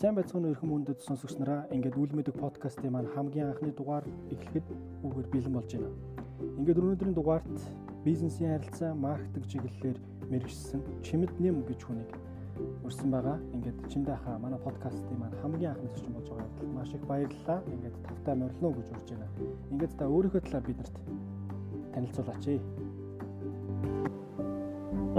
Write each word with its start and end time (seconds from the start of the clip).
Сайн 0.00 0.16
байцгаана 0.16 0.48
өрхөн 0.48 0.70
мөндөд 0.72 1.02
сонсогч 1.04 1.34
нараа 1.36 1.68
ингээд 1.76 2.00
үл 2.00 2.12
мэдэг 2.16 2.32
подкастын 2.40 2.88
маань 2.88 3.12
хамгийн 3.12 3.52
анхны 3.52 3.68
дугаар 3.76 4.00
эхлэхэд 4.32 4.64
үгээр 5.04 5.28
бэлэн 5.28 5.52
болж 5.52 5.76
байна. 5.76 5.92
Ингээд 6.56 6.80
өнөөдрийн 6.80 7.12
дугаарт 7.12 7.56
бизнесийн 8.00 8.56
харилцаа, 8.56 8.96
маркетинг 8.96 9.44
чиглэлээр 9.52 9.98
мэрэгчсэн 10.32 10.80
Чимэд 11.04 11.36
Нэм 11.36 11.68
гэж 11.68 11.84
хүнийг 11.84 12.16
өрсөн 12.80 13.12
байгаа. 13.12 13.36
Ингээд 13.52 13.78
чимдээ 13.92 14.16
хаа 14.24 14.40
манай 14.40 14.60
подкастын 14.64 15.20
маань 15.20 15.36
хамгийн 15.44 15.76
анхны 15.76 15.92
зочин 15.92 16.16
болж 16.16 16.28
байгаа 16.32 16.48
юм. 16.64 16.72
Маш 16.80 16.90
их 16.96 17.04
баярлалаа. 17.04 17.60
Ингээд 17.68 17.96
тавтай 18.08 18.34
морилно 18.40 18.72
гэж 18.72 18.88
урьж 18.96 19.08
байна. 19.12 19.28
Ингээд 19.68 19.92
та 20.00 20.08
өөрийнхөө 20.08 20.42
талаар 20.48 20.64
биднэрт 20.64 20.96
танилцуулаач. 21.92 22.44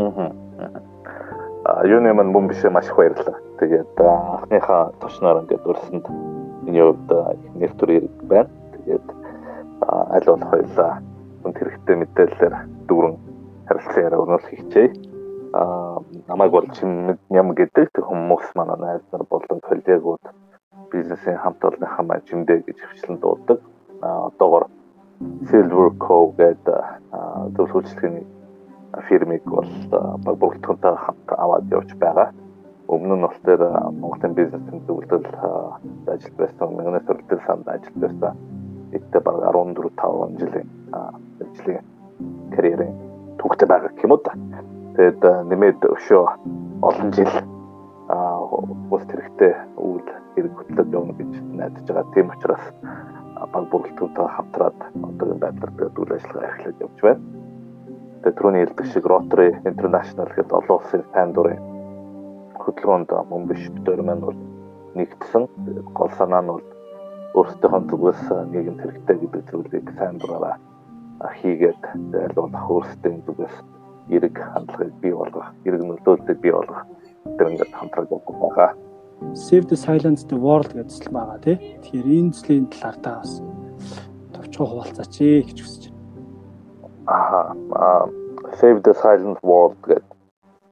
Аа. 0.02 0.41
Юуны 1.82 2.14
маань 2.14 2.30
мөн 2.30 2.48
бишээ 2.48 2.70
маш 2.70 2.86
их 2.86 2.96
баярлалаа. 2.96 3.42
Тэгээд 3.58 3.98
анхныхаа 3.98 4.94
тушнаар 5.02 5.42
ингээд 5.42 5.66
урсанд 5.66 6.06
миний 6.62 6.86
хувьд 6.86 7.10
нэр 7.58 7.74
төр 7.74 7.90
хэрэг 7.90 8.16
байна. 8.30 8.50
Тэгээд 8.78 9.08
аль 9.90 10.28
болох 10.30 10.50
хоёлаа 10.54 11.02
хүн 11.42 11.54
хэрэгтэй 11.58 11.96
мэдээлэлээр 11.98 12.56
дүүрэн 12.86 13.16
харилцан 13.66 14.04
яриа 14.06 14.22
өнөөлөх 14.22 14.54
хичээе. 14.54 14.94
Аа 15.58 15.98
намайг 16.30 16.52
бол 16.54 16.70
чимэд 16.70 17.18
ням 17.34 17.50
гэдэг 17.58 17.98
хүмүүс 17.98 18.54
манай 18.54 18.78
найз 18.78 19.02
нар 19.10 19.26
болон 19.26 19.58
коллегууд 19.66 20.22
бизнесийн 20.94 21.42
хамт 21.42 21.66
олонныхаа 21.66 22.06
маань 22.06 22.28
чимдээ 22.30 22.62
гэж 22.62 22.78
хвчлэн 22.78 23.18
дууддаг. 23.18 23.58
Аа 24.06 24.30
одоогор 24.30 24.70
Silver 25.50 25.90
Co 25.98 26.30
гэдэг 26.38 27.58
зөвлөх 27.58 27.76
үйлчлэгээний 27.76 28.26
фирмыг 29.08 29.44
бол 29.46 29.72
баг 30.26 30.36
бүрэлдэхүүнтэй 30.42 30.96
хамт 31.06 31.28
аваад 31.38 31.66
явж 31.72 31.90
байгаа 32.00 32.30
өмнө 32.92 33.16
нь 33.16 33.24
бол 33.24 33.40
тэр 33.48 33.62
Монголын 34.02 34.34
бизнесийн 34.36 34.84
зөвлөлд 34.88 35.32
ажиллаж 36.12 36.36
байсан 36.38 36.76
мянган 36.76 37.06
төрөлтөр 37.08 37.42
санд 37.48 37.68
ажиллаж 37.72 37.96
байсан 38.04 38.36
эдгээр 38.92 39.24
баг 39.24 39.38
14 39.48 39.90
5 39.96 40.40
жилийн 40.40 40.70
ажлын 41.40 41.86
карьерийн 42.52 42.96
түүхтэй 43.40 43.68
байгаа 43.68 43.96
юм 44.04 44.12
уу 44.12 44.22
та. 44.26 44.36
Тэгэд 45.00 45.22
нэмээд 45.50 45.82
өшөө 45.88 46.24
олон 46.84 47.10
жил 47.16 47.34
бус 48.92 49.04
хэрэгтэй 49.08 49.54
үйл 49.80 50.10
хэрэг 50.36 50.54
хөтлөд 50.60 50.92
явна 50.92 51.14
гэж 51.16 51.32
найдаж 51.56 51.88
байгаа. 51.88 52.14
Тийм 52.14 52.28
учраас 52.36 52.66
баг 53.54 53.66
бүрэлдэхүүнтэй 53.72 54.28
хамтраад 54.36 54.80
одоогийн 55.08 55.40
байдлаар 55.40 55.72
үйл 55.96 56.12
ажиллагаа 56.12 56.50
эрхлэж 56.52 56.78
явж 56.84 57.00
байна. 57.00 57.41
Тэгээ 58.22 58.38
түрүүний 58.38 58.62
хэлдэг 58.66 58.88
шиг 58.94 59.06
Rotary 59.10 59.50
International 59.66 60.30
гэдэг 60.30 60.54
олон 60.54 60.78
улсын 60.78 61.04
фан 61.10 61.34
дурын 61.34 61.62
хөдөлгөөнд 62.62 63.10
мөн 63.30 63.44
биш 63.50 63.66
битэр 63.74 64.06
маань 64.06 64.22
бол 64.22 64.40
нэгдсэн. 64.94 65.44
Гол 65.98 66.12
санаа 66.14 66.42
нь 66.46 66.52
бол 66.54 66.66
өөрсдийнхөө 67.34 67.82
зүгээс 67.90 68.24
нийгэм 68.54 68.78
хэрэгтэй 68.78 69.18
гэдэг 69.18 69.42
зүйлийг 69.50 69.88
сайн 69.98 70.22
дураараа 70.22 70.56
хийгээд 71.42 71.82
болох 72.38 72.66
өөрсдийн 72.70 73.26
зүгээс 73.26 73.56
эрэг 74.14 74.36
хандлагыг 74.38 74.94
бий 75.02 75.14
болгох, 75.18 75.50
эрэг 75.66 75.82
нөлөөллийг 75.82 76.40
бий 76.42 76.54
болгох 76.54 76.84
тэр 77.38 77.50
ингээд 77.52 77.74
хамтраг 77.74 78.08
байгаа. 78.10 78.72
Save 79.34 79.66
the 79.70 79.78
Silence 79.78 80.26
the 80.26 80.38
World 80.38 80.74
гэдэг 80.74 80.90
зүйл 80.90 81.14
байгаа 81.14 81.40
тий. 81.46 81.58
Тэгэхээр 81.86 82.10
энэ 82.10 82.34
зүйлийн 82.34 82.66
талаар 82.74 82.98
та 83.06 83.12
бас 83.22 83.32
товчхон 84.34 84.68
хуваалцаач 84.68 85.16
гэж 85.46 85.58
хүсэж. 85.62 85.91
Аа 87.08 87.56
Save 88.60 88.82
the 88.82 88.94
Silent 88.94 89.40
World 89.44 89.78
гэдэг 89.88 90.06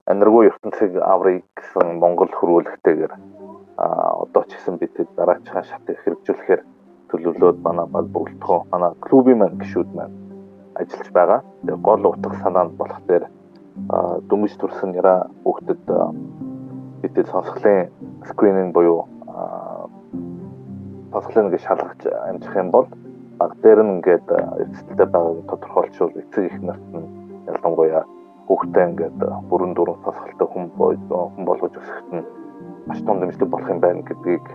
аниргүй 0.10 0.50
ертөнцийг 0.50 0.98
аврыг 1.02 1.46
гэсэн 1.58 1.98
Монгол 2.02 2.30
хөрвүүлэгтэйгээр 2.34 3.14
одоо 3.78 4.44
ч 4.46 4.58
гэсэн 4.58 4.78
бид 4.82 4.94
дараачихаа 5.18 5.64
шатыг 5.64 5.98
хэрэгжүүлэхээр 6.02 6.62
төлөвлөөд 7.10 7.58
манай 7.66 7.88
баг 7.94 8.06
бүгдхөө 8.14 8.60
манай 8.74 8.92
клубын 9.06 9.38
маань 9.40 9.58
гишүүд 9.62 9.90
маань 9.98 10.16
ажиллаж 10.78 11.10
байгаа. 11.14 11.40
Тэгээ 11.66 11.82
гол 11.88 12.04
утга 12.10 12.38
санаа 12.42 12.66
нь 12.66 12.78
болох 12.78 13.02
дээр 13.10 13.26
дүмж 14.30 14.54
төрсөн 14.62 14.94
яра 15.02 15.30
хүүхдэд 15.46 15.84
бидний 17.02 17.26
сонсголын 17.26 17.90
скрининг 18.30 18.74
буюу 18.74 19.08
сонсголын 21.14 21.50
гэж 21.54 21.62
шалгаж 21.66 22.02
амжих 22.30 22.56
юм 22.56 22.70
бол 22.76 22.88
баг 23.40 23.56
дээр 23.64 23.80
нь 23.84 23.94
ингээд 23.96 24.28
эцэлтэй 24.64 25.08
байгааг 25.08 25.48
тодорхойлчвал 25.48 26.20
эцэг 26.22 26.44
их 26.52 26.58
нарт 26.60 26.88
нь 26.92 27.08
ялангуяа 27.48 28.04
хүүхдээ 28.48 28.86
ингээд 28.90 29.20
бүрэн 29.50 29.74
дуран 29.74 30.00
тасгалтай 30.04 30.48
хүн 30.50 30.66
хүн 30.76 31.46
болгож 31.48 31.74
өсгөхт 31.80 32.10
нь 32.12 32.28
маш 32.88 33.00
том 33.08 33.18
дэмжлэг 33.20 33.50
болох 33.50 33.70
юм 33.72 33.80
байна 33.80 34.02
гэдгийг 34.04 34.46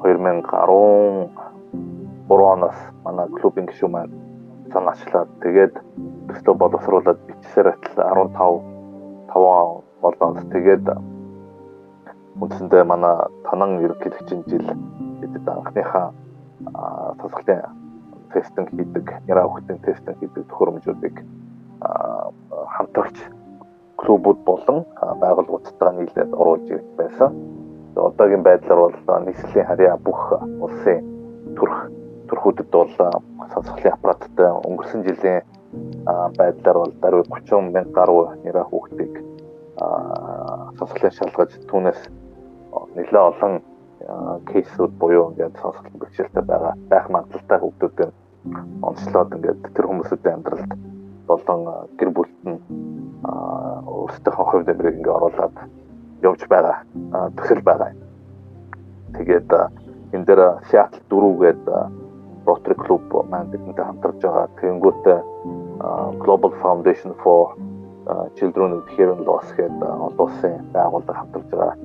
2013 0.00 1.28
оноос 2.30 2.78
манай 3.04 3.28
клубын 3.36 3.68
гишүүн 3.68 3.92
маань 3.92 4.14
санаачлаад 4.72 5.28
тэгээд 5.44 5.74
төслөө 6.28 6.54
боловсруулад 6.62 7.18
бичсээр 7.28 7.68
атал 7.74 8.30
15 8.32 8.64
5 9.34 9.84
болонд 10.00 10.38
тэгээд 10.54 10.86
үндсэндээ 12.40 12.84
манай 12.88 13.16
танан 13.44 13.82
ерөнхийлөгчийн 13.84 14.42
жил 14.48 14.68
бид 15.20 15.44
анхныхаа 15.44 16.06
тасгалын 17.20 17.89
тестинг 18.34 18.68
хийдэг, 18.70 19.06
яра 19.28 19.44
хүүхдийн 19.46 19.80
тестинг 19.84 20.18
хийдэг 20.20 20.44
төхөөрөмжүүдийг 20.48 21.16
хамтрагч 22.74 23.18
клубүүд 24.00 24.40
болон 24.44 24.84
байгууллагуудтай 25.22 25.90
нийлээд 25.96 26.32
оруулж 26.34 26.66
ирэх 26.70 26.90
байсан. 26.96 27.34
Одоогийн 27.96 28.42
байдлаар 28.42 28.80
бол 28.80 29.24
нийслэлийн 29.26 29.66
харьяа 29.66 29.96
бүх 30.00 30.20
улсын 30.64 31.04
төрх 31.56 31.90
төрхүүдэд 32.30 32.70
бол 32.70 32.92
сонсголын 33.52 33.92
аппараттай 33.92 34.50
өнгөрсөн 34.68 35.02
жилийн 35.04 35.42
байдлаар 36.38 36.78
бол 36.78 36.94
даруй 37.02 37.22
30 37.28 37.74
мянга 37.74 37.92
гаруй 37.98 38.26
нэрэ 38.44 38.62
хүүхдийг 38.70 39.14
сонсголын 40.78 41.16
шалгаж 41.18 41.50
түүнээс 41.68 42.00
нэлээд 42.94 43.28
олон 43.30 43.60
кейсүүд 44.50 44.92
буюу 45.00 45.30
ингээд 45.30 45.60
сонсголын 45.60 46.00
бэрхшээлтэй 46.00 46.44
байгаа 46.48 46.74
байх 46.88 47.06
магадлалтай 47.10 47.58
хүүхдүүдийн 47.60 48.12
онцлоод 48.88 49.34
ингээд 49.36 49.60
тэр 49.76 49.86
хүмүүсийн 49.86 50.34
амьдралд 50.34 50.72
болон 51.28 51.60
гэр 51.98 52.10
бүлт 52.16 52.38
нь 52.48 52.60
өөрсдийнхөө 53.24 54.46
хувь 54.48 54.66
нэмрийг 54.66 54.96
ингээ 54.98 55.16
оруулаад 55.18 55.56
явж 56.24 56.40
байгаа 56.48 56.76
төсөл 57.36 57.62
байгаа. 57.62 57.92
Тэгээд 59.16 59.50
энэ 60.16 60.26
дээр 60.26 60.42
Seattle 60.68 61.04
дөрүүгээд 61.10 61.62
Rotary 62.48 62.76
Club 62.82 63.04
маань 63.30 63.52
бидэнтэй 63.52 63.84
хамтарч 63.84 64.18
байгаа. 64.24 64.48
Тэнгүүтээ 64.60 65.18
Global 66.24 66.52
Foundation 66.62 67.12
for 67.22 67.54
Children 68.36 68.80
with 68.80 68.88
Hearing 68.96 69.22
Loss 69.28 69.52
гэдэг 69.54 69.84
олон 69.84 70.16
улсын 70.18 70.64
байгууллага 70.72 71.20
хамтарч 71.20 71.48
байгаа. 71.52 71.76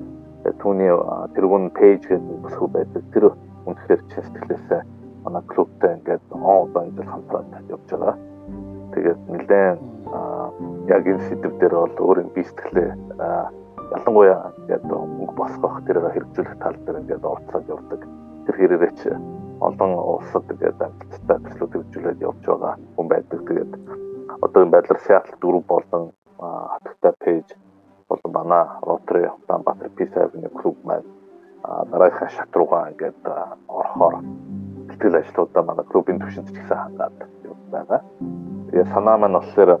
Түүний 0.62 0.92
тэргүүн 1.34 1.64
пэйж 1.74 2.02
гэдэг 2.06 2.38
бүсгүй 2.44 2.68
байдаг. 2.74 3.02
Тэр 3.12 3.24
үнэхээр 3.66 4.02
чэстлээсээ 4.12 4.82
манай 5.24 5.42
клубтай 5.50 5.98
ингээд 5.98 6.22
он 6.30 6.42
одоо 6.42 6.82
энэ 6.86 7.02
хамтраад 7.02 7.50
явж 7.70 7.88
байгаа 7.90 8.16
тэгээд 8.96 9.20
нэлээд 9.28 9.80
яг 10.88 11.04
энэ 11.04 11.24
сэдв 11.28 11.52
дээр 11.60 11.74
бол 11.76 11.96
өөрийн 12.08 12.30
бие 12.32 12.48
сэтгэлээ 12.48 12.90
ялангуяа 13.96 14.52
яг 14.72 14.82
мөнгө 14.88 15.34
босгох 15.36 15.84
тэрээр 15.84 16.14
хэрэгжүүлэх 16.14 16.56
тал 16.62 16.78
дээр 16.86 17.00
ингээд 17.02 17.24
орцоод 17.26 17.66
явдаг. 17.68 18.00
Тэр 18.46 18.56
хэрээрээ 18.56 18.92
ч 18.96 19.02
олон 19.60 19.92
улсад 19.98 20.48
ингээд 20.48 20.80
амжилттай 20.80 21.38
төслүүд 21.44 21.72
хэрэгжүүлээд 21.74 22.24
явж 22.24 22.42
байгаа 22.46 22.74
хүн 22.96 23.06
байдаг. 23.12 23.40
Тэгээд 23.44 23.72
одоогийн 24.44 24.72
байдлаар 24.72 25.00
Seattle 25.04 25.38
дөрөв 25.42 25.64
болон 25.68 26.04
хатагтай 26.38 27.12
пэйж 27.20 27.48
болон 28.08 28.32
манай 28.32 28.64
Rotary 28.82 29.26
Улаанбаатар 29.28 29.90
Peace 29.96 30.16
Avenue 30.16 30.52
клуб 30.58 30.76
маань 30.84 31.06
дараагийн 31.90 32.30
шат 32.30 32.56
руугаа 32.56 32.90
ингээд 32.90 33.22
орохоор 33.68 34.14
сэтгэл 34.90 35.18
ажлуудаа 35.20 35.62
манай 35.62 35.84
клубын 35.90 36.20
түвшинд 36.20 36.48
ч 36.48 36.54
гэсэн 36.54 36.78
хангаад 36.78 37.16
байгаа. 37.70 38.00
Тэгээ 38.70 38.86
санаа 38.94 39.16
маань 39.18 39.38
болохоор 39.38 39.80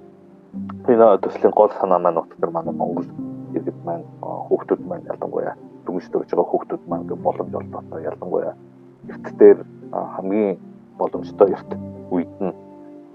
энэ 0.90 1.06
төслийн 1.22 1.54
гол 1.54 1.70
санаа 1.80 1.98
маань 1.98 2.18
утгаар 2.18 2.50
манай 2.50 2.74
Монгол 2.74 3.08
иргэд 3.56 3.78
маань 3.86 4.06
хүүхдүүд 4.20 4.82
маань 4.88 5.06
ялангуяа 5.12 5.54
дүнж 5.86 6.04
төрж 6.10 6.30
байгаа 6.30 6.50
хүүхдүүд 6.50 6.82
маань 6.90 7.06
боломж 7.26 7.52
олдоосоо 7.54 8.00
ялангуяа 8.10 8.54
эрт 9.10 9.26
дээр 9.38 9.58
хамгийн 10.14 10.58
боломжтой 10.98 11.48
эрт 11.56 11.70
үед 12.10 12.34
нь 12.42 12.54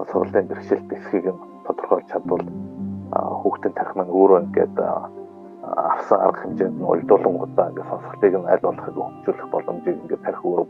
сургуулийн 0.09 0.47
бэрхшээлт 0.47 0.93
эсхийг 0.95 1.25
нь 1.33 1.41
тодорхойлж 1.65 2.07
чадвал 2.11 2.45
хүүхдийн 3.11 3.73
тарих 3.75 3.95
маань 3.95 4.11
өөрөө 4.11 4.39
ингээд 4.47 4.75
авсан 5.61 6.19
арга 6.19 6.41
хэмжээнд 6.41 6.77
нь 6.79 6.89
уйлдуулангуудаа 6.89 7.69
ингээд 7.69 7.89
сонсголтыг 7.91 8.33
нь 8.33 8.49
аль 8.49 8.65
болохыг 8.65 8.95
хөгжүүлэх 8.95 9.47
боломжийг 9.51 9.97
ингээд 10.01 10.25
тарих 10.25 10.41
өөрөө 10.45 10.67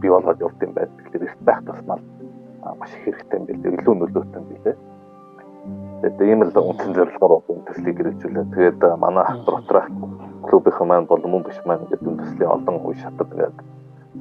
бий 0.00 0.10
болгоод 0.10 0.40
явд 0.44 0.62
юм 0.62 0.72
байдаг. 0.76 0.96
Тэгэхээр 1.08 1.26
эрт 1.28 1.40
байх 1.42 1.60
тусмал 1.66 2.02
маш 2.78 2.92
их 2.94 3.02
хэрэгтэй 3.04 3.38
юм 3.38 3.44
билээ. 3.48 3.74
Илүү 3.80 3.94
нөлөөтэй 3.96 4.38
юм 4.38 4.46
билээ. 4.52 4.76
Тэгээд 6.04 6.20
ийм 6.20 6.40
л 6.44 6.52
үндсэн 6.52 6.92
зорилгоор 6.94 7.42
энэ 7.48 7.66
төслийг 7.66 7.96
хэрэгжүүлээ. 7.96 8.46
Тэгээд 8.54 8.80
манай 9.00 9.24
дотроо 9.48 9.84
клубийнхан 10.46 10.88
маань 10.88 11.08
бол 11.08 11.24
мөн 11.24 11.42
биш 11.42 11.58
маань 11.64 11.88
энэ 11.88 12.16
төслийн 12.20 12.54
олон 12.54 12.76
үе 12.84 12.96
шатад 13.00 13.32
ингээд 13.32 13.56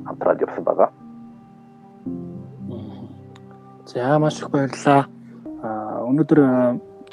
хамтраад 0.07 0.41
явсан 0.41 0.63
байгаа. 0.63 0.89
За 3.85 4.17
маш 4.19 4.39
их 4.41 4.49
баярлалаа. 4.49 5.05
А 5.63 6.03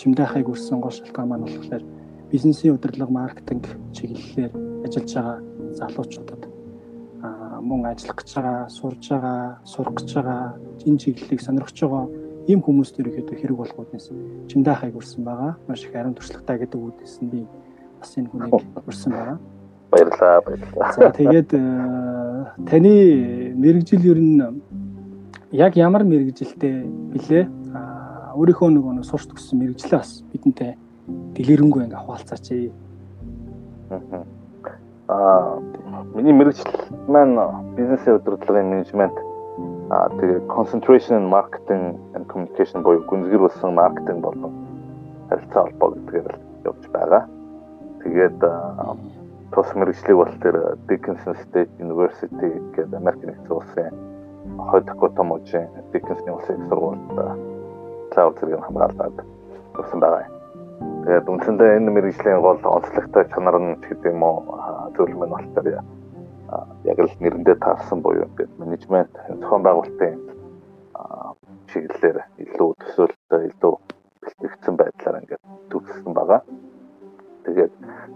өнөөдөр 0.00 0.24
чимдэхайг 0.24 0.48
үрсэн 0.48 0.80
гол 0.80 0.90
шалтгаан 0.90 1.28
маань 1.28 1.44
болохоор 1.44 1.84
бизнесийн 2.32 2.74
удирдлага 2.74 3.12
маркетинг 3.12 3.66
чиглэлээр 3.92 4.52
ажиллаж 4.84 5.12
байгаа 5.14 5.36
залуучуудад 5.76 6.42
мөн 7.60 7.84
ажиллах 7.84 8.16
гэж 8.16 8.34
байгаа, 8.34 8.68
сурж 8.68 9.08
байгаа, 9.10 9.58
сурах 9.64 9.94
гэж 10.00 10.14
байгаа, 10.14 10.56
энэ 10.86 10.98
чиглэлийг 10.98 11.40
сонирхож 11.40 11.80
байгаа 11.80 12.04
ийм 12.48 12.60
хүмүүст 12.64 12.96
ерөөхдөө 12.96 13.36
хэрэг 13.36 13.56
болгооднес 13.60 14.08
чимдэхайг 14.48 14.96
үрсэн 14.96 15.24
байгаа. 15.24 15.56
Маш 15.68 15.84
их 15.84 15.94
ариун 15.94 16.14
туршлагатай 16.14 16.56
гэдэг 16.64 16.80
үгдээс 16.80 17.20
нь 17.20 17.28
би 17.28 17.40
бас 18.00 18.16
энэ 18.16 18.28
хүнийг 18.32 18.52
үрсэн 18.88 19.12
байгаа. 19.12 19.38
Баярлалаа, 19.92 20.40
баярлалаа. 20.40 20.92
За 20.96 21.10
тэгээд 21.12 21.50
таны 22.64 22.92
мэрэгжил 23.52 24.04
ер 24.08 24.18
нь 24.18 24.40
яг 25.52 25.76
ямар 25.76 26.04
мэрэгжилтэй 26.08 26.88
билээ? 26.88 27.59
Өөрийнхөө 28.30 28.70
нөгөө 28.70 28.92
нэг 29.00 29.06
сурч 29.08 29.26
төгссөн 29.26 29.58
мэрэгжлээ 29.58 29.98
бас 29.98 30.22
бидэнтэй 30.30 30.72
дэлгэрэнгүй 31.34 31.82
ингээ 31.86 32.02
хуваалцаач. 32.04 32.46
Аа 35.10 35.58
миний 36.14 36.34
мэрэгжил 36.34 36.70
маань 37.10 37.34
бизнесийн 37.74 38.22
удирдлагын 38.22 38.70
менежмент 38.70 39.16
аа 39.90 40.06
тэгээ 40.14 40.46
concentration 40.46 41.18
in 41.18 41.26
marketing 41.26 41.98
and 42.14 42.30
communication 42.30 42.86
буюу 42.86 43.02
гүнзгийрүүлсэн 43.10 43.74
маркетинг 43.74 44.22
болон 44.22 44.54
харилцаа 45.28 45.66
холбоо 45.66 45.90
гэдгээр 45.98 46.28
явж 46.70 46.82
байгаа. 46.94 47.22
Тэгээд 48.06 48.38
тус 49.50 49.68
мэрэгжлийг 49.74 50.18
бол 50.22 50.34
тэр 50.38 50.78
Dickinson 50.86 51.34
State 51.42 51.72
University 51.82 52.50
гэдэг 52.78 52.94
Америк 52.94 53.22
нэгдсэн 53.26 53.50
улсын 53.50 53.94
хойд 54.70 54.86
Дакота 54.86 55.22
мужийн 55.26 55.66
Dickinson 55.90 56.38
улсын 56.38 56.70
сургуульд 56.70 57.49
цаавар 58.14 58.34
зэрэг 58.38 58.64
хамгаалаад 58.66 59.16
явсан 59.78 60.00
байгаа. 60.00 60.26
Тэгээд 61.04 61.30
үндсэндээ 61.32 61.76
энэ 61.76 61.90
мэрэгжлийн 61.90 62.40
гол 62.40 62.60
онцлогтой 62.60 63.24
чанар 63.32 63.56
нь 63.60 63.80
гэдэг 63.84 64.12
юм 64.12 64.22
уу 64.22 64.36
зөвлөм 64.94 65.22
нь 65.26 65.34
болохоор 65.34 65.68
яг 66.84 66.98
л 66.98 67.14
нэрэндээ 67.20 67.56
таарсан 67.62 67.98
буюу 68.02 68.26
ингээд 68.26 68.52
менежмент 68.58 69.12
зохион 69.40 69.62
байгуулалтын 69.62 70.14
чиглэлээр 71.70 72.18
илүү 72.42 72.70
төсөөлөлтөй 72.80 73.42
илүү 73.50 73.74
бэлтгэгдсэн 74.20 74.74
байдлаар 74.76 75.20
ингээд 75.22 75.42
төгссөн 75.70 76.12
байгаа. 76.14 76.40
Тэгээд 77.44 77.72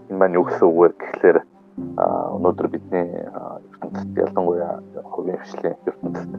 энэ 0.09 0.19
маань 0.19 0.37
юу 0.37 0.45
гэсэн 0.45 0.65
үг 0.67 0.77
вэ 0.77 0.87
гэхлээр 0.99 1.37
өнөөдөр 2.35 2.67
бидний 2.71 3.07
ертөнцид 3.71 4.15
ялангуяа 4.25 4.73
хувийн 5.11 5.39
хвшлийн 5.39 5.75
ертөнцид 5.87 6.31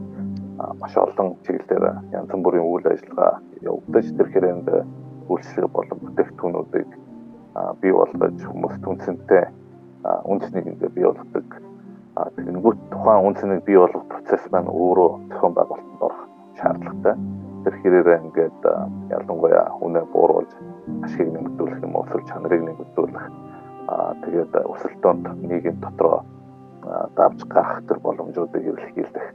маш 0.57 0.97
олон 0.97 1.37
чиглэлээр 1.45 1.85
янз 2.17 2.31
бүрийн 2.33 2.65
үйл 2.65 2.87
ажиллагаа 2.89 3.41
явагдаж 3.61 4.07
тэр 4.17 4.29
хэрэгэнд 4.33 4.69
үйлчлэг 5.29 5.69
болон 5.73 5.99
бүтээгдэхүүнүүдийг 6.01 6.91
бий 7.81 7.93
болгож 7.93 8.39
хүмүүст 8.41 8.83
үнцэнтэй 8.87 9.45
үнцнийг 10.25 10.67
ингээ 10.67 10.91
бий 10.97 11.05
болгодог. 11.05 11.49
Тэгэнгүүт 12.37 12.81
тухайн 12.93 13.27
үнцнийг 13.27 13.65
бий 13.65 13.77
болгох 13.77 14.05
процесс 14.09 14.45
маань 14.53 14.71
өөрөө 14.71 15.11
зохион 15.33 15.55
байгуулалтанд 15.57 16.03
орох 16.07 16.23
шаардлагатай. 16.59 17.15
Тэр 17.65 17.75
хэрээрээ 17.83 18.19
ингээд 18.25 18.63
ялангуяа 19.11 19.67
үнэ 19.83 20.01
бууруулж 20.15 20.53
ашгийг 21.05 21.33
нэмэгдүүлэх 21.35 21.83
юм 21.83 21.97
уу, 21.97 22.07
чанарыг 22.31 22.63
нэмэгдүүлэх 22.63 23.25
аа 23.91 24.15
тэгээд 24.23 24.53
өсөлтөнд 24.73 25.27
нийгэм 25.43 25.77
дотроо 25.83 26.23
давж 27.19 27.43
гарах 27.51 27.83
төр 27.87 27.99
боломжуудыг 27.99 28.63
эрэлхийлэх 28.63 29.27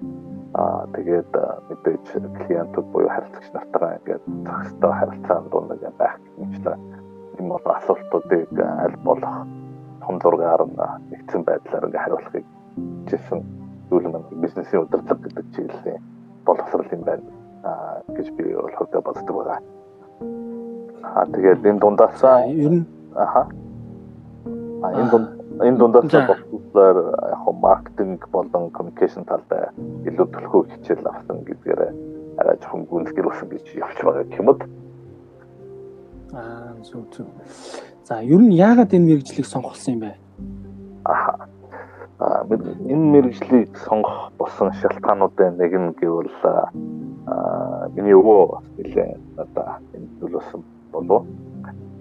аа 0.53 0.83
тэгээд 0.95 1.31
мэдээж 1.69 2.05
клиентууд 2.43 2.87
буюу 2.91 3.09
харилцагч 3.09 3.47
нартайгаа 3.55 3.97
ингээд 3.99 4.23
зохистой 4.45 4.93
харилцаанд 4.99 5.47
дунд 5.51 5.71
байх 5.97 6.15
гэмчлээ 6.37 6.77
юм 7.39 7.47
бол 7.49 7.65
асуултуудыг 7.65 8.51
аль 8.59 8.97
болох 9.07 9.35
том 10.03 10.15
зургаар 10.19 10.61
нь 10.67 10.75
нэгдсэн 11.11 11.41
байдлаар 11.47 11.85
ингээд 11.87 12.03
хариулахыг 12.03 12.45
хичээсэн 12.75 13.39
зүйл 13.89 14.07
маань 14.11 14.41
бизнесийн 14.43 14.83
удирдлага 14.83 15.23
гэдэг 15.23 15.45
чиглэлийн 15.55 16.03
боловсрал 16.45 16.91
юм 16.91 17.03
байна 17.07 17.23
аа 17.63 18.01
гэж 18.15 18.27
би 18.35 18.43
бол 18.55 18.75
хөдөө 18.75 19.01
боддог 19.07 19.35
байгаа. 19.37 19.59
Аа 21.03 21.25
тэгээд 21.33 21.65
энэ 21.65 21.79
дундаас 21.79 22.23
ер 22.47 22.73
нь 22.75 22.85
аха. 23.15 23.47
Энэ 24.83 25.09
дунд 25.11 25.27
энэ 25.63 25.77
дундаас 25.77 26.05
болохоор 26.51 26.97
коммуникашн 29.01 29.25
талдаа 29.25 29.73
илүү 30.05 30.27
төлхөө 30.29 30.61
хичээл 30.69 31.09
авсан 31.09 31.41
гэдгээр 31.45 31.81
арай 32.37 32.55
жоохон 32.61 32.85
гүнзгийрүүлсэн 32.85 33.49
гэж 33.49 33.65
явж 33.81 33.97
байгаа 34.05 34.25
юм 34.37 34.47
уу? 34.49 34.57
Аа 36.33 36.77
зөв 36.85 37.09
зөв. 37.09 37.27
За 38.05 38.21
ер 38.21 38.41
нь 38.41 38.53
яагаад 38.53 38.93
энэ 38.93 39.09
мэрэгжлийг 39.09 39.47
сонгосон 39.49 39.93
юм 39.97 40.01
бэ? 40.05 40.11
Аа 41.09 42.45
энэ 42.93 43.05
мэрэгжлийг 43.13 43.73
сонгох 43.89 44.31
болсон 44.37 44.69
шалтгаануудын 44.77 45.57
нэг 45.57 45.73
нь 45.73 45.93
гэвэл 45.97 46.37
аа 46.45 46.69
миний 47.97 48.13
өвөө 48.13 48.61
нэлээ 48.77 49.17
одоо 49.41 49.81
энэ 49.97 50.07
төлөсөн 50.21 50.61
болов 50.93 51.25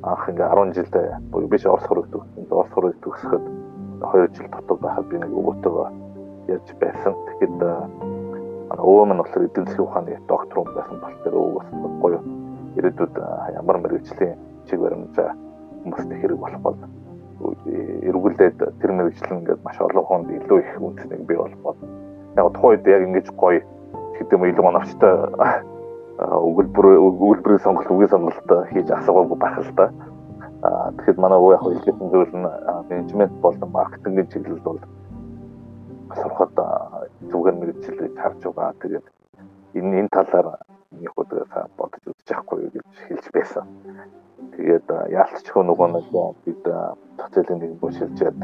анх 0.05 0.29
ингээ 0.29 0.53
10 0.53 0.77
жилд 0.77 0.95
буюу 1.33 1.49
биш 1.49 1.65
Орос 1.65 1.85
хөрөг 1.89 2.13
төгссөн. 2.13 2.45
Орос 2.53 2.73
хөрөг 2.73 2.97
төгсөхөд 3.01 3.45
2 4.05 4.37
жил 4.37 4.49
дотор 4.53 4.79
байхад 4.81 5.09
би 5.09 5.17
нэг 5.21 5.29
өвөөтэйгөө 5.29 6.10
ярьж 6.55 6.69
байсан. 6.83 7.15
Тэгэхэд 7.27 7.57
манай 8.71 8.85
өвөө 8.87 9.05
маань 9.07 9.23
болохоор 9.23 9.51
засгийн 9.55 9.87
ухааны 9.87 10.19
доктор 10.29 10.57
хүн 10.63 10.75
байсан 10.77 10.97
бол 11.03 11.17
тэр 11.25 11.35
өвөөс 11.35 11.69
гоё 12.03 12.21
ирээдүйд 12.79 13.15
ямар 13.59 13.77
мэрэгжлийн 13.83 14.35
чиг 14.67 14.79
баримжаа 14.81 15.35
хүмүүст 15.83 16.11
хэрэг 16.11 16.39
болох 16.39 16.63
бол 16.63 16.79
эргүүлээд 18.09 18.59
тэр 18.81 18.91
мэрэгжил 18.93 19.37
ингээд 19.41 19.65
маш 19.65 19.79
олон 19.81 20.05
хүнд 20.07 20.29
илүү 20.39 20.59
их 20.61 20.71
үнцнийг 20.79 21.23
бий 21.27 21.37
болгоод 21.41 21.79
яг 22.37 22.47
тухайн 22.55 22.73
үед 22.79 22.87
яг 22.87 23.03
ингэж 23.09 23.27
гоё 23.35 23.61
гэдэг 24.21 24.37
юм 24.37 24.45
илүү 24.45 24.67
оновчтой 24.71 25.15
өгүүлбэр 26.21 26.87
өгүүлбэрийн 27.01 27.65
сонголт 27.65 27.91
үгийн 27.91 28.13
сонголт 28.13 28.49
хийж 28.71 28.89
асуугаагүй 28.93 29.39
байх 29.41 29.57
л 29.57 29.73
да. 29.73 29.87
Тэгэхэд 31.01 31.17
манай 31.17 31.39
өвөө 31.41 31.57
яг 31.57 31.63
хэлсэн 31.65 32.09
зүйл 32.13 32.35
нь 32.37 32.49
менежмент 32.93 33.35
болон 33.41 33.71
маркетингийн 33.73 34.29
чиглэлд 34.29 34.65
бол 34.65 34.81
сурахад 36.19 36.57
зүгээр 37.31 37.57
мэрэгжил 37.61 37.99
гэж 38.01 38.15
харж 38.19 38.43
байгаа. 38.51 38.75
Тэгээд 38.83 39.07
энэ 39.79 39.97
энэ 40.01 40.15
талаар 40.15 40.49
нэг 40.91 41.15
удаа 41.17 41.69
бодож 41.79 42.03
үзэж 42.11 42.29
явахгүй 42.35 42.71
гэж 42.75 42.87
хэлж 43.07 43.27
байсан. 43.35 43.67
Тэгээд 44.57 44.89
яалтчгүй 45.15 45.63
нөгөө 45.65 45.89
нэг 45.95 46.07
бид 46.45 46.65
социалын 47.21 47.61
нэг 47.63 47.73
бүшилжээд 47.81 48.39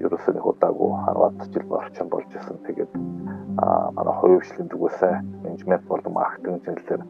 ерөөсөө 0.00 0.32
нэг 0.36 0.46
удаагүй 0.46 0.90
10 1.08 1.52
жил 1.52 1.72
орчин 1.76 2.08
болж 2.08 2.30
исэн. 2.32 2.58
Тэгээд 2.66 2.92
а 3.60 3.90
манай 3.96 4.14
хувийн 4.20 4.40
хвшлийн 4.40 4.68
зүгээс 4.68 5.00
менежмент 5.44 5.84
болон 5.88 6.12
маркетинг 6.12 6.60
чиглэлээр 6.64 7.02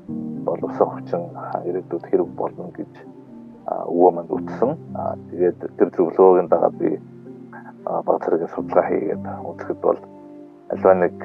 боловсон 0.47 0.89
хүчин 0.95 1.23
ирээдүйд 1.67 2.05
хэрэг 2.07 2.31
болно 2.39 2.71
гэж 2.79 2.93
өвөө 3.67 4.11
манд 4.15 4.31
утсан. 4.31 4.79
Тэгээд 5.31 5.59
тэр 5.79 5.89
зөвлөгөөгийн 5.95 6.51
дагаад 6.51 6.77
би 6.79 6.91
зэрэг 7.87 8.51
судалгаа 8.51 8.87
хийгээд 8.91 9.25
үзэхэд 9.51 9.81
бол 9.81 10.01
альва 10.75 10.93
нэг 10.95 11.17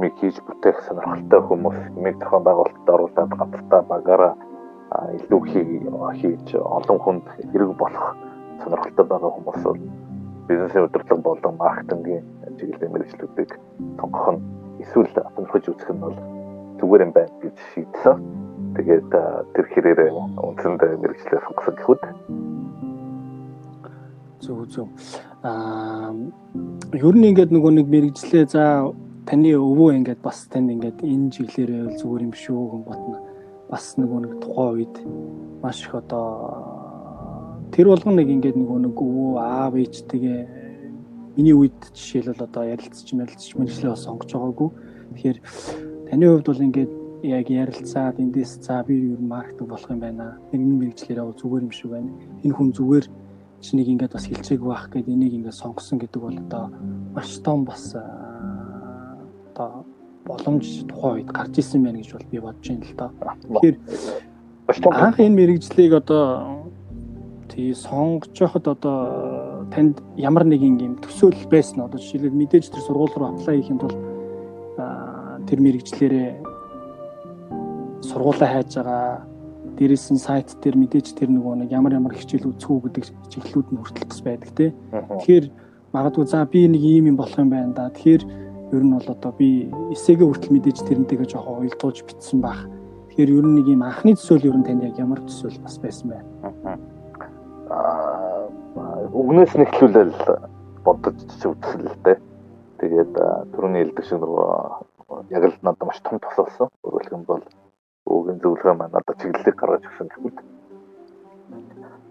миг 0.00 0.14
хийж 0.20 0.36
бүтээх 0.46 0.80
сонирхолтой 0.88 1.40
хүмүүс 1.44 1.78
миг 2.00 2.16
зохион 2.20 2.44
байгуулалтад 2.44 2.88
оруулаад 2.88 3.32
гацтаа 3.36 3.82
багаараа 3.92 4.32
илүү 5.20 5.40
хийж 6.16 6.46
олон 6.56 6.98
хүнд 7.04 7.24
хэрэг 7.52 7.72
болох 7.76 8.16
сонирхолтой 8.64 9.04
байгаа 9.04 9.30
хүмүүс 9.36 9.60
бол 9.68 9.80
бизнесийн 10.48 10.84
удирдлага 10.88 11.22
болон 11.28 11.54
маркетингийн 11.60 12.24
чиглэлийн 12.56 12.92
мэргэжлүүдийг 12.92 13.50
сонгох 14.00 14.26
нь 14.32 14.40
эсвэл 14.80 15.12
сонирхож 15.12 15.64
үзэх 15.68 15.90
нь 15.92 16.00
бол 16.00 16.16
зүгээр 16.80 17.04
юм 17.04 17.12
байна 17.12 17.34
гэж 17.42 17.56
шийдсэн. 17.74 18.16
Тэгээд 18.76 19.10
тэр 19.54 19.66
хэрээрээ 19.72 20.10
үндсэндээ 20.40 20.92
мэрэгчлээ 21.02 21.40
сонгосон 21.44 21.74
гэхүүд 21.76 22.02
зөв 24.40 24.66
зөв. 24.70 24.88
Аа 25.42 26.14
ер 26.94 27.14
нь 27.14 27.28
ингээд 27.30 27.50
нөгөө 27.52 27.72
нэг 27.78 27.86
мэрэгжлээ 27.86 28.44
за 28.48 28.90
таны 29.28 29.52
өвөө 29.54 29.98
ингээд 29.98 30.20
бас 30.24 30.48
танд 30.48 30.72
ингээд 30.72 31.04
энэ 31.04 31.30
чиглэлээр 31.34 31.70
байвал 31.72 31.98
зүгээр 32.00 32.26
юм 32.26 32.34
шүү 32.34 32.62
гэн 32.72 32.82
ботно. 32.88 33.16
Бас 33.68 33.84
нөгөө 34.00 34.18
нэг 34.24 34.32
тухайн 34.40 34.72
үед 34.78 34.94
маш 35.62 35.84
их 35.84 35.94
одоо 35.94 37.68
тэр 37.74 37.92
болгон 37.92 38.16
нэг 38.16 38.28
ингээд 38.32 38.56
нөгөө 38.56 38.78
нэг 38.88 38.96
өвөө 38.96 39.30
аав 39.36 39.74
ээжтэйгээ 39.76 40.40
миний 41.36 41.54
үед 41.54 41.78
жишээлбэл 41.92 42.46
одоо 42.48 42.64
ярилцж 42.64 43.08
мэрилцж 43.12 43.50
мэржлээ 43.54 43.92
бас 43.92 44.02
сонгож 44.08 44.30
байгаагүй. 44.32 44.68
Тэгэхээр 45.12 45.38
таны 46.08 46.24
хувьд 46.26 46.48
бол 46.48 46.66
ингээд 46.66 46.92
яг 47.22 47.46
ярилцаад 47.50 48.16
эндээс 48.18 48.64
за 48.64 48.82
би 48.86 48.94
ер 49.12 49.20
нь 49.20 49.28
маркетинг 49.28 49.68
болох 49.68 49.90
юм 49.90 50.00
байна. 50.00 50.38
Нэг 50.50 50.62
мэрэгчлэр 50.62 51.20
явал 51.22 51.36
зүгээр 51.36 51.66
юм 51.68 51.74
шиг 51.74 51.90
байна. 51.90 52.10
Энэ 52.42 52.54
хүн 52.54 52.72
зүгээр 52.72 53.06
чинийг 53.60 53.88
ингээд 53.88 54.12
бас 54.14 54.26
хилцээгүй 54.26 54.68
байх 54.68 54.86
гэдэг 54.90 55.08
энийг 55.08 55.34
ингээд 55.34 55.60
сонгосон 55.60 55.98
гэдэг 55.98 56.20
бол 56.22 56.38
одоо 56.38 56.64
маш 57.14 57.38
том 57.42 57.64
бас 57.64 57.94
одоо 57.94 59.84
боломж 60.24 60.66
тухайн 60.86 61.14
үед 61.24 61.30
гарч 61.32 61.58
ирсэн 61.58 61.82
байна 61.82 61.98
гэж 61.98 62.12
бол 62.14 62.30
би 62.30 62.38
бодож 62.38 62.66
байна 62.68 62.84
л 62.86 62.94
да. 62.94 63.10
Тэгэхээр 63.48 63.76
анх 64.94 65.18
энэ 65.18 65.36
мэрэгжлийг 65.36 65.92
одоо 65.98 66.68
тий 67.48 67.74
сонгож 67.74 68.36
байхад 68.38 68.66
одоо 68.68 69.66
танд 69.74 69.98
ямар 70.16 70.44
нэгэн 70.44 70.78
юм 70.78 70.94
төсөөлөл 71.02 71.48
байсан 71.50 71.82
одоо 71.82 71.98
жишээлбэл 71.98 72.38
мэдээж 72.38 72.70
тэр 72.70 72.82
сургууль 72.86 73.14
руу 73.16 73.34
аплай 73.34 73.58
хийхэд 73.58 73.82
бол 73.82 73.96
тэр 75.48 75.58
мэрэгжлэрээ 75.64 76.30
сургуулаа 78.04 78.48
хайж 78.52 78.70
байгаа 78.76 79.24
дээрээс 79.78 80.10
нь 80.14 80.20
сайт 80.20 80.54
дээр 80.62 80.76
мэдээж 80.78 81.14
тэр 81.18 81.30
нөгөө 81.30 81.66
нэг 81.66 81.70
ямар 81.74 81.94
ямар 81.94 82.14
хичээл 82.14 82.50
үзэх 82.50 82.70
үү 82.70 82.80
гэдэг 82.90 83.04
чиглэлүүд 83.30 83.68
нь 83.74 83.78
хүртэл 83.78 84.08
бас 84.10 84.20
байдаг 84.22 84.50
тий. 84.54 84.70
Тэгэхээр 84.92 85.46
магадгүй 85.94 86.24
за 86.26 86.44
би 86.46 86.66
нэг 86.66 86.82
ийм 86.82 87.14
юм 87.14 87.16
болох 87.16 87.38
юм 87.38 87.50
байна 87.50 87.74
да. 87.74 87.90
Тэгэхээр 87.90 88.22
ер 88.74 88.82
нь 88.82 88.94
бол 88.94 89.08
одоо 89.08 89.32
би 89.32 89.70
эсээгээ 89.94 90.26
хүртэл 90.26 90.54
мэдээж 90.54 90.78
тэрнтэйгээ 90.82 91.28
жоохон 91.32 91.66
уялдуулж 91.66 91.98
битсэн 92.06 92.40
баг. 92.42 92.58
Тэгэхээр 93.10 93.34
ер 93.34 93.44
нь 93.46 93.56
нэг 93.58 93.66
ийм 93.66 93.82
анхны 93.82 94.14
төсөөл 94.14 94.48
ер 94.50 94.56
нь 94.58 94.66
танд 94.66 94.82
яг 94.82 94.94
ямар 94.98 95.20
төсөөл 95.22 95.58
бас 95.62 95.78
байсан 95.78 96.06
байна. 96.10 96.28
Аа 97.70 98.48
өгнөөс 99.12 99.52
нь 99.56 99.64
эхлүүлэл 99.66 100.14
бодож 100.84 101.18
дээ. 102.04 102.18
Тэгээд 102.78 103.12
түрүүний 103.52 103.82
хэлдэг 103.82 104.04
шиг 104.06 104.20
нөгөө 104.22 104.50
яг 105.34 105.42
л 105.48 105.56
надад 105.62 105.86
маш 105.88 105.98
том 106.04 106.20
тос 106.22 106.36
болсон. 106.36 106.68
Өөрөлдөх 106.84 107.14
юм 107.16 107.24
бол 107.26 107.42
өвгийн 108.08 108.40
зөвлөгөө 108.42 108.74
маань 108.74 108.98
одоо 108.98 109.14
чиглэлийг 109.20 109.56
гаргаж 109.60 109.84
өгсөн 109.88 110.08
гэвэл 110.08 110.38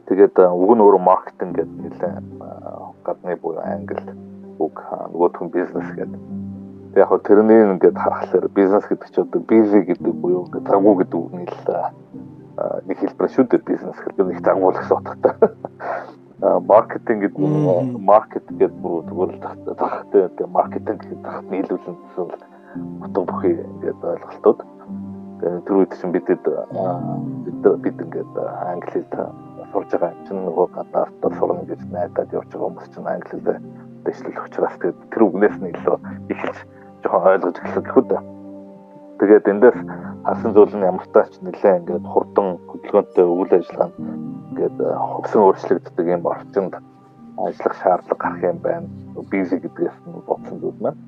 тэгээд 0.08 0.36
уг 0.38 0.72
нь 0.76 0.84
өөрөө 0.86 1.02
маркетинг 1.10 1.54
гэдэг 1.58 1.80
нэлээ 1.84 2.14
гадны 3.06 3.36
буюу 3.42 3.62
англи 3.66 4.02
үг 4.60 4.76
нөгөөх 5.14 5.42
нь 5.42 5.54
бизнес 5.54 5.90
гэдэг. 5.98 6.22
Тэг 6.94 7.02
яг 7.02 7.12
тэрний 7.28 7.62
ингээд 7.66 7.98
харахаар 7.98 8.48
бизнес 8.50 8.86
гэдэг 8.88 9.10
чинь 9.14 9.26
одоо 9.26 9.42
бизи 9.42 9.80
гэдэг 9.90 10.14
буюу 10.22 10.46
ингээд 10.46 10.70
загвуу 10.70 10.96
гэдэг 10.98 11.18
үг 11.18 11.34
нь 11.34 11.50
л 11.50 11.66
нэг 12.88 12.98
хэлбэр 12.98 13.30
шүү 13.30 13.46
дээ 13.50 13.70
бизнес 13.70 13.98
гэдэг 14.02 14.26
нэг 14.26 14.40
загвуу 14.46 14.72
л 14.74 14.80
гэсэн 14.80 14.98
утгатай. 14.98 15.36
маркетинг 16.72 17.20
гэдэг 17.26 17.42
нь 17.42 17.98
маркет 17.98 18.46
гэдэг 18.46 18.74
бүр 18.82 19.02
зүгээр 19.10 19.32
л 19.34 19.42
захтай 19.74 20.46
маркетинг 20.46 21.02
гэдэг 21.02 21.22
захад 21.26 21.46
нийлүүлэн 21.50 21.96
гэсэн 21.98 22.26
утга 23.02 23.22
бүхий 23.26 23.56
ингээд 23.58 24.02
ойлголтууд 24.06 24.60
тэр 25.42 25.76
үед 25.78 25.94
чинь 26.02 26.14
бидэд 26.16 26.44
бид 27.46 27.62
бид 27.84 27.98
ингээд 28.02 28.34
англи 28.38 29.06
хэл 29.06 29.32
сурж 29.72 29.90
байгаа 29.92 30.14
чинь 30.26 30.42
нөгөө 30.48 30.68
гадаад 30.74 31.34
сурна 31.38 31.64
гэж 31.70 31.82
найдаад 31.92 32.34
явж 32.34 32.50
байгаа 32.50 32.68
хүмүүс 32.68 32.88
чинь 32.94 33.12
англи 33.12 33.30
хэлээр 33.36 33.60
дэвшлэх 34.08 34.46
учраас 34.48 34.76
тэр 34.82 35.22
үгнээс 35.28 35.58
нь 35.60 35.70
илүү 35.76 35.98
ихэлж 36.32 36.60
жоохон 37.04 37.28
ойлгож 37.28 37.56
эхэлсэн 37.60 37.84
гэхүү 37.84 38.04
дээ. 38.08 38.22
Тэгээд 39.20 39.52
эндээс 39.52 39.80
харсан 40.26 40.52
зүйл 40.54 40.76
нь 40.78 40.88
ямар 40.88 41.08
тач 41.14 41.34
нэлээ 41.42 41.78
ингээд 41.84 42.06
хурдан 42.08 42.48
хөдөлгөөнтэй 42.70 43.26
үйл 43.26 43.52
ажиллагаа 43.58 43.92
ингээд 44.50 44.78
хөгсөн 44.78 45.42
өөрчлөгддөг 45.46 46.08
юм 46.16 46.24
орчинд 46.26 46.74
ажиллах 47.38 47.76
шаардлага 47.82 48.22
гарах 48.22 48.44
юм 48.44 48.60
байна. 48.66 48.88
Бизи 49.30 49.58
гэдгээс 49.62 49.98
нь 50.08 50.26
бодсон 50.26 50.58
зүйл 50.62 50.80
маань. 50.82 51.02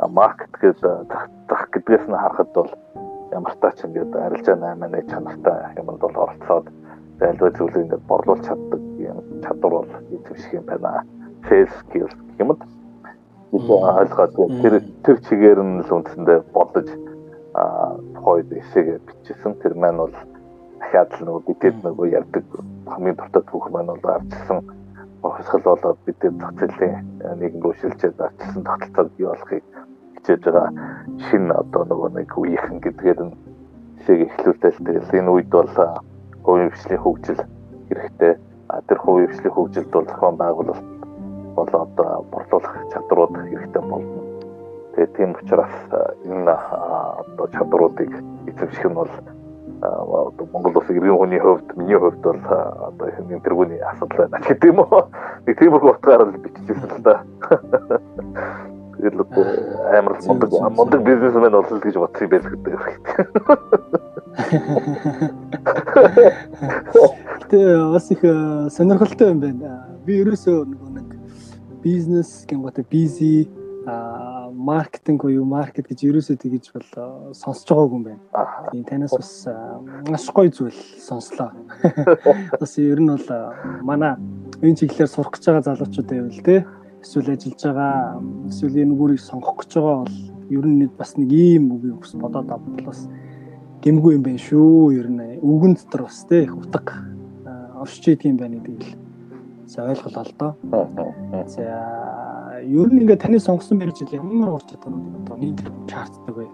Маркет 0.00 0.54
гэдэг 0.56 1.06
зах 1.50 1.66
гэдгээс 1.74 2.06
нь 2.08 2.16
харахад 2.16 2.50
бол 2.54 2.70
ямар 3.32 3.54
тач 3.62 3.84
ингээд 3.84 4.12
арилжаа 4.16 4.56
8 4.56 4.90
8 4.90 5.10
чанартай 5.10 5.58
юмд 5.78 6.00
бол 6.00 6.16
оролцоод 6.24 6.66
альва 7.20 7.50
зүйлийг 7.56 7.84
ингээд 7.84 8.08
борлуулж 8.10 8.42
чаддаг 8.46 8.82
юм 8.98 9.18
чадвар 9.44 9.72
бол 9.72 9.90
эзэмших 10.14 10.52
юм 10.54 10.64
байна. 10.66 11.04
Sales 11.46 11.72
skills 11.80 12.14
гэмэд 12.38 12.60
бид 13.52 13.70
ойлгоод 13.70 14.34
тэр 14.62 14.74
тэр 15.04 15.16
чигээр 15.26 15.60
нь 15.62 15.82
л 15.82 15.90
үндсэндээ 15.94 16.38
бодож 16.54 16.88
а 17.54 17.96
тухайд 18.14 18.50
эсэгээ 18.52 18.98
бичсэн. 19.06 19.54
Тэр 19.62 19.74
маань 19.74 20.02
бол 20.02 20.14
дахиад 20.80 21.10
л 21.18 21.24
нөгөө 21.26 21.42
бидэд 21.48 21.76
нөгөө 21.84 22.06
ярьдаг 22.18 22.44
хамгийн 22.86 23.16
дуртай 23.16 23.42
түүх 23.46 23.66
маань 23.70 23.90
бол 23.90 24.06
авчсан. 24.10 24.58
Хосгол 25.22 25.64
болоод 25.64 25.98
бидэд 26.06 26.34
зах 26.40 26.54
зээлийн 26.58 27.04
нийгэм 27.40 27.60
рүү 27.62 27.74
шилжээд 27.80 28.20
авчсан 28.20 28.62
тогтолцоог 28.64 29.12
бий 29.16 29.26
болохыг 29.26 29.64
хичээж 30.20 30.42
байгаа 30.44 30.68
шинэ 31.28 31.54
одоо 31.56 31.82
нөгөө 31.88 32.10
нэг 32.20 32.30
үеийнхэн 32.36 32.78
гэдгээр 32.84 33.20
нь 33.24 33.34
хэсэг 34.04 34.18
эхлүүлтэл 34.28 34.78
тэгэл 34.84 35.16
энэ 35.16 35.30
үед 35.32 35.48
бол 35.48 35.72
хувийн 36.44 36.70
хвшлийн 36.70 37.00
хөгжил 37.00 37.40
хэрэгтэй. 37.88 38.34
А 38.68 38.80
тэр 38.86 38.98
хувийн 39.00 39.28
хвшлийн 39.28 39.54
хөгжилд 39.54 39.90
бол 39.90 40.06
зохион 40.06 40.36
байгуулалт 40.36 40.86
бол 41.56 41.70
одоо 41.72 42.24
борлуулах 42.32 42.74
чадрууд 42.92 43.32
хэрэгтэй 43.36 43.82
болно. 43.82 44.20
Тэгээ 44.94 45.14
тийм 45.16 45.30
учраас 45.40 45.76
энэ 46.24 46.52
одоо 46.52 47.46
чадруудыг 47.52 48.12
эзэмших 48.46 48.86
нь 48.88 48.94
бол 48.94 49.12
одоо 49.80 50.44
Монгол 50.52 50.76
улсын 50.76 50.96
иргэн 50.96 51.16
хүний 51.16 51.40
хувьд 51.40 51.76
миний 51.76 51.96
хувьд 51.96 52.20
бол 52.20 52.40
одоо 52.44 53.06
энэ 53.08 53.40
тэргүүний 53.40 53.80
асуудал 53.80 54.28
байна 54.28 54.44
гэдэг 54.44 54.68
юм 54.68 54.80
уу. 54.84 55.08
Нэг 55.46 55.56
тиймэрхүү 55.58 55.90
утгаар 55.90 56.22
л 56.28 56.40
биччихсэн 56.44 56.90
л 56.96 57.02
да. 57.04 57.14
Тэгэл 59.00 59.20
одоо 59.24 59.44
амар 59.96 60.20
мундаг 60.26 60.50
мундаг 60.76 61.00
бизнесмен 61.04 61.52
болсон 61.56 61.80
гэж 61.80 61.94
бодсон 61.96 62.28
юм 62.28 62.30
байх 62.30 62.44
гэдэг. 62.52 62.74
Тэгээ 67.48 67.92
бас 67.92 68.10
их 68.10 68.20
э, 68.24 68.68
сонирхолтой 68.68 69.32
юм 69.32 69.40
байна. 69.40 69.88
Би 70.04 70.20
ерөөсөө 70.20 70.68
нөгөө 70.68 70.90
нэг 71.00 71.08
бизнес 71.80 72.44
гэмготой 72.44 72.84
бизи 72.84 73.48
а 73.88 74.52
маркетинг 74.52 75.24
уу 75.24 75.44
маркет 75.48 75.88
гэж 75.88 76.04
ерөөсөө 76.04 76.36
тэгэж 76.36 76.64
бол 76.76 76.84
э, 76.84 77.32
сонсож 77.32 77.72
байгаагүй 77.72 77.96
юм 77.96 78.04
байна. 78.04 78.20
Тийм 78.68 78.84
танаас 78.84 79.16
бас 79.16 79.48
э, 79.48 79.56
маш 80.12 80.28
гоё 80.28 80.52
зүйл 80.52 80.76
сонслоо. 81.00 81.56
Бас 82.60 82.76
ер 82.76 83.00
нь 83.00 83.08
бол 83.08 83.24
манай 83.80 84.20
энэ 84.60 84.76
чиглэлээр 84.76 85.08
сурах 85.08 85.32
гэж 85.32 85.48
байгаа 85.48 85.64
залуучууд 85.64 86.08
байвал 86.12 86.44
те 86.44 86.66
эсвэл 87.02 87.32
ажиллаж 87.32 87.62
байгаа 87.64 88.20
эсвэл 88.48 88.80
энэ 88.82 88.92
үгүрийг 88.94 89.20
сонгох 89.20 89.56
гэж 89.64 89.70
байгаа 89.76 89.96
бол 90.04 90.16
ер 90.50 90.66
нь 90.66 90.90
бас 90.98 91.16
нэг 91.16 91.32
ийм 91.32 91.72
үгийг 91.74 92.00
бас 92.00 92.12
бодоод 92.14 92.50
авбал 92.50 92.84
бас 92.84 93.08
гэмгүй 93.82 94.14
юм 94.18 94.22
байна 94.22 94.38
шүү. 94.38 94.92
Ер 94.92 95.08
нь 95.08 95.40
үгэн 95.40 95.74
дотор 95.78 96.02
бас 96.10 96.24
те 96.28 96.44
их 96.44 96.56
утга 96.56 97.06
оршиж 97.80 98.08
идэг 98.12 98.30
юм 98.32 98.36
байна 98.36 98.56
гэдгийг 98.60 98.82
л 98.82 98.94
за 99.66 99.88
ойлголоо 99.88 100.24
л 100.24 100.34
доо. 100.38 100.52
За 101.46 101.62
ер 102.60 102.88
нь 102.92 103.00
ингээд 103.00 103.22
таны 103.22 103.40
сонгосон 103.40 103.78
мэрэгжил 103.78 104.12
ямар 104.12 104.60
ур 104.60 104.64
чадварууд 104.68 105.24
одоо 105.24 105.36
нийт 105.38 105.60
шаарддаг 105.88 106.36
вэ? 106.36 106.46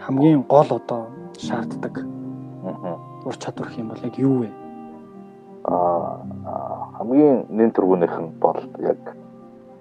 Хамгийн 0.00 0.42
гол 0.48 0.66
одоо 0.66 1.06
шаарддаг 1.38 1.94
ур 3.24 3.36
чадвар 3.38 3.70
юм 3.78 3.88
бол 3.88 4.02
яг 4.02 4.18
юу 4.18 4.42
вэ? 4.42 4.48
Хамгийн 5.64 7.46
нэн 7.50 7.70
төргөнийх 7.72 8.16
нь 8.20 8.30
бол 8.40 8.60
яг 8.80 9.00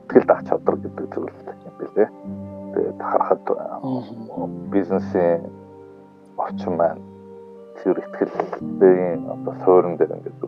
сэтгэл 0.09 0.25
даах 0.25 0.43
чадвар 0.50 0.75
гэдэг 0.81 1.05
зүйл 1.13 1.29
юм 1.29 1.75
билээ. 1.79 2.09
Тэгээд 2.74 3.00
харахад 3.00 3.45
бизнесийн 4.74 5.45
орчин 6.38 6.77
маань 6.77 7.01
тэр 7.77 8.01
ихтгэлийн 8.01 9.21
одоо 9.29 9.53
суурин 9.63 9.95
дээр 9.98 10.17
ингээд 10.17 10.41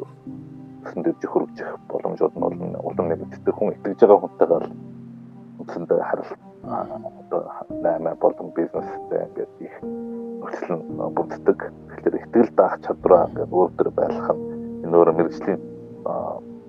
өсөнд 0.82 1.06
дэвж 1.06 1.24
хөргөжих 1.30 1.72
боломжууд 1.90 2.36
нь 2.36 2.44
олон 2.44 2.74
улам 2.82 3.08
нэмэгддэг 3.08 3.54
хүн 3.56 3.74
итгэж 3.78 4.00
байгаа 4.02 4.20
хүнтэйгээр 4.22 4.66
үндсэндээ 5.62 6.02
харал 6.10 6.32
одоо 7.22 7.42
наймаа 7.86 8.16
болон 8.18 8.50
бизнестэй 8.58 9.22
ингээд 9.30 9.54
их 9.62 9.76
нөхцөл 10.42 10.74
нь 10.74 10.84
бүрддэг. 11.16 11.60
Тэгэхээр 11.70 12.18
ихтгэл 12.18 12.52
даах 12.58 12.82
чадвараа 12.82 13.30
ингээд 13.30 13.52
өөр 13.54 13.70
төр 13.78 13.90
байлгах 13.94 14.34
нь 14.34 14.61
энэ 14.84 14.96
өөр 14.98 15.10
мэрэгжлийн 15.18 15.62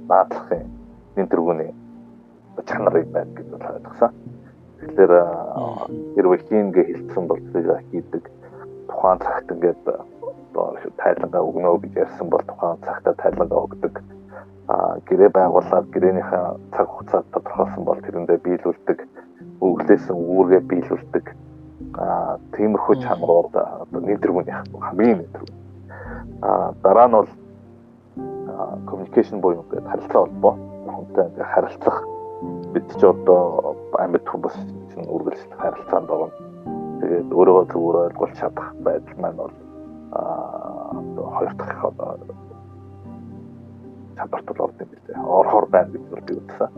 наадлагын 0.08 0.66
энэ 1.16 1.30
төргөний 1.30 1.70
чанарыг 2.68 3.06
байна 3.12 3.32
гэж 3.36 3.48
ойлгосон. 3.52 4.12
Тэгэхээр 4.80 5.12
хэрвээ 6.14 6.40
хийнгээ 6.48 6.84
хэлсэн 6.88 7.24
бол 7.28 7.40
зэрэг 7.52 7.80
хийдэг 7.90 8.24
тухайн 8.88 9.18
цагт 9.24 9.48
ингээд 9.52 9.82
одоо 9.86 10.76
тайлангаа 11.00 11.42
өгнө 11.48 11.80
гэж 11.82 11.92
ярьсан 12.04 12.28
бол 12.28 12.44
тухайн 12.44 12.78
цагтаа 12.84 13.14
тайлангаа 13.22 13.64
өгдөг. 13.66 13.94
Гэрээ 15.08 15.30
байгуулаад 15.32 15.86
гэрээнийхээ 15.94 16.44
цаг 16.76 16.86
хугацааг 16.88 17.24
тодорхойлсон 17.32 17.84
бол 17.84 18.00
тэрэндээ 18.04 18.38
биелүүлдэг. 18.44 18.98
Өглөөсөн 19.64 20.16
үүргээ 20.16 20.62
биелүүлдэг. 20.70 21.26
А 21.98 22.38
тиймэрхүү 22.54 22.94
чанарууд 23.04 23.54
одоо 23.56 24.00
нийтргүүнийх 24.00 24.60
хамгийн 24.80 25.18
нийтргүүн. 25.18 25.56
А 26.42 26.72
дараа 26.82 27.08
нь 27.08 27.16
бол 27.16 27.30
communication 28.88 29.40
буюу 29.40 29.62
ингээд 29.62 29.90
харилцаа 29.90 30.20
холбоо 30.24 30.54
хүнтэй 30.92 31.24
ингээд 31.28 31.52
харилцах 31.54 31.96
бид 32.72 32.88
ч 32.98 33.02
одоо 33.04 33.76
амьд 33.98 34.26
хүмүүс 34.26 34.56
чинь 34.90 35.06
үргэлжлэх 35.14 35.58
харилцаанд 35.60 36.08
байгаа. 36.08 36.30
Тэгээд 37.00 37.28
өөрөө 37.30 37.64
зүгээр 37.72 37.96
ойлгуулж 38.06 38.34
чадах 38.40 38.68
байдал 38.86 39.18
маань 39.22 39.38
бол 39.40 39.54
аа 40.16 40.82
хоёр 41.36 41.52
дахь 41.58 41.84
одоо 41.84 42.18
чадварт 44.16 44.46
бол 44.46 44.64
орд 44.64 44.80
юм 44.80 44.88
билээ. 44.92 45.18
орохоор 45.22 45.66
байна 45.66 45.90
гэж 45.92 46.04
би 46.26 46.34
үзсэн. 46.40 46.70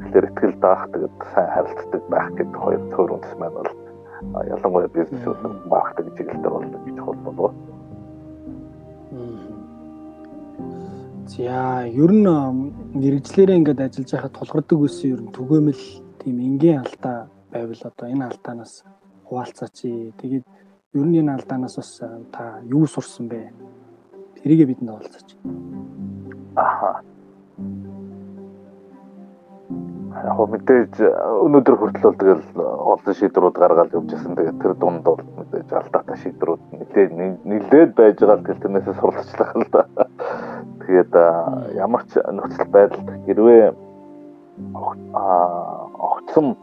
Тэгэхээр 0.00 0.28
ихтгэл 0.28 0.56
даах 0.64 0.82
тэгээд 0.92 1.14
сайн 1.34 1.50
харилцдаг 1.54 2.02
байх 2.08 2.28
гэдэг 2.36 2.56
хоёр 2.56 2.82
цөөр 2.92 3.10
үндэс 3.14 3.34
маань 3.38 3.56
бол 3.58 3.70
ялангуяа 4.54 4.88
бизнес 4.94 5.24
болон 5.24 5.54
маркетинг 5.68 6.16
чиглэлээр 6.16 6.54
бол 6.54 6.66
гэж 6.86 6.98
холбоо. 7.04 7.50
За 11.30 11.86
ер 11.86 12.10
нь 12.10 12.26
мэрэгчлэрээ 12.98 13.58
ингээд 13.62 13.80
ажиллаж 13.86 14.10
байхад 14.10 14.34
тулгардаг 14.34 14.78
үсэн 14.82 15.14
ер 15.14 15.20
нь 15.22 15.30
түгээмэл 15.30 15.82
тийм 16.18 16.36
энгийн 16.42 16.82
алдаа 16.82 17.30
байвал 17.54 17.82
одоо 17.86 18.06
энэ 18.10 18.26
алдаанаас 18.26 18.82
хуваалцаач. 19.30 19.78
Тэгээд 20.18 20.44
ер 20.98 21.06
нь 21.06 21.18
энэ 21.22 21.38
алдаанаас 21.38 21.78
бас 21.78 22.02
та 22.34 22.58
юу 22.66 22.82
сурсан 22.90 23.30
бэ? 23.30 23.54
Тэрийг 24.42 24.74
бидэнд 24.74 24.90
олцооч. 24.90 25.28
Аха. 26.58 27.06
Яг 30.10 30.38
мэдээж 30.42 30.94
өнөөдөр 31.46 31.76
хүртэл 31.78 32.06
бол 32.10 32.18
тэгэл 32.18 32.46
олон 32.58 33.14
шийдвэрүүд 33.14 33.56
гаргаад 33.62 33.94
явжсэн. 33.94 34.34
Тэгээд 34.34 34.58
тэр 34.58 34.74
дунд 34.74 35.06
бол 35.06 35.22
мэдээж 35.22 35.70
алдаатай 35.70 36.16
шийдвэрүүд 36.18 36.62
нэлээд 36.74 37.10
нэлээд 37.46 37.90
байж 37.94 38.18
байгаа 38.18 38.42
гэл 38.42 38.62
тэрнээсээ 38.62 38.96
суралцлах 38.98 39.52
л 39.54 39.70
да. 39.70 39.82
Тэгээд 40.82 41.12
ямар 41.78 42.02
ч 42.10 42.18
нөхцөл 42.18 42.70
байдалд 42.74 43.08
хэрвээ 43.30 43.64
огцом 45.94 46.58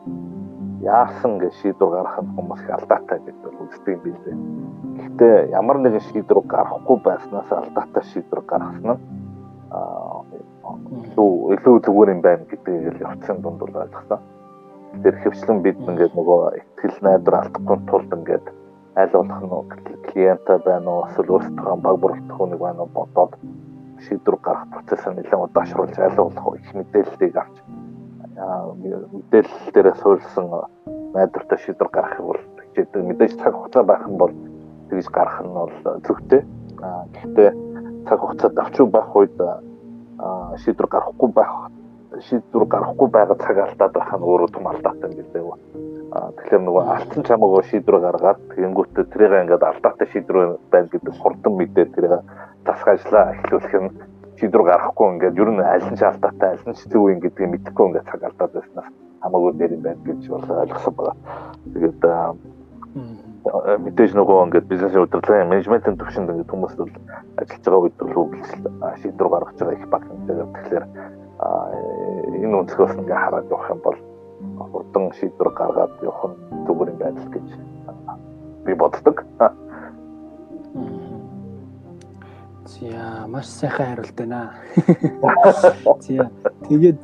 яасан 0.84 1.40
гэж 1.40 1.54
шийдвэр 1.64 2.04
гаргах 2.04 2.28
хүмүүс 2.36 2.62
их 2.68 2.76
алдаатай 2.76 3.20
гэж 3.24 3.38
үздэг 3.48 3.96
юм 3.96 4.02
билээ. 4.04 4.36
Гэхдээ 5.00 5.36
ямар 5.56 5.78
нэгэн 5.80 6.04
шийдвэр 6.12 6.44
гаргахгүй 6.52 6.98
байснаас 7.00 7.48
алдаатай 7.48 8.04
шийдвэр 8.12 8.44
гаргасан 8.44 9.00
нь 9.00 9.02
илүү 11.04 11.32
илүү 11.56 11.76
зүгээр 11.86 12.14
юм 12.14 12.22
байна 12.22 12.44
гэдгийг 12.50 13.02
явцсан 13.02 13.42
дунд 13.42 13.60
бол 13.62 13.82
ойлгосон. 13.84 14.22
Тэр 15.04 15.16
хөвчлэн 15.22 15.60
бид 15.66 15.78
ингээд 15.84 16.14
нөгөө 16.16 16.42
ихтгэл 16.60 16.98
найдвар 17.06 17.36
алдахгүй 17.42 17.78
тулд 17.90 18.12
ингээд 18.18 18.46
аль 18.98 19.14
болох 19.14 19.42
нь 19.44 20.02
клиентаа 20.08 20.58
байна 20.66 20.90
уу 20.90 21.06
эсвэл 21.08 21.34
өөрсдөө 21.36 21.76
баг 21.86 21.96
бүрэлдэх 22.02 22.40
нэг 22.50 22.60
байна 22.66 22.82
уу 22.82 22.92
бодоод 22.98 23.34
шийдвэр 24.06 24.38
гаргах 24.42 24.70
процессыг 24.74 25.14
нэлээд 25.14 25.44
удаашруулж 25.46 25.96
аль 26.00 26.18
болох 26.18 26.56
их 26.58 26.70
мэдээллийг 26.74 27.36
авч 27.38 27.56
мэдээлэл 28.38 29.74
дээрээ 29.74 29.96
суурилсан 30.02 30.46
найдвартай 31.14 31.58
шийдвэр 31.62 31.90
гаргахыг 31.94 32.26
бол 32.26 32.42
хичээдэг. 32.78 33.02
Мэдээж 33.06 33.34
цаг 33.42 33.54
хугацаа 33.54 33.84
байх 33.84 34.06
нь 34.06 34.18
бол 34.18 34.34
тэгж 34.90 35.08
гарах 35.10 35.42
нь 35.42 35.54
бол 35.54 35.74
зөвхтэй. 36.06 36.42
Гэхдээ 37.14 37.50
цаг 38.08 38.20
хугацаад 38.22 38.56
авч 38.58 38.78
байх 38.86 39.10
үед 39.16 39.38
шийдвэр 40.64 40.88
гаргахгүй 40.90 41.30
байх 41.36 41.54
шийдвэр 42.28 42.66
гаргахгүй 42.66 43.08
байгаа 43.14 43.38
цаг 43.38 43.58
алдаад 43.58 43.94
байх 43.94 44.12
нь 44.18 44.28
өөрөө 44.30 44.50
том 44.54 44.66
алдаатай 44.68 45.10
юм 45.10 45.18
билээ. 45.18 45.46
Тэгэхээр 46.38 46.62
нөгөө 46.66 46.84
алдсан 46.96 47.24
чамаагаа 47.28 47.64
шийдвэр 47.70 47.98
гаргаад 48.02 48.40
тэгэнгүүтээ 48.56 49.06
тэрийг 49.12 49.34
ингээд 49.44 49.64
алдаатай 49.70 50.08
шийдвэр 50.12 50.58
байна 50.72 50.88
гэдэг 50.90 51.14
хурдан 51.22 51.54
мэдээд 51.58 51.94
тэрийг 51.94 52.14
засгаажлаа 52.66 53.24
эхлүүлэх 53.36 53.74
нь 53.84 53.92
шийдвэр 54.40 54.64
гаргахгүй 54.66 55.08
ингээд 55.14 55.40
ер 55.42 55.50
нь 55.52 55.62
аль 55.62 55.88
нь 55.92 56.00
алдаатай 56.00 56.50
аль 56.56 56.66
нь 56.66 56.80
зөв 56.92 57.04
юм 57.14 57.20
гэдгийг 57.22 57.50
мэдэхгүй 57.52 57.86
ингээд 57.88 58.10
цаг 58.10 58.22
алдаад 58.24 58.52
байснаас 58.56 58.90
хамаагүй 59.22 59.52
дээр 59.60 59.76
юм 59.78 59.84
байна 59.86 60.02
гэж 60.08 60.22
бол 60.32 60.48
ойлгосон 60.64 60.94
байна. 60.98 61.22
Тэгээд 61.74 62.02
мэдээж 63.86 64.12
нөгөө 64.18 64.38
ингээд 64.48 64.68
бизнесийн 64.68 65.04
удирдлагын 65.06 65.52
менежментийн 65.52 65.98
төвшөнд 65.98 66.32
ингээд 66.32 66.52
хүмүүс 66.52 66.76
бол 66.80 66.94
ажиллаж 67.40 67.64
байгаа 67.64 67.84
үед 67.86 67.96
бол 68.00 68.14
хөгжил 68.18 68.64
шийдвэр 69.02 69.30
гаргаж 69.34 69.58
байгаа 69.60 69.78
их 69.78 69.88
баг 69.92 70.04
юм. 70.10 70.52
Тэгэхээр 70.56 70.86
энэ 72.44 72.58
өнцгөөс 72.60 72.94
ингээд 72.98 73.24
хараад 73.24 73.52
явах 73.52 73.70
юм 73.72 73.82
бол 73.86 73.98
хурдан 74.72 75.06
шийдвэр 75.20 75.50
гаргаад 75.54 75.94
явах 76.02 76.24
нь 76.30 76.38
зүгээр 76.66 76.92
юм 76.92 77.00
байна 77.00 77.22
л 77.22 77.32
гэж 77.34 77.48
би 78.66 78.74
боддог. 78.74 79.18
За 82.68 83.28
маш 83.28 83.48
сайхан 83.48 83.86
хариулт 83.96 84.16
байна. 84.18 84.52
За 86.06 86.32
тэгээд 86.68 87.00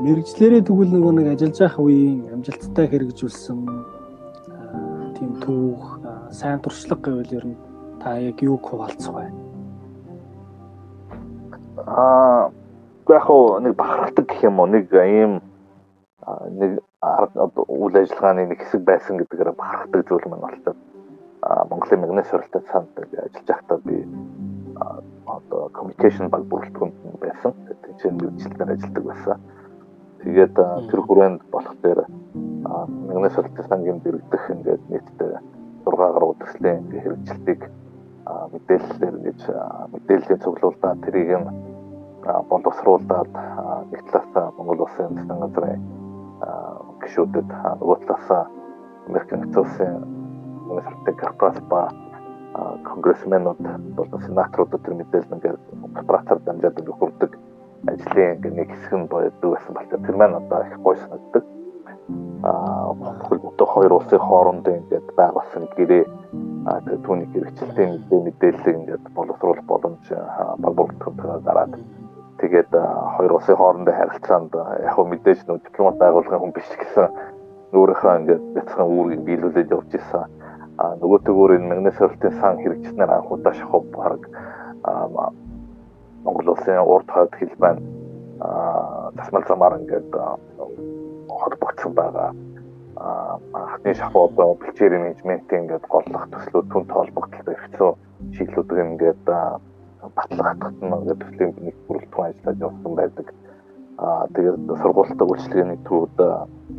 мэрэгчлэрээ 0.00 0.64
тэгвэл 0.64 0.92
нөгөө 0.96 1.12
нэг 1.12 1.26
ажиллаж 1.36 1.58
байх 1.60 1.76
үеийн 1.76 2.32
амжилттай 2.32 2.86
хэрэгжүүлсэн 2.88 3.58
тийм 5.20 5.36
түүх 5.44 6.00
сайн 6.32 6.64
туршлага 6.64 7.12
гэвэл 7.12 7.36
ер 7.36 7.46
нь 7.52 7.56
та 8.00 8.16
яг 8.16 8.40
юуг 8.40 8.64
хуваалцах 8.64 9.12
вэ? 9.12 9.28
Аа 11.84 12.48
яг 13.04 13.22
хоо 13.28 13.60
нэг 13.60 13.76
бахархдаг 13.76 14.24
гэх 14.24 14.48
юм 14.48 14.64
уу 14.64 14.66
нэг 14.72 14.88
ийм 14.88 15.44
нэг 16.56 16.80
үйл 17.68 17.96
ажиллагааны 18.00 18.48
нэг 18.48 18.64
хэсэг 18.64 18.80
байсан 18.80 19.20
гэдгээр 19.20 19.52
бахархдаг 19.60 20.08
зүйл 20.08 20.24
маань 20.24 20.44
болчиход 20.48 20.78
Монголын 21.68 22.00
мэгний 22.00 22.24
суралцаа 22.24 22.62
цаанд 22.72 22.96
ажиллаж 22.96 23.44
байхдаа 23.44 23.78
би 23.84 24.08
одоо 25.28 25.68
communication 25.76 26.32
баг 26.32 26.44
бүрэлдэхүүнд 26.48 27.20
байсан. 27.20 27.52
Тэнд 28.00 28.24
мэрэгчлэлээр 28.24 28.72
ажилладаг 28.72 29.04
байсан. 29.04 29.36
Тэгээд 30.20 30.54
тэр 30.90 31.00
хүрээнд 31.00 31.40
болох 31.52 31.76
дээр 31.82 32.00
мэгний 33.08 33.32
суралцаа 33.32 33.64
сангийн 33.68 34.04
дэрэгдэх 34.04 34.44
ингээд 34.52 34.82
нийтдээ 34.92 35.34
6 35.88 35.96
гаруй 35.96 36.34
төслийн 36.40 36.78
ингээд 36.84 37.02
хэрэгжилтийг 37.04 37.60
мэдээлэлээр 38.52 39.14
ингэж 39.16 39.40
мэдээллийн 39.92 40.42
цуглуулдаа 40.44 40.94
тэрийг 41.04 41.30
нь 41.40 41.48
боловсруулад 42.50 43.32
нэг 43.90 44.00
талаас 44.12 44.54
Монгол 44.56 44.84
улсын 44.84 45.16
засгийн 45.16 45.40
газрын 45.40 45.80
гишүүдэд 47.00 47.48
нөгөө 47.80 47.98
талаас 48.04 48.28
Америкийн 49.08 49.40
нэгдсэн 49.40 49.62
улсын 49.64 49.94
университет 50.68 51.16
корпорац 51.16 51.58
ба 51.72 51.88
конгрессменууд 52.84 53.60
болон 53.96 54.20
сенаторуудад 54.26 54.82
тэр 54.84 54.94
мэдээлэл 55.00 55.34
ингээд 55.36 55.60
корпорацаар 55.96 56.40
дамжаад 56.44 56.76
өгөрдөг 56.80 57.32
ажлын 57.86 58.40
нэг 58.44 58.68
хэсэг 58.68 58.92
нь 58.98 59.08
байдаг 59.08 59.40
байсан 59.40 59.72
бол 59.74 59.88
тэр 59.88 60.16
маань 60.16 60.36
одоо 60.36 60.60
их 60.68 60.76
гой 60.84 60.96
санагддаг. 60.96 61.44
Аа 62.44 62.92
бүхэл 62.92 63.40
хоёр 63.74 63.92
улсын 63.92 64.18
хооронд 64.18 64.66
ингээд 64.68 65.08
байгуулсан 65.16 65.64
гэрээ 65.76 66.04
тэр 66.86 66.98
түүний 67.04 67.28
хэрэгжилтийн 67.32 67.92
мэдээлэл 68.10 68.72
ингээд 68.74 69.04
боловсруулах 69.16 69.64
боломж 69.64 70.04
боловсруулалтаа 70.60 71.40
гараад. 71.46 71.72
Тэгээд 72.40 72.72
хоёр 73.16 73.32
улсын 73.32 73.56
хоорондын 73.56 73.96
харилцаанд 73.96 74.52
яг 74.84 74.92
хөө 74.96 75.06
мэдээж 75.08 75.40
нөө 75.48 75.58
дипломат 75.64 75.96
байгууллагын 76.00 76.40
хүн 76.40 76.56
биш 76.56 76.68
гэсэн 76.76 77.08
өөрийнхөө 77.72 78.18
ингээд 78.20 78.42
бяцхан 78.56 78.86
үүргийг 78.88 79.22
биелүүлээд 79.24 79.72
явж 79.72 79.90
исэн. 79.96 80.24
А 80.80 80.96
нөгөөтгөөр 81.00 81.56
энэ 81.56 81.68
магнит 81.68 81.96
сорилтын 81.96 82.32
сан 82.40 82.56
хэрэгжснээр 82.60 83.10
анхудаа 83.12 83.52
шахав 83.52 83.84
баг 83.92 84.20
Монгол 86.24 86.52
улсын 86.52 86.78
урд 86.78 87.08
хойд 87.10 87.34
хил 87.38 87.54
байна. 87.58 87.80
А 88.40 89.10
тасмал 89.16 89.44
замаар 89.48 89.78
ингээд 89.80 90.10
холбогдсон 91.28 91.92
байгаа. 91.94 92.34
Хатны 93.52 93.94
шахуу 93.94 94.28
одоо 94.28 94.54
бэлчээр 94.54 94.98
менежментийн 94.98 95.62
ингээд 95.64 95.84
голлох 95.88 96.24
төслүүд 96.32 96.66
түн 96.72 96.84
толбогдлоо 96.92 97.54
ирсэн 97.54 97.94
шийдлүүд 98.36 98.70
ингээд 98.84 99.24
батлагтахт 100.16 100.80
нь 100.80 100.94
ингээд 100.98 101.20
төслийн 101.22 101.52
нэг 101.60 101.76
бүрэлдэхүүн 101.88 102.28
ажиллаж 102.28 102.58
явсан 102.60 102.94
байдаг. 102.96 103.26
А 104.00 104.26
тэгээд 104.34 104.64
сургуультай 104.80 105.26
үйлчлэгээний 105.28 105.80
төвд 105.84 106.18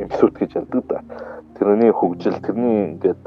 эмсүүд 0.02 0.34
гэж 0.38 0.52
яддаг 0.58 0.84
да. 0.90 1.00
Тэрний 1.58 1.92
хөгжил, 1.94 2.38
тэрний 2.42 2.78
ингээд 2.98 3.26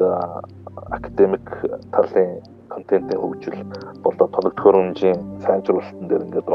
академик 0.90 1.46
талын 1.94 2.42
контентын 2.84 3.20
хөгжил 3.20 3.64
болоо 4.04 4.28
тоног 4.28 4.54
төхөөрөмжийн 4.56 5.18
сайжруулалтын 5.40 6.08
дээр 6.08 6.24
ингээд 6.28 6.48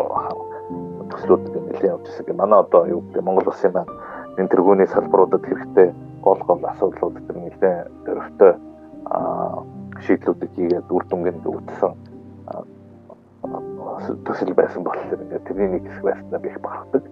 төслүүд 1.10 1.44
нэлээд 1.50 1.90
явж 1.90 2.06
байгаа. 2.06 2.38
Манай 2.38 2.60
одоо 2.60 2.86
юу 2.86 3.02
гэдэг 3.02 3.24
Монгол 3.26 3.50
улсын 3.50 3.74
маань 3.74 3.90
энэ 4.38 4.50
тэргүүний 4.54 4.88
салбаруудад 4.94 5.44
хэрэгтэй 5.46 5.90
гол 6.22 6.42
гол 6.46 6.62
асуудлууд 6.70 7.18
төр 7.26 7.38
нэлээд 7.42 7.90
дөрөвтэй 8.06 8.54
шийдлүүдийг 10.06 10.52
хийгээд 10.54 10.88
үр 10.94 11.04
дүнгийн 11.10 11.42
өгдсөн 11.50 11.94
төсөл 14.26 14.54
байсан 14.54 14.86
болохоор 14.86 15.24
ингээд 15.26 15.46
тэрний 15.50 15.70
нэг 15.74 15.84
хэсэг 15.90 16.06
байснаа 16.06 16.40
би 16.40 16.50
их 16.50 16.62
бахархдаг. 16.62 17.04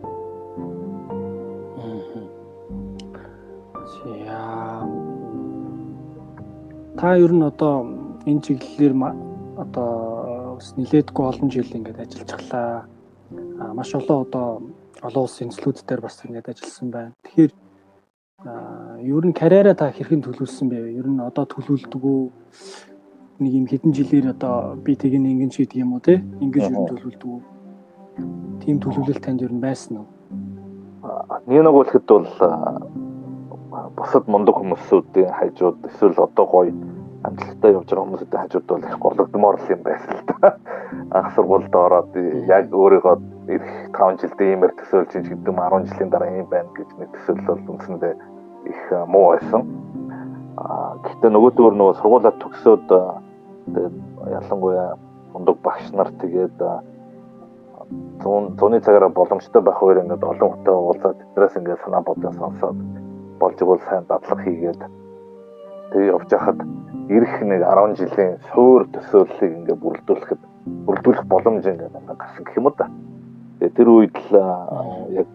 За 3.87 4.85
та 6.97 7.15
ер 7.17 7.31
нь 7.33 7.45
одоо 7.45 8.06
энэ 8.27 8.43
чиглэлээр 8.43 8.93
одоо 9.57 10.55
бас 10.59 10.75
нилээдгүй 10.77 11.25
олон 11.25 11.49
жил 11.49 11.71
ингээд 11.71 12.03
ажиллаж 12.03 12.31
глаа. 12.35 12.85
А 13.59 13.73
маш 13.73 13.95
олон 13.95 14.21
одоо 14.27 14.47
олон 15.01 15.23
улсын 15.23 15.47
институт 15.47 15.81
дээр 15.87 16.01
бас 16.01 16.19
ингээд 16.25 16.51
ажилласан 16.51 16.91
байна. 16.91 17.13
Тэгэхээр 17.23 17.51
ер 19.07 19.23
нь 19.25 19.33
карьераа 19.33 19.73
та 19.73 19.89
хэрхэн 19.89 20.21
төлөвлөсөн 20.21 20.67
бэ? 20.69 20.99
Ер 20.99 21.07
нь 21.07 21.23
одоо 21.23 21.45
төлөвлөдөг 21.47 22.03
үү? 22.03 22.23
Нэг 23.39 23.53
юм 23.53 23.65
хэдэн 23.71 23.93
жилээр 23.95 24.27
одоо 24.35 24.75
би 24.75 24.93
тийг 24.99 25.15
ингэн 25.15 25.51
шийдэг 25.55 25.81
юм 25.81 25.95
уу 25.95 26.03
те? 26.03 26.21
Ингэж 26.43 26.63
ер 26.67 26.75
нь 26.75 26.89
төлөвлөдөг 26.91 27.31
үү? 27.31 27.41
тийм 28.67 28.81
төлөвлөлт 28.83 29.23
танд 29.23 29.41
ер 29.41 29.53
нь 29.53 29.63
байсан 29.63 30.01
уу? 30.01 30.07
Нэг 31.47 31.63
нэг 31.63 31.75
үлэхэд 31.79 32.03
бол 32.11 32.27
бусад 33.95 34.25
мундаг 34.27 34.59
хүмүүсүүдийн 34.59 35.31
хажууд 35.31 35.87
эсвэл 35.87 36.19
одоо 36.19 36.45
гоё 36.51 36.73
амжилттай 37.23 37.71
явж 37.73 37.89
байгаа 37.89 38.05
хүмүүсийн 38.05 38.41
хажууд 38.41 38.67
бол 38.67 38.83
их 38.85 38.99
горлогдмоор 38.99 39.57
л 39.57 39.71
юм 39.73 39.81
байсан 39.83 40.13
л 40.13 40.25
да. 40.27 40.57
Анх 41.17 41.33
сургуульд 41.35 41.75
ороод 41.75 42.13
яг 42.47 42.65
өөрийгөө 42.73 43.15
ирэх 43.55 43.73
5 43.95 44.21
жилд 44.21 44.39
иймэр 44.41 44.73
төсөөлж 44.77 45.09
чинь 45.11 45.25
гэдэг 45.25 45.49
юм 45.49 45.59
10 45.61 45.89
жилийн 45.89 46.09
дараа 46.11 46.29
юм 46.29 46.49
байна 46.51 46.69
гэж 46.77 46.89
нэг 46.99 47.09
төсөөлөл 47.15 47.47
бол 47.47 47.71
үндсэндээ 47.73 48.13
их 48.69 48.81
муу 49.07 49.25
байсан. 49.33 49.61
Аа 50.57 50.93
гэхдээ 51.03 51.31
нөгөө 51.31 51.51
төр 51.57 51.73
нөгөө 51.73 51.95
сургуулаа 52.01 52.33
төгсөөд 52.43 52.87
ялангуяа 54.37 54.89
мундаг 55.33 55.57
багш 55.63 55.91
нар 55.93 56.09
тэгээд 56.21 56.59
зүүн 58.21 58.57
зүүнний 58.59 58.81
цагаараа 58.83 59.09
боломжтой 59.09 59.61
байх 59.61 59.79
хоёр 59.79 60.01
ингээд 60.03 60.23
олон 60.23 60.49
хүнтэй 60.51 60.75
уулзаад 60.75 61.17
тэднээс 61.19 61.57
ингээд 61.59 61.83
санаа 61.83 62.01
бодлоо 62.03 62.33
сонсоод 62.35 62.77
болж 63.39 63.57
игэл 63.61 63.83
сайн 63.87 64.03
дадлаг 64.09 64.39
хийгээд 64.43 64.81
тэгээ 65.91 66.11
явж 66.11 66.29
хахад 66.31 66.59
ирэх 67.09 67.35
нэг 67.41 67.61
10 67.63 67.95
жилийн 67.99 68.33
суур 68.51 68.87
төсөөллийг 68.91 69.53
ингээд 69.57 69.81
бүрдүүлэхэд 69.83 70.41
бүрдүүлэх 70.87 71.25
боломж 71.31 71.63
ингээд 71.63 71.95
гарсан 71.95 72.43
гэх 72.43 72.57
юм 72.59 72.67
да. 72.77 72.91
Тэгээ 73.59 73.75
тэр 73.77 73.89
үед 73.89 74.15
л 74.27 74.33
яг 75.15 75.31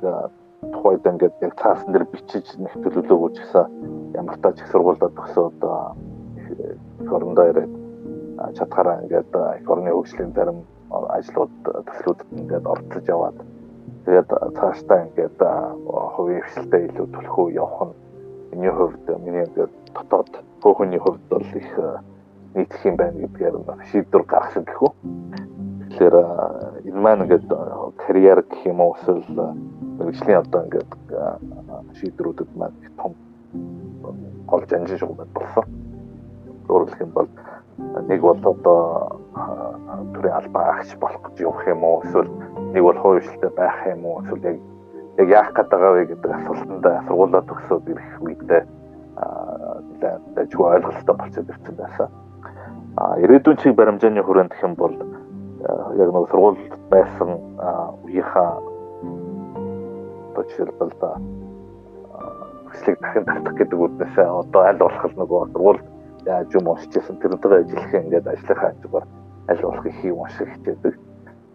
тухайд 0.72 1.06
ингээд 1.06 1.36
яг 1.40 1.54
цаасан 1.58 1.92
дээр 1.92 2.06
бичиж 2.12 2.46
нэг 2.60 2.72
төлөвлөгөө 2.84 3.26
өгч 3.26 3.36
гисэн 3.40 3.66
ямар 4.14 4.36
тач 4.44 4.60
их 4.60 4.68
сургуульд 4.70 5.02
төгсөөд 5.02 5.58
их 7.02 7.10
орондоо 7.12 7.46
ирээд 7.50 7.72
чадхаараа 8.58 9.02
ингээд 9.02 9.32
их 9.32 9.66
орны 9.70 9.90
хөгжлийн 9.90 10.32
зарим 10.36 10.62
ажлууд 10.92 11.54
төслүүдэд 11.66 12.30
ингээд 12.38 12.66
орцож 12.68 13.04
яваад 13.08 13.38
тэгээд 14.06 14.30
цаашдаа 14.60 14.98
ингээд 15.08 15.38
хувийн 16.14 16.44
хвшилтэд 16.46 16.82
илүү 16.92 17.06
төлөхөө 17.10 17.46
явах 17.56 17.80
нь 17.88 17.94
миний 18.52 18.70
хувьд 18.70 19.08
миний 19.24 19.44
ингээд 19.48 19.72
дотоод 19.94 20.30
хөөхний 20.62 20.98
хувьд 20.98 21.22
бол 21.30 21.40
их 21.40 21.72
нийтх 22.54 22.84
юм 22.84 22.96
байна 22.96 23.18
гэдгээр 23.18 23.56
шийдвэр 23.90 24.24
гаргасан 24.28 24.64
гэх 24.64 24.82
үү. 24.82 24.92
Тэгэхээр 25.88 26.16
энэ 26.88 27.00
маань 27.00 27.24
ингээд 27.24 27.48
карьер 27.96 28.44
гэх 28.44 28.66
юм 28.66 28.80
уу 28.80 28.96
эсвэл 29.00 29.56
мэрэгжлийн 29.98 30.38
одоо 30.44 30.60
ингээд 30.68 30.92
шийдвэрүүдэд 31.96 32.50
маань 32.56 32.76
том 33.00 33.12
гол 34.46 34.64
жанжин 34.68 34.98
шугамд 34.98 35.32
болсон. 35.32 35.64
Өөрөлдөх 36.68 37.00
юм 37.00 37.12
бол 37.16 37.28
нэг 38.08 38.20
бол 38.20 38.36
одоо 38.36 39.20
төрийн 40.12 40.36
албан 40.36 40.64
агч 40.76 40.96
болох 41.00 41.22
гэж 41.24 41.40
явах 41.40 41.66
юм 41.68 41.84
уу 41.84 42.02
эсвэл 42.04 42.30
нэг 42.72 42.82
бол 42.84 42.98
хувьшилтай 43.00 43.50
байх 43.56 43.80
юм 43.88 44.04
уу 44.06 44.20
эсвэл 44.20 44.44
яг 44.44 44.58
яг 45.18 45.28
яах 45.28 45.50
гээд 45.52 45.68
байгаа 45.68 45.92
вэ 45.92 46.04
гэдэг 46.12 46.30
асуултанд 46.32 46.86
сургуулаа 47.06 47.42
төгсөөд 47.44 47.84
ирэх 47.92 48.10
үедээ 48.24 48.62
нэлээд 50.00 50.50
чиг 50.50 50.60
ойлголттой 50.60 51.16
болчиход 51.16 51.52
ирсэн 51.52 51.74
байсан. 51.76 52.08
А 52.96 53.16
ирээдүйн 53.20 53.56
чиг 53.60 53.74
баримжааны 53.76 54.22
хүрээнд 54.22 54.52
гэх 54.52 54.64
юм 54.64 54.74
бол 54.74 54.96
яг 56.00 56.08
нэг 56.12 56.26
сургуульд 56.32 56.72
байсан 56.90 57.30
үеийнхаа 58.08 58.50
одоо 60.32 60.44
жишээлбэл 60.48 60.92
хүслийг 62.72 62.96
дахин 63.00 63.24
татах 63.24 63.54
гэдэг 63.54 63.78
үднээс 63.78 64.16
одоо 64.16 64.62
аль 64.64 64.80
болох 64.80 65.12
нөгөө 65.12 65.52
сургуульд 65.52 65.84
яаж 66.26 66.48
юм 66.56 66.68
уншижсэн 66.72 67.16
тэрнтэйгээ 67.20 67.60
ажиллах 67.62 67.94
ингээд 67.94 68.26
ажлынхаа 68.32 68.72
хажуугаар 68.72 69.06
аль 69.48 69.62
болох 69.62 69.86
их 69.86 70.04
юм 70.04 70.18
унших 70.24 70.48
хичээдэг. 70.48 70.94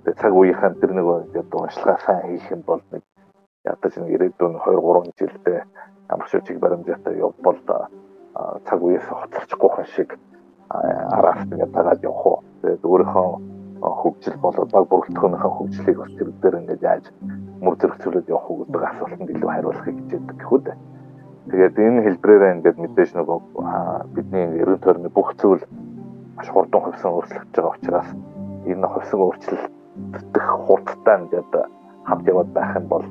Тэгээ 0.06 0.20
цаг 0.22 0.34
үеийнхэн 0.34 0.74
тэр 0.80 0.92
нэг 0.94 1.08
ингээд 1.26 1.56
уншлагаа 1.58 1.98
сайн 2.06 2.24
хийх 2.30 2.52
юм 2.52 2.62
бол 2.68 2.82
нэг 2.92 3.02
ядаж 3.68 3.94
нэг 3.98 4.10
ирээдүйн 4.16 4.56
2 4.64 4.80
3 4.80 5.12
жилдээ 5.20 5.60
ямар 6.12 6.28
ч 6.32 6.40
чиг 6.48 6.58
баримжаатай 6.60 7.20
явбал 7.20 7.60
цаг 8.66 8.80
үеэс 8.82 9.06
хоцорчихгүй 9.08 9.70
хүн 9.70 9.88
шиг 9.96 10.10
араас 10.70 11.44
ингээд 11.48 11.74
тагаад 11.74 12.04
явах 12.04 12.26
уу. 12.26 12.40
Тэгээд 12.62 12.84
өөрийнхөө 12.84 13.28
хөгжил 13.82 14.38
болоод 14.42 14.72
баг 14.72 14.86
бүрэлдэхүүнийхээ 14.90 15.54
хөгжлийг 15.58 15.98
бас 15.98 16.12
тэр 16.18 16.30
дээр 16.42 16.56
ингээд 16.62 16.82
яаж 16.82 17.06
мөр 17.62 17.76
зэрэгцүүлээд 17.80 18.32
явах 18.32 18.48
уу 18.50 18.60
гэдэг 18.66 18.84
асуултанд 18.84 19.32
илүү 19.32 19.50
хариулахыг 19.52 19.96
хичээдэг 19.98 20.38
гэхүү 20.38 20.60
дээ. 20.66 20.78
Тэгээд 21.48 21.76
энэ 21.88 22.04
хэлбэрээрээ 22.06 22.56
ингээд 22.56 22.78
мэдээж 22.84 23.12
нөгөө 23.16 23.40
бидний 24.16 24.46
эргэн 24.62 24.82
тойрны 24.84 25.10
бүх 25.10 25.30
зүйл 25.40 25.64
маш 26.36 26.48
хурдан 26.52 26.82
хувьсан 26.82 27.12
өөрчлөгдөж 27.16 27.56
байгаа 27.56 27.76
учраас 27.78 28.10
энэ 28.68 28.88
хувьсан 28.88 29.20
өөрчлөлтөх 29.24 30.48
хурдтай 30.68 31.16
ингээд 31.22 31.54
хамт 32.08 32.26
яваад 32.28 32.50
байх 32.52 32.72
юм 32.76 32.86
бол 32.92 33.06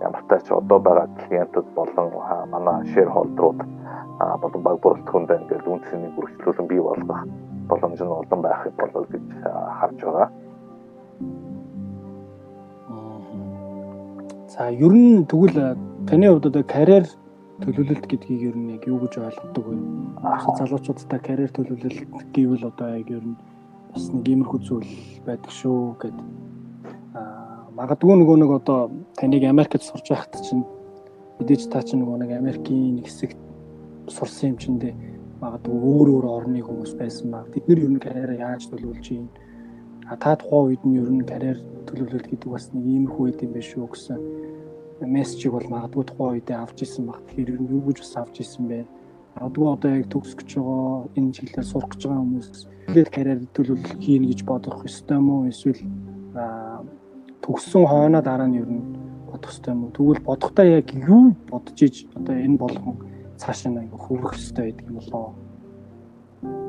ямар 0.00 0.22
ч 0.44 0.50
одоо 0.52 0.78
байгаа 0.78 1.08
клиентууд 1.20 1.68
болон 1.74 2.06
манай 2.50 2.84
шерхолдрууд 2.92 3.60
болон 4.42 4.62
баг 4.62 4.76
бүрэлдэхүүнд 4.82 5.30
ингээд 5.30 5.66
үнцний 5.66 6.10
бүрчлүүлэн 6.16 6.66
бий 6.68 6.80
болгох 6.80 7.22
боломж 7.68 8.00
нь 8.00 8.16
олон 8.20 8.40
байх 8.42 8.62
болов 8.80 9.04
гэж 9.10 9.24
харж 9.78 9.98
байгаа. 10.04 10.30
За 14.52 14.70
ер 14.70 14.92
нь 14.92 15.26
тэгвэл 15.26 15.76
таны 16.08 16.26
хувьд 16.28 16.46
одоо 16.46 16.64
карьер 16.64 17.04
төлөвлөлт 17.60 18.06
гэдгийг 18.08 18.42
ер 18.52 18.56
нь 18.56 18.72
яг 18.76 18.86
юу 18.86 19.00
гэж 19.00 19.18
ойлгодог 19.18 19.64
вэ? 19.64 19.76
Бусад 20.20 20.56
залуучуудтай 20.60 21.20
карьер 21.20 21.50
төлөвлөлт 21.52 22.30
гэвэл 22.32 22.68
одоо 22.68 22.88
яг 23.00 23.08
ер 23.10 23.24
нь 23.24 23.36
бас 23.92 24.12
нэг 24.12 24.28
иймэрхүү 24.28 24.60
зүйл 24.60 24.92
байдаг 25.24 25.52
шүү 25.52 25.96
гэд. 26.00 26.16
Аа 27.76 27.84
магадгүй 27.84 28.16
нөгөө 28.16 28.36
нэг 28.40 28.50
одоо 28.56 28.88
таныг 29.20 29.44
Америкт 29.44 29.84
сурч 29.84 30.08
байхад 30.08 30.40
чинь 30.40 30.64
мэдээж 31.36 31.68
та 31.68 31.82
чинь 31.84 32.00
нөгөө 32.00 32.24
нэг 32.24 32.30
Америкийн 32.32 32.96
нэг 32.96 33.04
хэсэгт 33.04 33.36
сурсан 34.08 34.56
юм 34.56 34.56
чиндээ 34.56 34.94
магадгүй 35.44 35.76
өөр 35.76 36.08
өөр 36.08 36.24
орны 36.24 36.64
хүмүүс 36.64 36.96
байсан 36.96 37.36
баг. 37.36 37.52
Бид 37.52 37.68
нэр 37.68 37.84
ер 37.84 37.92
нь 37.92 38.00
карьераа 38.00 38.56
яаж 38.56 38.72
төлөвлөж 38.72 39.06
юм? 39.12 39.28
А 40.08 40.16
та 40.16 40.40
тухайн 40.40 40.72
үед 40.72 40.82
нь 40.88 40.96
ер 40.96 41.10
нь 41.12 41.28
карьер 41.28 41.60
төлөвлөлт 41.84 42.32
гэдэг 42.32 42.48
бас 42.48 42.72
нэг 42.72 42.80
иймэрхүү 42.80 43.24
үед 43.28 43.44
юм 43.44 43.52
биш 43.52 43.76
үү 43.76 43.88
гэсэн 43.92 44.20
мессежийг 45.04 45.52
бол 45.52 45.68
магадгүй 45.68 46.04
тухайн 46.08 46.32
үедээ 46.40 46.56
авч 46.56 46.80
исэн 46.80 47.04
баг. 47.04 47.20
Тэгэхээр 47.28 47.52
ер 47.52 47.60
нь 47.60 47.72
юу 47.76 47.84
гэж 47.92 47.98
бас 48.00 48.16
авч 48.16 48.40
исэн 48.40 48.72
бэ? 48.72 48.88
Магадгүй 49.36 49.66
одоо 49.68 49.90
яг 50.00 50.08
төгсөх 50.08 50.40
гэж 50.40 50.50
байгаа 50.56 51.12
энэ 51.12 51.32
чиглэлээр 51.36 51.68
сурах 51.68 51.92
гэж 51.92 52.02
байгаа 52.08 52.24
хүмүүс 52.24 52.48
тэгээд 52.88 53.12
карьер 53.12 53.40
төлөвлөлт 53.52 54.00
хийнэ 54.00 54.32
гэж 54.32 54.40
бодох 54.48 54.80
ёстой 54.88 55.20
уу? 55.20 55.44
Эсвэл 55.52 55.84
төгссөн 57.46 57.86
хойноо 57.86 58.22
дараа 58.26 58.50
нь 58.50 58.58
ер 58.58 58.66
нь 58.66 58.82
бодох 59.30 59.54
ёстой 59.54 59.70
юм 59.74 59.86
уу? 59.86 59.94
Тэгвэл 59.94 60.26
бодохдоо 60.26 60.66
яг 60.66 60.90
юу 60.90 61.38
бодож 61.46 61.78
иж 61.78 62.10
одоо 62.18 62.34
энэ 62.34 62.58
болгон 62.58 62.98
цааш 63.38 63.70
нь 63.70 63.78
аяга 63.78 63.98
хөвөх 64.02 64.34
ёстой 64.34 64.74
гэдэг 64.74 64.90
юм 64.90 64.98
болоо. 64.98 65.34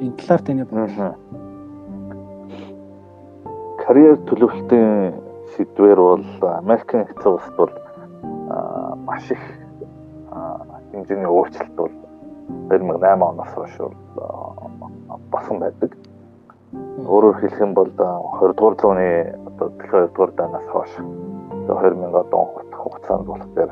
Энэ 0.05 0.17
талаар 0.21 0.41
таны 0.45 0.65
бодлоо. 0.69 1.11
Карьер 3.81 4.15
төлөвлөлтийн 4.29 5.17
сэдвэр 5.57 5.97
бол 5.97 6.25
Америкийн 6.61 7.09
хэсэг 7.09 7.25
улсад 7.25 7.55
бол 7.57 7.73
маш 9.01 9.31
их 9.33 9.41
хэмжээний 10.93 11.25
өөрчлөлт 11.25 11.73
бол 11.73 11.93
2008 12.69 13.25
оноос 13.25 13.51
хойш 13.57 13.73
болсон 15.33 15.57
байдаг. 15.57 15.97
Өөрөөр 17.01 17.35
хэлэх 17.41 17.65
юм 17.65 17.73
бол 17.73 17.89
20 17.89 18.53
дугаар 18.53 18.75
зууны 18.77 19.07
одоо 19.57 19.69
дэлхийн 19.73 20.05
2 20.05 20.13
дугаар 20.13 20.31
данаас 20.37 20.67
хойш 20.69 20.93
2000-ад 21.67 22.33
он 22.33 22.47
хугацаанд 22.81 23.25
болохоор 23.25 23.71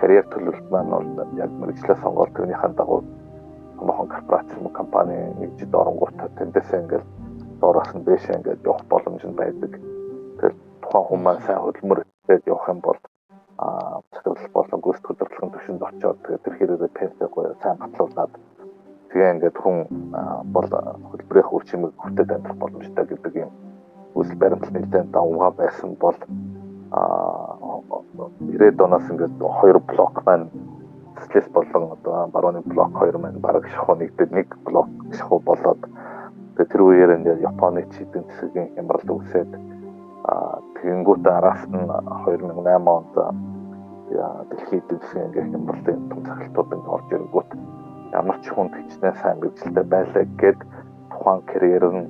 карьер 0.00 0.26
төлөвлөлт 0.32 0.70
маань 0.70 0.90
бол 0.90 1.38
яг 1.38 1.50
мэрэгчлээ 1.60 1.96
сонгоод 2.02 2.34
тэрнийхэн 2.34 2.74
дагуу 2.74 3.04
томоохон 3.78 4.08
корпорац 4.08 4.50
компани 4.74 5.16
нэгжид 5.38 5.74
оронгууд 5.74 6.18
тэндээсээ 6.38 6.80
ингээл 6.82 7.06
доороос 7.60 7.90
нь 7.94 8.04
дээшээ 8.06 8.36
ингээд 8.38 8.66
явах 8.66 8.84
боломж 8.90 9.22
нь 9.22 9.38
байдаг. 9.38 9.72
Тэгэхээр 9.78 10.54
тухайн 10.82 11.06
хүмүүс 11.06 11.24
маань 11.24 11.44
сайн 11.46 11.62
хөдөлмөр 11.62 12.00
явах 12.50 12.68
юм 12.74 12.80
бол 12.82 12.98
а 13.62 13.66
захирал 14.12 14.50
болон 14.56 14.80
гүйцэтгэх 14.82 15.10
хөдөлгөөний 15.14 15.52
төвшөнд 15.54 15.82
очиод 15.88 16.18
тэгээд 16.26 16.42
тэр 16.42 16.54
хэрэг 16.58 16.82
пенсээ 16.98 17.28
гоё 17.30 17.54
сайн 17.62 17.78
батлуулаад 17.78 18.32
тэгээ 19.14 19.32
ингээд 19.34 19.56
хүн 19.62 19.76
бол 20.54 20.68
хөдөлмөрийн 21.10 21.52
үр 21.54 21.64
чимэг 21.70 21.92
хүртээд 22.02 22.34
амьдрах 22.34 22.58
боломжтой 22.58 23.06
гэдэг 23.06 23.34
юм 23.46 23.50
үсэл 24.14 24.38
баримтал 24.38 24.72
нэлээд 24.72 25.10
давмгаа 25.10 25.50
байсан 25.50 25.96
бол 26.00 26.18
а 26.90 27.00
90-ад 28.40 28.80
оноос 28.86 29.10
ингээд 29.10 29.34
хоёр 29.58 29.78
блок 29.90 30.22
маань 30.26 30.48
социалист 31.18 31.52
болон 31.52 31.92
одоо 31.96 32.26
барууны 32.34 32.60
блок 32.62 32.92
хоёр 32.94 33.18
маань 33.18 33.40
бараг 33.40 33.66
шахуу 33.68 33.96
нэгдээд 33.96 34.30
нэг 34.32 34.48
блок 34.64 34.88
шахуу 35.12 35.40
болоод 35.40 35.82
тэр 36.54 36.80
үеэр 36.82 37.16
ингээд 37.18 37.40
Японы 37.42 37.82
чидэн 37.94 38.24
засгийн 38.30 38.70
хямрал 38.74 39.10
үүсээд 39.10 39.50
тэгэнгүүт 40.78 41.26
араас 41.26 41.62
нь 41.66 41.82
2008 41.82 42.86
онд 42.96 43.14
дэлхийн 44.50 44.82
эдийн 44.82 45.00
засгийн 45.02 45.54
юм 45.58 45.64
бол 45.66 45.80
том 46.10 46.20
цагтуудын 46.22 46.82
орж 46.86 47.08
ирэнгүүт 47.10 47.50
ямар 48.14 48.38
ч 48.42 48.46
хүн 48.54 48.68
төчнээ 48.70 49.14
сайн 49.18 49.38
мэдлэлтэй 49.42 49.86
байлаа 49.90 50.24
гэд 50.38 50.60
тухайн 51.10 51.40
карьер 51.50 51.84
нь 51.90 52.02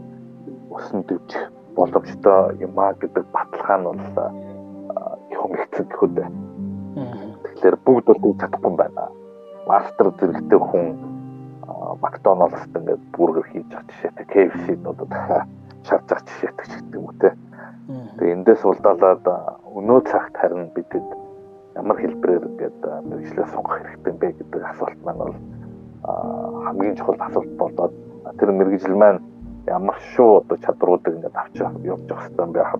усан 0.69 1.01
дэвж 1.09 1.54
боломжтой 1.77 2.57
юм 2.61 2.79
а 2.79 2.93
гэдэг 2.95 3.25
баталгаа 3.35 3.79
нь 3.79 3.87
бол 3.87 3.99
хүмэгцэн 5.39 5.87
гэхүүд. 5.91 6.17
Тэгэхээр 7.45 7.77
бүгд 7.85 8.07
бол 8.07 8.23
тэгж 8.23 8.39
чадахгүй 8.41 8.71
юм 8.71 8.77
байна. 8.79 9.05
Мастер 9.67 10.07
зэрэгтэй 10.19 10.61
хүн 10.61 10.87
Макдоналдс 12.01 12.65
ингээд 12.69 13.03
бүргэр 13.17 13.47
хийж 13.51 13.69
байгаа 13.71 13.89
жишээтэй 13.89 14.27
KFC-д 14.33 14.87
одоо 14.87 15.07
дахиад 15.07 15.49
шарж 15.87 16.05
байгаа 16.09 16.27
жишээтэй 16.29 16.67
ч 16.67 16.73
гэдэг 16.79 16.95
юм 16.99 17.05
уу 17.05 17.17
те. 17.21 17.31
Тэгээ 18.19 18.35
эндээс 18.35 18.63
улдаалаад 18.65 19.25
өнөө 19.79 20.01
цагт 20.09 20.35
харин 20.41 20.71
бидэд 20.77 21.09
ямар 21.75 21.97
хэлбэрээр 21.99 22.45
ингээд 22.51 22.81
мэрэгчлээ 23.09 23.47
сонгох 23.53 23.77
хэрэгтэй 23.83 24.11
юм 24.13 24.19
бэ 24.23 24.29
гэдэг 24.39 24.63
асуулт 24.71 25.01
маань 25.05 25.21
бол 25.23 25.37
хамгийн 26.65 26.97
чухал 26.97 27.19
асуулт 27.21 27.53
болоод 27.59 27.95
тэр 28.39 28.51
мэрэгжил 28.53 28.97
маань 28.97 29.21
ямар 29.67 29.97
шүү 30.15 30.31
одоо 30.41 30.57
чадруудыг 30.65 31.15
ингээд 31.15 31.37
авч 31.37 31.57
явж 31.61 32.05
явах 32.09 32.25
хэрэгтэй 32.29 32.49
байх 32.53 32.73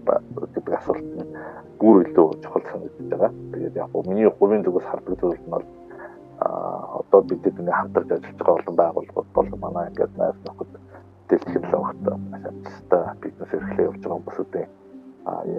гэдэг 0.55 0.75
асуулт 0.75 1.09
нь 1.17 1.29
бүр 1.81 1.97
илүү 2.05 2.29
чухал 2.43 2.65
санагдаж 2.71 3.09
байгаа. 3.09 3.33
Тэгээд 3.53 3.77
яг 3.77 3.91
миний 4.09 4.31
хувийн 4.31 4.65
зүгээс 4.65 4.89
хардаг 4.89 5.15
зүйл 5.21 5.41
нь 5.41 5.53
бол 5.55 5.67
а 6.45 7.01
одоо 7.01 7.21
бид 7.23 7.47
ингээд 7.47 7.79
хамтарч 7.79 8.09
ажиллаж 8.11 8.37
байгаа 8.39 8.57
олон 8.61 8.77
байгууллагууд 8.77 9.29
бол 9.35 9.51
манай 9.65 9.89
ингээд 9.91 10.13
найз 10.19 10.37
нөхөд 10.45 10.71
дэлгэхэд 11.29 11.65
л 11.65 11.77
багт 11.81 12.01
маш 12.31 12.45
амжилттай 12.51 13.05
бизнес 13.23 13.55
эрхлээ 13.55 13.89
явж 13.89 14.01
байгаа 14.03 14.19
хүмүүсүүдийн 14.19 14.69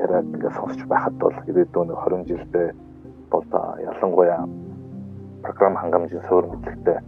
яриад 0.02 0.28
ингээд 0.30 0.58
сонсч 0.60 0.80
байхад 0.86 1.16
бол 1.18 1.36
ирээдүйн 1.50 1.90
20 1.90 2.30
жилдээ 2.30 2.70
бол 3.32 3.46
ялангуяа 3.90 4.46
програм 5.42 5.76
хангамжийн 5.82 6.24
суурь 6.30 6.50
мэдлэгтэй 6.52 7.00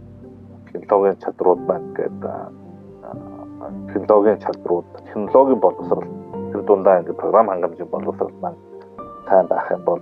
технологийн 0.72 1.22
чадрууд 1.22 1.62
байна 1.70 1.88
гэдэг 1.94 2.24
технологийн 3.92 4.38
чадрууд 4.38 4.86
технологийн 5.06 5.60
боловсрал. 5.60 6.04
Тэр 6.52 6.62
дундаа 6.62 7.00
ингээд 7.00 7.16
програм 7.16 7.48
хангамжийн 7.48 7.88
боловсрал 7.88 8.32
маань 8.42 8.56
сайн 9.28 9.46
байх 9.46 9.70
юм 9.70 9.82
бол 9.84 10.00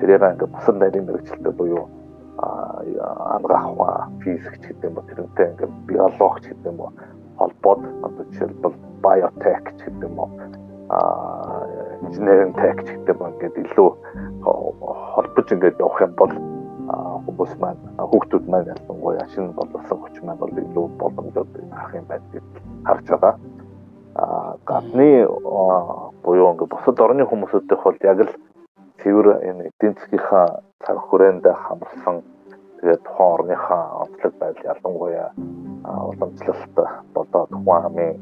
тэрээр 0.00 0.32
ингээд 0.32 0.52
бусад 0.54 0.76
нарийн 0.76 1.06
мэрэгчлэлтэй 1.06 1.52
буюу 1.52 1.88
ангаахва 2.38 4.08
физик 4.24 4.58
гэдэг 4.60 4.84
юм 4.88 4.94
бол 4.94 5.08
тэрнтэй 5.08 5.46
ингээд 5.52 5.72
биологч 5.86 6.44
гэдэг 6.48 6.66
юм 6.66 6.76
бол 6.76 6.92
холбоод 7.36 7.80
одоо 8.02 8.24
жишээлбэл 8.30 8.76
биотек 9.02 9.64
гэдэг 9.64 10.02
юм 10.04 10.18
уу 10.18 10.30
а 10.90 10.98
инженеринг 12.02 12.56
тех 12.56 12.76
гэдэг 12.76 13.14
юм 13.14 13.20
ингээд 13.30 13.56
илүү 13.64 13.88
холбож 15.14 15.46
ингээд 15.52 15.80
явах 15.80 16.00
юм 16.00 16.12
бол 16.16 16.32
хүмүүс 17.24 17.52
маань 17.62 17.80
хүүхдүүд 17.98 18.44
маань 18.50 18.70
ялангуяа 18.74 19.26
шинэ 19.32 19.52
боловсон 19.58 19.98
хүч 20.00 20.16
маань 20.22 20.40
бол 20.42 20.60
илүү 20.62 20.86
боломжууд 21.00 21.52
авах 21.70 21.94
юм 21.94 22.06
гэж 22.10 22.24
харж 22.86 23.06
байгаа. 23.10 23.34
А 24.14 24.56
гадны 24.66 25.26
буюу 26.24 26.50
ингээд 26.52 26.72
бусад 26.72 27.00
орны 27.00 27.24
хүмүүсүүдийнх 27.26 27.84
бол 27.84 27.98
яг 28.02 28.18
л 28.26 28.32
цэвэр 29.00 29.28
энэ 29.48 29.70
эдийн 29.70 29.94
засгийнхаа 29.96 30.46
цаг 30.84 30.98
хүрээнд 31.08 31.44
хамарсан 31.46 32.16
тэгээд 32.80 33.02
тухайн 33.06 33.32
орныхаа 33.34 33.84
онцлог 34.02 34.34
байдал 34.40 34.70
ялангуяа 34.72 35.28
уламжлалт 36.10 36.76
болоо 37.14 37.44
тухайн 37.52 37.86
амын 37.86 38.12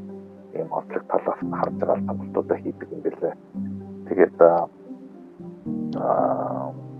ийм 0.53 0.69
онцлог 0.77 1.03
талаас 1.09 1.39
нь 1.41 1.57
харж 1.59 1.75
байгаа 1.79 2.07
тоглолтуудаа 2.07 2.57
хийдэг 2.57 2.89
юм 2.93 3.01
билээ. 3.01 3.35
Тэгээд 4.07 4.37
аа 4.41 4.63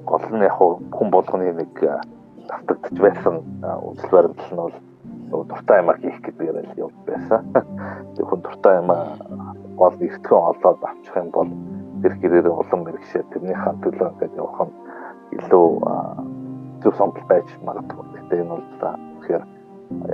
гол 0.10 0.26
нь 0.34 0.45
яг 0.50 0.58
хүн 0.58 1.10
болгоны 1.13 1.54
нэг 1.54 1.74
давтагдж 2.50 2.98
байсан 2.98 3.36
үзэл 3.62 4.13
баримтлал 4.13 4.54
нь 4.54 4.63
бол 4.65 4.78
нөгөө 5.30 5.45
дуртай 5.50 5.78
юмаа 5.82 5.98
хийх 6.02 6.17
гэдгээр 6.26 6.58
л 6.65 6.82
явж 6.84 6.98
байсан. 7.06 7.41
Тэг 8.17 8.26
хүн 8.26 8.41
дуртай 8.41 8.74
юмаа 8.82 9.04
гол 9.78 9.98
эртхэн 10.02 10.41
олоод 10.50 10.82
авчих 10.82 11.15
юм 11.15 11.30
бол 11.30 11.52
тэр 12.02 12.13
гэрээрээ 12.22 12.56
улам 12.58 12.82
мэрэгшээ 12.84 13.24
тэрнийхээ 13.30 13.76
төлөө 13.86 14.10
ингээд 14.10 14.39
явах 14.41 14.60
нь 14.65 14.74
илүү 15.38 15.67
зөв 16.82 16.93
сонголт 16.98 17.28
байж 17.30 17.48
магадгүй. 17.62 18.06
Гэтэ 18.17 18.36
энэ 18.41 18.50
бол 18.50 18.65
тэгэхээр 19.22 19.43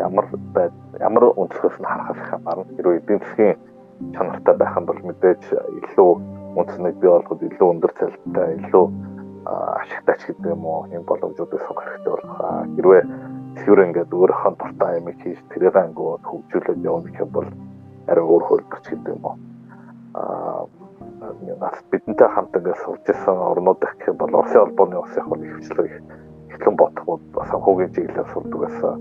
ямар 0.03 0.25
байд 0.55 0.75
ямар 0.99 1.23
өнцгөөс 1.39 1.77
нь 1.79 1.88
харахаас 1.88 2.21
хамаарна. 2.27 2.67
Хэрвээ 2.75 2.99
эдийн 2.99 3.21
засгийн 3.23 3.58
чанартай 4.15 4.55
байх 4.60 4.75
юм 4.75 4.86
бол 4.91 5.01
мэдээж 5.08 5.43
илүү 5.79 6.12
үнцнийг 6.60 6.95
бий 6.99 7.10
болгоход 7.12 7.41
илүү 7.47 7.67
өндөр 7.71 7.91
цалинтай, 7.99 8.49
илүү 8.60 8.86
ашигтай 9.45 10.15
ч 10.19 10.21
гэдэг 10.34 10.51
юм 10.51 10.65
уу 10.65 10.86
энэ 10.89 11.08
боломжуудыг 11.10 11.62
сонгох 11.62 11.86
хэрэгтэй 11.86 12.12
болох. 12.12 12.36
Хэрвээ 12.75 13.03
тэр 13.62 13.79
ингээд 13.86 14.12
өөрийнхөө 14.12 14.53
дуртай 14.58 14.91
юм 14.99 15.08
хийж 15.21 15.39
тэрээр 15.53 15.77
ангууд 15.77 16.23
хөгжүүлээд 16.25 16.86
явах 16.86 17.19
юм 17.23 17.29
бол 17.31 17.49
арай 18.10 18.25
өөр 18.25 18.43
хөлбөрч 18.49 18.86
гэдэг 18.89 19.13
юм 19.15 19.23
уу. 19.25 19.38
Аа 20.17 20.65
бидэнтэй 21.91 22.29
хамт 22.29 22.55
ингээд 22.58 22.84
сурч 22.84 23.05
ирсэн 23.10 23.38
орнууд 23.38 23.79
гэх 23.81 24.10
юм 24.10 24.17
бол 24.17 24.36
Оросын 24.39 24.62
холбооны 24.62 24.97
ус 24.99 25.13
яг 25.17 25.27
нэг 25.29 25.51
хвчлэг 25.55 25.91
хэвлэн 26.51 26.75
бодоход 26.75 27.23
санхүүгийн 27.49 27.93
чиглэлээр 27.93 28.29
сурдаг 28.34 28.60
гэсэн 28.62 28.93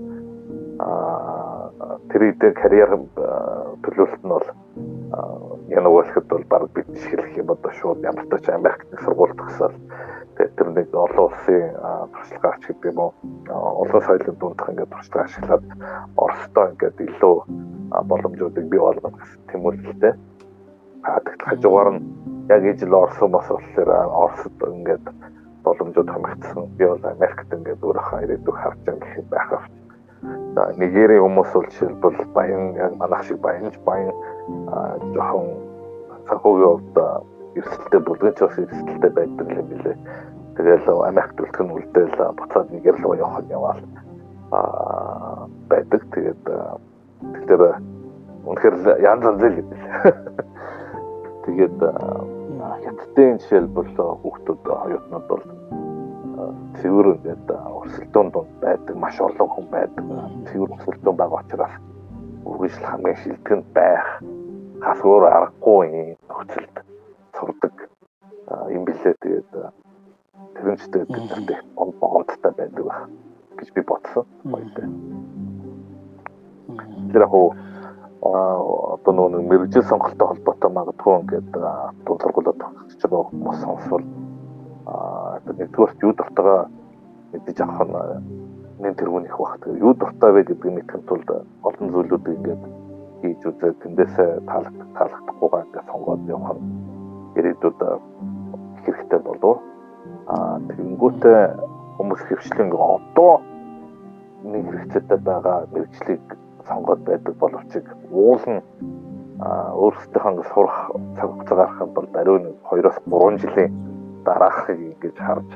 аа 0.79 1.54
тэр 2.09 2.21
идэ 2.31 2.51
карьер 2.55 2.91
төлөвлөлт 3.83 4.23
нь 4.23 4.31
бол 4.31 4.47
яг 5.69 5.81
нөгөөлөхөд 5.83 6.27
бол 6.31 6.45
баг 6.49 6.63
бид 6.75 6.87
шиглэх 7.03 7.35
юм 7.37 7.51
одоо 7.51 7.71
шууд 7.71 7.99
ямар 8.03 8.25
ч 8.39 8.47
Америкт 8.49 8.87
сургуульд 9.03 9.35
төгсөөл 9.35 9.75
тэр 10.35 10.67
нэг 10.75 10.87
олон 10.91 11.31
улсын 11.31 11.75
туршлагаач 12.11 12.63
гэдэг 12.67 12.91
юм 12.91 12.99
уу 12.99 13.11
олон 13.51 14.01
соёлын 14.07 14.37
дундх 14.39 14.69
ингээд 14.69 14.91
туршлага 14.91 15.25
ашиглаад 15.27 15.65
Оростой 16.15 16.65
ингээд 16.71 16.97
илүү 17.07 17.35
боломжуудыг 18.09 18.65
бий 18.71 18.79
болгох 18.79 19.15
гэсэн 19.15 19.41
тэмүүлэлтэй. 19.51 20.13
Тэгтэл 21.05 21.47
хажуугаар 21.47 21.89
нь 21.95 22.03
яг 22.51 22.63
ижил 22.67 22.95
Орос 22.95 23.19
бас 23.19 23.47
болохоор 23.47 23.89
Оросд 24.11 24.59
ингээд 24.59 25.05
боломжууд 25.63 26.09
хамгаалсан. 26.11 26.67
Би 26.77 26.85
бол 26.85 27.03
Америкт 27.03 27.49
ингээд 27.55 27.83
өөрийнхөө 27.83 28.23
ирээдүйг 28.23 28.57
харж 28.59 28.79
байгаа 28.83 28.99
гэх 28.99 29.19
юм 29.19 29.27
байх 29.31 29.49
авч. 29.55 29.84
Нигерийн 30.55 31.19
хүмүүс 31.19 31.51
бол 31.51 31.67
жишээлбэл 31.67 32.31
баян 32.31 32.75
яг 32.79 32.95
манайх 32.95 33.27
шиг 33.27 33.39
баянч 33.43 33.75
баян 33.83 34.15
жоохон 35.11 35.51
санхүүгийн 36.27 36.71
хувьд 36.71 36.95
эрсдэлтэй 37.59 38.01
бүлгэнч 38.07 38.39
бас 38.39 38.55
эрсдэлтэй 38.63 39.11
байдаг 39.11 39.47
юм 39.51 39.67
билээ. 39.67 39.97
Тэгэл 40.55 40.87
Америк 41.03 41.35
төлтгөн 41.35 41.75
үлдээл 41.75 42.15
буцаад 42.39 42.71
нэгэр 42.71 42.95
рүү 43.03 43.15
явах 43.19 43.43
юм 43.43 43.51
яваал 43.51 43.81
аа 44.55 45.47
байдаг. 45.67 46.01
Тэгээд 46.15 46.43
тэгэхээр 47.35 47.63
үнэхээр 48.47 48.75
янз 49.03 49.23
янз 49.27 49.43
л 49.43 49.55
гэдэг. 49.59 49.79
Тэгээд 51.45 51.77
хятадын 52.85 53.37
жишээлбэл 53.43 53.91
хүүхдүүд 54.23 54.63
оюутнууд 54.71 55.25
бол 55.27 55.43
цэвэр 56.81 57.07
ингээд 57.15 57.47
өрсөлдөөн 57.51 58.29
донд 58.31 58.51
байдаг 58.61 58.95
маш 58.95 59.19
олон 59.21 59.49
хүн 59.49 59.67
байдаг. 59.71 60.05
Цэвэр 60.47 60.73
өрсөлдөөн 60.75 61.17
байгаа 61.17 61.41
учраас 61.43 61.75
үргэлжил 62.45 62.89
хамгийн 62.89 63.19
шилдэгэнд 63.21 63.67
байх 63.73 64.05
хас 64.85 64.99
өөр 65.01 65.23
аргагүй 65.25 66.17
нөхцөлд 66.29 66.75
сурдаг 67.37 67.75
юм 68.69 68.83
билээ 68.85 69.15
тэгээд 69.21 69.51
тэрэнчтэй 70.55 71.03
бидэртэй 71.09 71.59
гомдтой 71.75 72.51
байдаг 72.53 72.85
байх 72.85 73.09
гэж 73.57 73.69
би 73.73 73.81
бодсон. 73.81 74.25
Баяртай. 74.43 74.85
Тэр 77.11 77.21
яг 77.25 77.33
одоо 78.25 79.11
нөгөө 79.13 79.41
мэрэгжил 79.49 79.85
сонголттой 79.85 80.27
холбоотой 80.27 80.71
магадгүй 80.71 81.13
ингээд 81.21 81.49
дунд 82.05 82.21
төгсөж 82.61 83.01
байгаа 83.05 83.29
хүмүүс 83.29 83.57
сонсвол 83.61 84.03
аа 85.35 85.43
нэгдүгээр 85.43 85.91
юу 86.07 86.13
дуртайгаа 86.15 86.61
мэдэж 87.31 87.57
авах 87.59 87.83
нь 87.83 88.45
нэг 88.79 88.95
тэргүүн 88.99 89.27
их. 89.27 89.35
Тэгээ 89.35 89.83
юу 89.83 89.93
дуртай 89.99 90.31
вэ 90.31 90.41
гэдгийг 90.47 90.73
мэдхэн 90.75 91.03
тулд 91.07 91.29
олон 91.67 91.87
зүйлүүдийг 91.91 92.35
ингээд 92.39 92.63
хийж 93.19 93.41
үзээд 93.49 93.75
тэндээсээ 93.83 94.29
таалагдах 94.47 94.89
таалагдахгүйгаа 94.95 95.61
ингээд 95.65 95.89
сонгоод 95.91 96.23
явах 96.31 96.51
нь 96.55 96.63
ирээдүйд 97.39 97.79
хэрэгтэй 98.83 99.19
болов. 99.27 99.57
Аа 100.31 100.59
тэгэнгүүтээ 100.71 101.39
хүмүүс 101.97 102.21
хөвчлэн 102.27 102.69
одоо 102.71 103.33
нэг 104.43 104.63
хэрэгцээтэй 104.71 105.19
байгаа 105.19 105.57
мэрэгчлийг 105.71 106.25
сонгоод 106.67 107.01
байдаг 107.07 107.33
боловч 107.39 107.71
уулын 108.11 108.59
өөрсдийнхөө 109.83 110.45
сурах 110.51 110.79
цаг 111.15 111.27
хугацаа 111.31 111.57
гарах 111.59 111.79
бол 111.95 112.07
ариун 112.19 112.45
2-оос 112.71 112.97
3 113.03 113.41
жилийн 113.43 113.71
дараахыг 114.25 114.79
ингэж 114.79 115.17
харж 115.17 115.49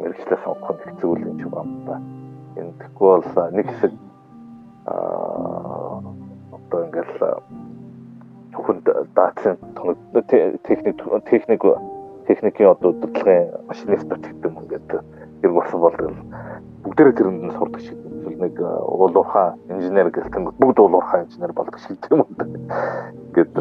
мэрэгчлээ 0.00 0.38
сонгох 0.44 0.70
нь 0.74 0.82
хэцүү 0.84 1.12
юм 1.26 1.38
шиг 1.40 1.50
байна 1.50 1.76
да. 1.86 1.96
Энэ 2.56 2.72
тэгэхгүй 2.80 3.08
бол 3.10 3.50
нэг 3.52 3.66
хэсэг 3.66 3.92
аа 4.86 6.00
одоо 6.56 6.80
ингээл 6.86 7.14
зөвхөн 8.52 8.78
даацын 9.14 9.56
техник 10.68 10.96
техник 11.30 11.62
техникийн 12.26 12.70
одоо 12.70 12.90
удирдлагын 12.90 13.68
машинист 13.68 14.08
гэдэг 14.08 14.44
юм 14.46 14.56
ингээд 14.62 14.90
хэрэг 15.42 15.54
болсон 15.54 15.80
бол 15.80 15.96
бүгдээрээ 16.82 17.16
тэрэнд 17.18 17.42
нь 17.46 17.56
сурдаг 17.58 17.80
шиг 17.80 17.98
нэг 18.36 18.60
уулуурхаа 18.60 19.54
инженер 19.70 20.10
гэлтэн 20.10 20.50
бүгд 20.60 20.78
уулуурхаа 20.80 21.24
инженер 21.24 21.52
болдог 21.52 21.78
шиг 21.78 21.98
юм 22.10 22.20
уу. 22.20 22.30
ингээд 23.30 23.54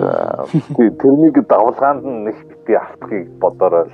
тэрнийг 1.02 1.38
давлгаанд 1.48 2.04
нь 2.06 2.26
нэг 2.26 2.38
бити 2.50 2.74
автахыг 2.74 3.30
бодорой. 3.40 3.90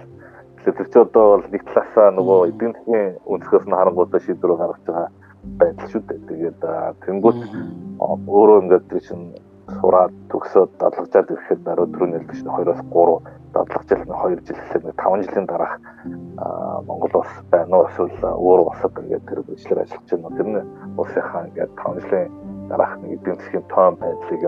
Тэгэхээр 0.62 0.90
чи 0.94 1.00
одоо 1.02 1.26
бол 1.42 1.46
нэг 1.50 1.64
талаасаа 1.66 2.10
нөгөө 2.14 2.40
эдийн 2.54 2.74
засгийн 2.78 3.10
өнцгөөс 3.26 3.66
нь 3.66 3.78
харангуудаа 3.78 4.22
шийдвэр 4.22 4.60
гаргаж 4.62 4.84
байгаа 4.86 5.10
байдал 5.58 5.90
шүү 5.90 6.02
дээ. 6.06 6.20
Тэгээд 6.30 6.60
тэнгуут 7.02 7.40
өөрөө 8.02 8.58
ингээд 8.62 8.88
чинь 9.02 9.26
сураад 9.82 10.14
төгсөөд 10.30 10.72
дадлгажаад 10.78 11.32
ирэхэд 11.34 11.62
дараа 11.66 11.88
түрүүний 11.90 12.18
хэлдэг 12.22 12.38
чинь 12.38 12.54
2-оос 12.54 12.82
3 12.94 13.18
дадлгаж 13.56 13.86
жил 13.90 14.04
нь 14.06 14.14
2 14.14 14.38
жил 14.46 14.58
гэхлээр 14.60 14.84
нэг 14.86 14.96
5 15.02 15.26
жилийн 15.26 15.48
дараах 15.50 15.76
Монгол 16.88 17.14
улс 17.22 17.34
байна 17.50 17.76
уу 17.78 17.88
эсвэл 17.90 18.18
өөр 18.22 18.60
улсад 18.68 18.94
ингээд 19.02 19.28
тэр 19.30 19.40
бичлэр 19.48 19.82
ажиллаж 19.82 20.10
байна. 20.12 20.36
Тэр 20.38 20.48
нь 20.52 20.60
улсынхаа 21.02 21.48
ингээд 21.48 21.72
5 21.74 22.06
жилийн 22.06 22.30
дараах 22.70 22.94
нэг 23.02 23.12
эдийн 23.18 23.38
засгийн 23.40 23.66
тоон 23.72 23.96
байдлыг 24.02 24.44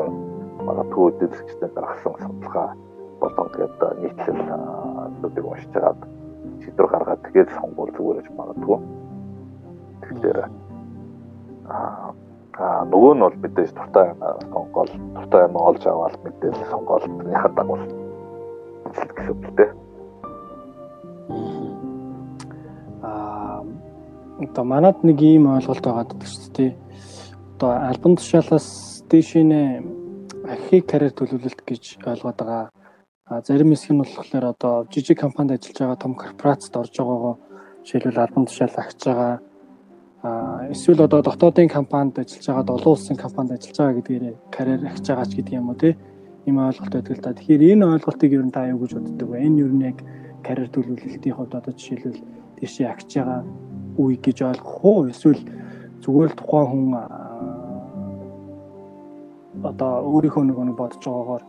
магадгүй 0.68 1.06
эдийн 1.10 1.32
засгчдад 1.32 1.74
гаргасан 1.74 2.14
судалгаа 2.22 2.70
болон 3.24 3.48
тэгээд 3.56 3.80
нийтлэл 4.04 4.42
зүйлийг 5.24 5.46
уншиж 5.48 5.72
чаад 5.72 6.00
шийдвэр 6.64 6.88
гаргаад 6.92 7.22
тэгээд 7.24 7.50
сонгуул 7.56 7.92
зүгээр 7.96 8.18
гэж 8.20 8.28
магадгүй. 8.36 8.80
Тэгэхээр 10.04 10.40
аа 11.72 12.84
нөгөө 12.92 13.14
нь 13.16 13.24
бол 13.24 13.38
мэдээж 13.44 13.72
дуртай 13.74 14.08
сонгол 14.52 14.92
дуртай 15.16 15.42
юм 15.48 15.56
олж 15.58 15.84
аваад 15.88 16.16
мэдээж 16.24 16.58
сонголтныхаа 16.70 17.52
дагуу 17.56 17.80
гэсэн 18.92 19.32
үг 19.32 19.42
л 19.48 19.56
дээ. 19.58 19.72
Аа 23.08 23.64
одоо 24.44 24.64
манад 24.68 24.98
нэг 25.08 25.18
ийм 25.24 25.48
ойлголт 25.48 25.84
байгаа 25.84 26.06
гэдэг 26.06 26.30
чинь 26.30 26.54
тий. 26.54 26.72
Одоо 27.56 27.72
альбом 27.90 28.20
тушаалаас 28.20 28.68
дэшинэ 29.10 29.82
архив 30.44 30.86
карьер 30.86 31.14
төлөвлөлт 31.16 31.62
гэж 31.66 32.04
ойлгоод 32.06 32.38
байгаа. 32.38 32.83
А 33.26 33.42
зарим 33.42 33.72
хэсэг 33.72 33.92
нь 33.96 34.04
болохоор 34.04 34.46
одоо 34.52 34.84
жижиг 34.92 35.18
компанид 35.24 35.56
ажиллаж 35.56 35.80
байгаа 35.80 36.04
том 36.04 36.14
корпорацид 36.14 36.76
орж 36.76 36.92
байгаагаа 37.00 37.36
жишээлбэл 37.88 38.20
альбом 38.20 38.46
тушаал 38.46 38.76
агч 38.76 39.00
байгаа 39.08 39.40
а 40.24 40.68
эсвэл 40.74 41.08
одоо 41.08 41.22
дотоодын 41.24 41.70
компанид 41.72 42.20
ажиллаж 42.20 42.48
байгаад 42.48 42.70
олон 42.76 42.92
улсын 42.92 43.16
компанид 43.16 43.56
ажиллаж 43.56 43.78
байгаа 43.80 43.96
гэдгээр 43.96 44.26
карьер 44.52 44.82
ахиж 44.84 45.06
байгаа 45.08 45.28
ч 45.32 45.34
гэдэг 45.40 45.56
юм 45.56 45.70
уу 45.72 45.80
тий 45.80 45.96
ийм 46.46 46.58
ойлголт 46.60 46.94
байдаг 46.94 47.16
л 47.16 47.24
да. 47.24 47.32
Тэгэхээр 47.32 47.64
энэ 47.72 47.86
ойлголтыг 47.96 48.32
ер 48.36 48.44
нь 48.44 48.52
та 48.52 48.68
юу 48.68 48.80
гэж 48.84 48.92
боддог 49.00 49.30
вэ? 49.32 49.40
Энэ 49.48 49.60
ер 49.64 49.72
нь 49.72 49.86
яг 49.88 49.98
карьер 50.44 50.68
төлөвлөлтийн 50.76 51.36
хувьд 51.36 51.56
одоо 51.56 51.72
жишээлбэл 51.72 52.20
тийшээ 52.60 52.92
агч 52.92 53.10
байгаа 53.16 53.40
үе 54.04 54.16
гэж 54.20 54.38
ойлгох 54.52 54.84
уу? 54.84 55.08
Эсвэл 55.08 55.40
зүгээр 56.04 56.28
л 56.28 56.40
тухайн 56.44 56.68
хүн 56.68 56.92
одоо 59.64 59.92
өөрийнхөө 60.12 60.44
нөгөө 60.44 60.76
бодож 60.76 61.00
байгаагаар 61.08 61.44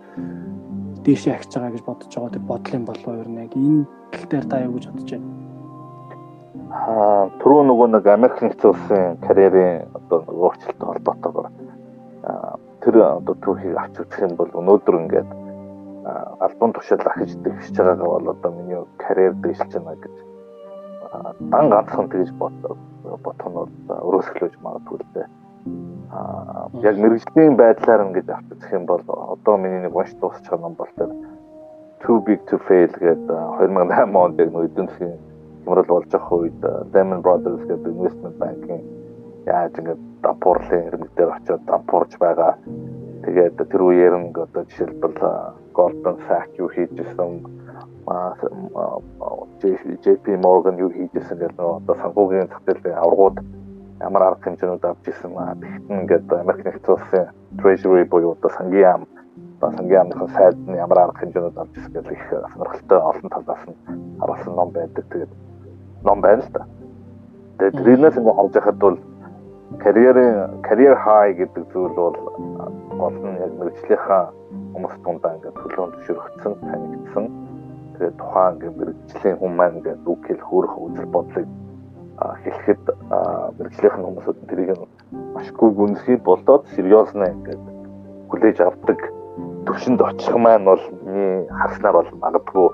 дээшээ 1.05 1.35
агч 1.37 1.53
байгаа 1.55 1.73
гэж 1.75 1.83
бодож 1.85 2.13
байгаа 2.15 2.35
тэр 2.35 2.45
бодлын 2.49 2.85
болов 2.89 3.13
ер 3.21 3.29
нь 3.29 3.41
яг 3.45 3.53
энэ 3.53 3.85
тал 4.13 4.27
дээр 4.31 4.47
та 4.49 4.65
юу 4.65 4.75
гэж 4.75 4.85
бодож 4.89 5.11
байна? 5.13 5.29
Аа 6.73 7.25
түрүү 7.41 7.63
нөгөө 7.69 7.89
нэг 7.93 8.05
Америк 8.09 8.39
нэгдсэн 8.41 8.71
улсын 8.73 9.17
карьерийн 9.21 9.89
одоо 9.95 10.19
өөрчлөлттэй 10.25 10.89
холбоотойгоор 10.89 11.49
тэр 12.81 12.95
одоо 13.05 13.35
түүхийг 13.45 13.77
авч 13.77 13.95
үзэх 14.01 14.21
юм 14.25 14.35
бол 14.41 14.51
өнөөдөр 14.61 14.97
ингээд 15.05 15.31
альбом 16.41 16.73
тушаал 16.73 17.09
ахиж 17.13 17.37
дэвшиж 17.45 17.77
байгаагаа 17.77 18.09
бол 18.09 18.29
одоо 18.33 18.51
миний 18.53 18.81
карьер 18.97 19.35
дэвшилж 19.45 19.73
байна 19.77 19.97
гэж 20.01 20.17
дан 21.53 21.65
ганцхан 21.71 22.09
тэгж 22.09 22.31
бодох 22.41 22.79
нь 23.49 23.57
бол 23.57 23.71
өрөөсгөлөж 24.09 24.55
магадгүй 24.65 24.99
л 25.01 25.13
дээ. 25.15 25.29
Аа 26.13 26.69
яг 26.83 26.97
мэрэгжлийн 26.99 27.57
байдлаар 27.57 28.05
ингэж 28.07 28.29
үзэх 28.53 28.73
юм 28.73 28.85
бол 28.87 29.03
одоо 29.09 29.57
миний 29.57 29.81
нэг 29.83 29.95
унш 29.97 30.13
дуусах 30.21 30.61
ном 30.61 30.75
бол 30.75 30.91
тэр 30.97 31.11
Too 32.05 32.21
Big 32.21 32.41
to 32.51 32.61
Fail 32.69 32.93
гэдэг 32.93 33.29
2008 33.65 34.13
онд 34.13 34.39
яг 34.41 34.53
эдийн 34.53 34.89
засгийн 34.89 35.17
хямрал 35.65 35.89
болж 35.89 36.11
байгаа 36.13 36.37
үед 36.37 36.61
Lehman 36.93 37.23
Brothers 37.25 37.65
гэдэг 37.65 37.93
investment 37.97 38.37
bank-ийн 38.37 38.83
яаж 39.47 39.73
ингээд 39.81 40.03
дампуурлын 40.23 40.87
ирмэг 40.89 41.11
дээр 41.17 41.31
очиод 41.37 41.65
дампуурж 41.65 42.13
байгаа. 42.21 42.53
Тэгээд 43.25 43.57
тэр 43.57 43.83
үеэр 43.83 44.15
нь 44.21 44.29
одоо 44.37 44.65
жишээлбэл 44.69 45.21
Goldman 45.73 46.19
Sachs 46.29 46.53
юу 46.61 46.69
хийжсэн 46.69 47.41
JP 50.05 50.27
Morgan 50.45 50.77
юу 50.77 50.93
хийжсэн 50.93 51.41
гэдэг 51.41 51.57
нь 51.57 51.77
одоо 51.81 51.95
санхүүгийн 51.97 52.49
зах 52.53 52.61
зээлийн 52.69 53.01
аврагууд 53.01 53.37
ямар 54.05 54.23
арга 54.23 54.45
хэмжээнүүд 54.45 54.85
авч 54.85 55.05
ирсэн 55.09 55.33
маа. 55.33 55.57
Тэгтэн 55.57 56.01
ингээд 56.05 56.29
Америк 56.33 56.65
нэгдсэн 56.65 56.95
улсын 56.95 57.25
Treasury 57.59 58.05
буюу 58.05 58.37
одоо 58.37 58.51
сангийн 58.53 58.85
яам 58.85 59.03
ба 59.61 59.73
сангийн 59.73 60.05
яамны 60.05 60.29
сайд 60.37 60.57
нь 60.69 60.77
ямар 60.77 60.99
арга 61.09 61.21
хэмжээнүүд 61.25 61.57
авч 61.57 61.73
ирсэн 61.77 61.93
гэдэг 61.97 62.13
их 62.13 62.25
сонирхолтой 62.53 63.01
олон 63.01 63.29
талаас 63.33 63.63
нь 63.65 63.77
харуулсан 64.21 64.55
ном 64.55 64.71
байдаг. 64.77 65.05
Тэгээд 65.09 65.33
ном 66.05 66.21
байна 66.21 66.43
л 66.45 66.53
да. 66.53 66.63
Тэгээд 67.59 67.81
тэрнээс 67.81 68.17
ингээ 68.21 68.37
харж 68.37 68.53
байхад 68.53 68.79
бол 68.85 68.97
карьерийн 69.79 70.37
карьер 70.63 70.95
хай 71.01 71.35
гэдэг 71.35 71.65
зүйл 71.73 71.95
бол 71.97 72.17
гол 73.01 73.17
нь 73.25 73.41
яг 73.41 73.53
мэрэгжлийнхаа 73.59 74.25
хүмүүс 74.75 74.95
тундаа 75.05 75.33
ингээ 75.37 75.53
төлөв 75.59 75.89
зөвшөөрөгдсөн, 75.97 76.55
танигдсан. 76.61 77.25
Тэгээд 77.97 78.17
тухайн 78.21 78.53
ингээ 78.55 78.73
мэрэгжлийн 78.79 79.37
хүмүүс 79.41 79.57
маань 79.59 79.77
ингээ 79.79 79.97
үг 80.05 80.21
хэлэх 80.27 80.49
өөрөх 80.53 80.75
үзэл 80.85 81.15
бодлыг 81.15 81.47
хэлэхэд 82.19 82.83
мэрэгжлийнх 83.59 83.97
нь 83.99 84.07
хүмүүсүүд 84.07 84.39
тэрийг 84.49 84.71
машгүй 85.35 85.71
гүнзгий 85.75 86.19
болдоод 86.23 86.67
сериоснаа 86.75 87.35
ингээд 87.35 87.63
хүлээж 88.31 88.59
авдаг 88.63 89.01
төвшөнд 89.67 90.01
очих 90.01 90.37
маань 90.37 90.65
бол 90.65 90.83
миний 91.03 91.49
харснаар 91.51 91.95
бол 91.99 92.11
магадгүй 92.23 92.69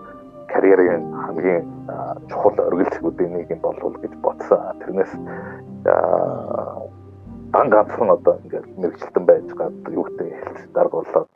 карьерийн 0.53 1.05
хамгийн 1.25 1.65
чухал 2.29 2.57
оргилцгүүдийн 2.69 3.33
нэг 3.33 3.51
юм 3.51 3.61
болов 3.63 3.95
гэж 4.03 4.13
бодсон. 4.25 4.61
Тэрнээс 4.83 5.13
дан 7.55 7.67
ганцхан 7.71 8.11
одоо 8.11 8.35
ингээд 8.45 8.67
мэрэгчлэн 8.77 9.25
байж 9.27 9.49
гад 9.55 9.75
юу 9.89 10.05
гэдэг 10.05 10.29
хэлц 10.43 10.61
дарга 10.75 10.97
болоод 11.01 11.31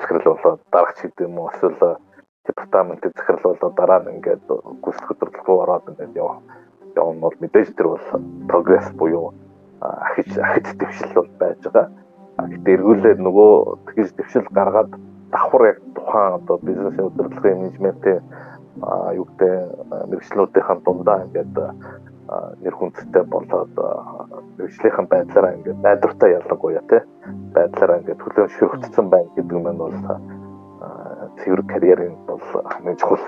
захирал 0.00 0.34
болоод 0.34 0.60
дарагч 0.72 0.98
гэдэг 1.02 1.26
юм 1.28 1.38
уу 1.38 1.50
эсвэл 1.52 2.00
департаментын 2.46 3.12
захирал 3.16 3.44
болоод 3.44 3.74
дараа 3.76 4.00
нь 4.00 4.12
ингээд 4.16 4.44
гүйцэтгэх 4.82 5.08
хөтөлбөр 5.08 5.44
рүү 5.46 5.58
ороод 5.64 5.88
ингээд 5.90 6.16
яв. 6.16 6.40
Явна 6.96 7.20
бол 7.20 7.36
мэдээж 7.40 7.74
тэр 7.74 7.88
бол 7.94 8.06
прогресс 8.48 8.90
буюу 8.92 9.34
ахиж 9.80 10.38
ахиж 10.38 10.66
дэвшил 10.78 11.12
бол 11.14 11.30
байж 11.38 11.58
байгаа. 11.64 11.90
Гэтэ 12.38 12.70
эргүүлээд 12.74 13.20
нөгөө 13.22 13.52
тэгж 13.94 14.10
дэвшил 14.18 14.48
гаргаад 14.50 14.90
давхар 15.30 15.62
яг 15.66 15.78
тухайн 15.94 16.32
одоо 16.38 16.56
бизнес 16.62 16.98
удирдлагын 16.98 17.58
менежментийн 17.62 18.22
юу 19.18 19.26
гэдэг 19.38 19.54
мэрэгчлүүдийн 20.10 20.78
дундаа 20.84 21.24
ингээд 21.26 21.54
нэр 22.62 22.74
хүндтэй 22.74 23.24
болоод 23.28 23.74
мэрэгжлийнхэн 24.58 25.06
байдлаараа 25.06 25.54
ингээд 25.54 25.84
найдвартай 25.84 26.30
ялангуяа 26.38 26.82
тий 26.90 27.02
байдлаараа 27.54 27.98
ингээд 28.00 28.22
төлөв 28.22 28.50
ширхтсэн 28.56 29.06
байна 29.10 29.30
гэдэг 29.36 29.58
нь 29.58 29.78
бол 29.78 29.96
цэвэр 31.38 31.62
карьерийн 31.70 32.16
бол 32.26 32.42
хамгийн 32.72 32.98
чухал 32.98 33.24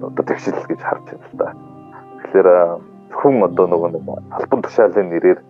одоо 0.00 0.24
тэгшил 0.24 0.56
гэж 0.68 0.80
харж 0.80 1.04
байна 1.10 1.26
л 1.28 1.36
да. 1.36 1.71
Тэгэхээр 2.32 3.12
хүн 3.12 3.44
одоо 3.44 3.66
нөгөө 3.68 3.90
нэг 3.92 4.08
албан 4.08 4.60
тушаалын 4.64 5.08
нэрээр 5.12 5.40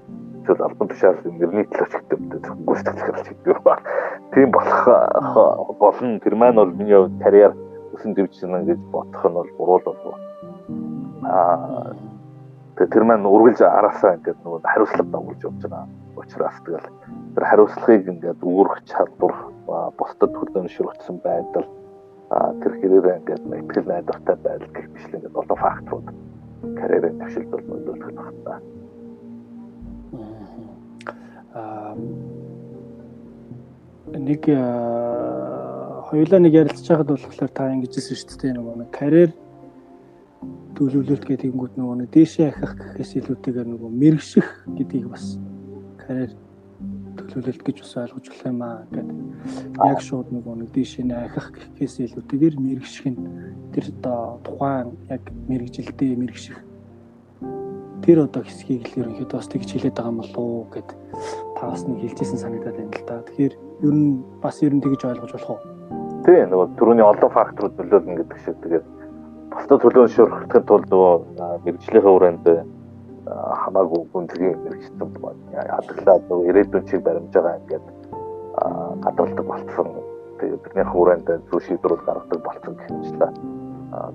зөв 0.50 0.58
албан 0.66 0.88
тушаалын 0.90 1.38
нэрний 1.38 1.66
төлөөч 1.70 1.94
гэдэг 2.10 2.42
юм 2.42 2.58
гүйцэтгэх 2.66 2.98
захиралч 2.98 3.28
гэдэг 3.30 3.62
ба. 3.62 3.78
Тийм 4.34 4.50
болох 4.50 4.82
болно. 5.78 6.18
Тэр 6.26 6.34
маань 6.34 6.58
бол 6.58 6.74
миний 6.74 6.98
карьер 7.22 7.54
өсөн 7.94 8.18
дэвжсэн 8.18 8.66
гэж 8.66 8.80
бодох 8.90 9.22
нь 9.22 9.36
бол 9.38 9.50
буруу 9.62 9.78
л 9.78 9.86
болов. 9.86 10.18
Аа 11.22 11.94
тэр 12.82 13.06
маань 13.06 13.30
үргэлж 13.30 13.62
араасаа 13.62 14.18
ингээд 14.18 14.42
нөгөө 14.42 14.66
хариуцлага 14.66 15.10
дагуулж 15.14 15.38
явж 15.46 15.62
байгаа 15.62 15.86
учраас 16.18 16.58
тэгэл 16.66 16.90
тэр 17.38 17.44
хариуцлагыг 17.46 18.10
ингээд 18.10 18.40
үүрэх 18.42 18.82
чадвар 18.90 19.34
бусдад 19.94 20.34
хүлээмжшөрөгдсөн 20.34 21.16
байдал 21.22 21.66
тэр 22.58 22.72
хэрэг 22.82 23.06
ингээд 23.22 23.42
ихтгэл 23.70 23.86
найдвартай 23.86 24.36
байдал 24.42 24.72
гэх 24.74 24.88
мэт 24.90 25.14
ингээд 25.14 25.38
олон 25.38 25.58
факторууд 25.62 26.31
карьерийн 26.78 27.18
төвшөлд 27.18 27.50
нөлөөлөх 27.68 28.12
багтаа. 28.18 28.58
Аа 31.54 31.96
нэг 34.12 34.42
хоёулаа 36.08 36.40
нэг 36.40 36.52
ярилцж 36.52 36.86
байхад 36.88 37.08
болохоор 37.08 37.50
та 37.50 37.72
ингэж 37.72 37.92
хэлсэн 37.96 38.16
шүү 38.16 38.40
дээ 38.40 38.52
нөгөө 38.56 38.74
нэг 38.84 38.90
карьер 38.92 39.30
төлөвлөлт 40.76 41.24
гэдэг 41.24 41.48
ингүүд 41.48 41.74
нөгөө 41.78 41.96
нэг 42.04 42.08
дээшээ 42.12 42.48
ахих 42.52 42.72
гэхээс 42.76 43.12
илүүтэйгээр 43.22 43.68
нөгөө 43.72 43.90
мэрэгших 44.02 44.48
гэдгийг 44.76 45.06
бас 45.08 45.38
карьер 45.96 46.30
төлөвлөлт 47.30 47.62
гэж 47.62 47.76
бас 47.82 47.94
ойлгож 48.02 48.26
болох 48.26 48.46
юм 48.50 48.60
аа 48.62 48.82
гэдэг. 48.90 49.18
Яг 49.86 50.00
шууд 50.02 50.28
нөгөө 50.34 50.54
нэг 50.58 50.70
дээшээ 50.74 51.04
ахих 51.12 51.46
гэхээс 51.54 51.94
илүүтэйгээр 52.10 52.54
мэрэгших 52.58 53.06
нь 53.12 53.20
тэр 53.70 53.84
одоо 53.94 54.40
тухайн 54.42 54.88
яг 55.12 55.22
мэрэгжилдээ 55.46 56.12
мэрэгших 56.18 56.58
тэр 58.02 58.26
одоо 58.26 58.42
хэсгийг 58.42 58.90
л 58.90 58.98
ерөнхийдөө 59.06 59.38
бас 59.38 59.46
тэгж 59.46 59.68
хэлээд 59.78 59.94
байгаа 59.94 60.10
юм 60.10 60.18
болов 60.18 60.42
уу 60.42 60.66
гэд 60.74 60.88
та 61.54 61.62
бас 61.70 61.86
нэг 61.86 62.02
хэлжсэн 62.02 62.38
санагдаад 62.42 62.76
байна 62.76 62.90
л 62.98 63.06
да. 63.06 63.22
Тэгэхээр 63.22 63.54
ер 63.86 63.94
нь 63.94 64.10
бас 64.42 64.58
ер 64.62 64.74
нь 64.74 64.82
тэгж 64.82 65.00
ойлгож 65.06 65.32
болох 65.38 65.50
уу? 65.54 65.60
Тий, 66.26 66.42
нөгөө 66.50 66.66
түрүүний 66.78 67.06
олон 67.06 67.30
факторууд 67.30 67.78
нөлөөлнө 67.78 68.18
гэдэг 68.18 68.38
шиг 68.42 68.56
тэгээд 68.58 68.86
бусдад 69.54 69.80
төлөөлшөөрөхийн 69.86 70.66
тулд 70.66 70.86
нөгөө 70.90 71.14
мэрэгжлийнхээ 71.62 72.10
хүрээнд 72.10 72.46
хамаагүй 73.24 74.02
гүнзгий 74.12 74.54
мэрэгчсэн 74.64 75.10
ядаглаа 75.54 76.18
нөгөө 76.26 76.48
ирээдүйн 76.50 76.84
чиг 76.90 77.00
баримж 77.06 77.30
байгаа 77.34 77.58
ингээд 77.62 77.86
гадалдаг 79.04 79.46
болцсон. 79.46 79.88
Тэгээд 80.38 80.62
бидний 80.64 80.86
хүрээнд 80.90 81.28
зөв 81.50 81.60
шийдвэрүүд 81.62 82.02
гаргадаг 82.06 82.40
болцсон 82.42 82.74
гэх 82.74 82.90
мэтлээ 82.90 83.30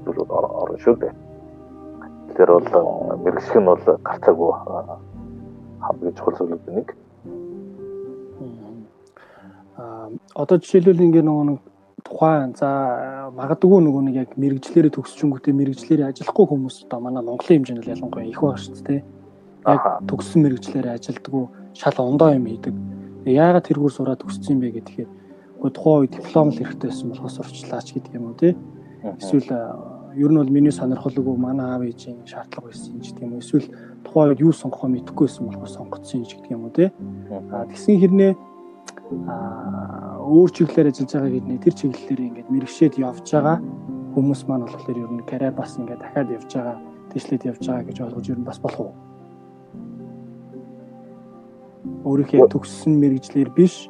зүйлүүд 0.04 0.30
орно 0.32 0.78
шүү 0.84 0.96
дээ. 1.02 1.14
Тэгэхээр 2.28 2.52
бол 2.52 2.70
мэрэгших 3.24 3.56
нь 3.56 3.70
бол 3.70 3.84
гарцаагүй 4.04 4.52
хамгийн 5.86 6.16
чухал 6.18 6.38
зүйлүүд 6.38 6.66
нэг. 6.76 6.88
Аа 9.78 10.10
одоо 10.36 10.58
жишээлбэл 10.58 11.06
ингээ 11.06 11.24
нөгөө 11.24 11.46
нэг 11.48 11.60
тухайн 12.08 12.56
за 12.56 12.70
магадгүй 13.36 13.82
нөгөө 13.84 14.02
нэг 14.08 14.16
яг 14.16 14.30
мэрэгчлэрээ 14.40 14.96
төгсчөнгөтэй 14.96 15.54
мэрэгчлэрээ 15.54 16.08
ажиллахгүй 16.08 16.46
хүмүүс 16.48 16.88
одоо 16.88 17.00
манай 17.04 17.24
Монголын 17.28 17.68
хэмжээнд 17.68 17.92
ялангуяа 17.92 18.32
их 18.32 18.40
баг 18.40 18.58
шүү 18.58 18.80
дээ. 18.88 19.02
Яг 19.68 19.84
төгссөн 20.08 20.40
мэрэгчлэрээ 20.48 20.96
ажилдггүй 20.96 21.46
шал 21.76 21.98
ондоо 22.00 22.32
юм 22.32 22.48
хийдэг. 22.48 22.76
Яагаад 23.28 23.68
тэргүүр 23.68 23.92
сураад 23.92 24.24
төгссөн 24.24 24.56
юм 24.56 24.62
бэ 24.64 24.70
гэхээр 24.80 25.10
үгүй 25.60 25.72
тухайн 25.76 26.00
үед 26.08 26.14
диплом 26.16 26.48
л 26.48 26.60
хэрэгтэй 26.64 26.88
байсан 26.88 27.10
болохоос 27.12 27.38
урчлаач 27.44 27.88
гэдэг 27.92 28.14
юм 28.16 28.26
уу 28.32 28.40
тий. 28.40 28.54
Эсвэл 29.04 29.52
ер 30.16 30.32
нь 30.32 30.40
бол 30.40 30.50
миний 30.50 30.72
сонирхолгүй 30.72 31.36
манай 31.36 31.68
аав 31.76 31.84
ээжийн 31.84 32.24
шаардлага 32.24 32.72
байсан 32.72 32.96
юм 32.96 33.02
гэдэг 33.04 33.22
юм 33.28 33.34
уу. 33.36 33.44
Эсвэл 33.44 33.68
тухайн 34.08 34.30
үед 34.32 34.42
юу 34.42 34.54
сонгохоо 34.56 34.90
мэдэхгүйсэн 34.96 35.44
болохоос 35.46 35.74
сонгоцсон 35.76 36.24
юм 36.24 36.30
гэдэг 36.32 36.52
юм 36.56 36.64
уу 36.64 36.74
тий. 36.74 36.90
А 37.52 37.66
тэгсэн 37.68 38.00
хэрнээ 38.00 38.32
өөр 39.08 40.50
чиглэлээр 40.52 40.92
ажиллаж 40.92 41.12
байгаа 41.16 41.32
гэдний 41.32 41.60
тэр 41.64 41.74
чиглэлээр 41.80 42.22
ингээд 42.28 42.52
мэрэгшээд 42.52 42.94
явж 43.00 43.28
байгаа. 43.32 43.58
Хүмүүс 44.12 44.42
маань 44.48 44.68
болохоор 44.68 44.98
ер 45.00 45.12
нь 45.16 45.24
карьер 45.24 45.56
бас 45.56 45.80
ингээд 45.80 46.02
дахиад 46.04 46.30
явж 46.36 46.52
байгаа 46.52 46.76
дэвшлээд 47.16 47.48
явж 47.48 47.64
байгаа 47.64 47.88
гэж 47.88 47.98
ойлгож 48.04 48.28
ер 48.28 48.40
нь 48.40 48.48
бас 48.48 48.60
болох 48.60 48.92
уу? 48.92 48.94
Өөрийнхөө 52.04 52.52
төгссөн 52.52 52.94
мэрэгжлэр 53.00 53.50
биш. 53.56 53.88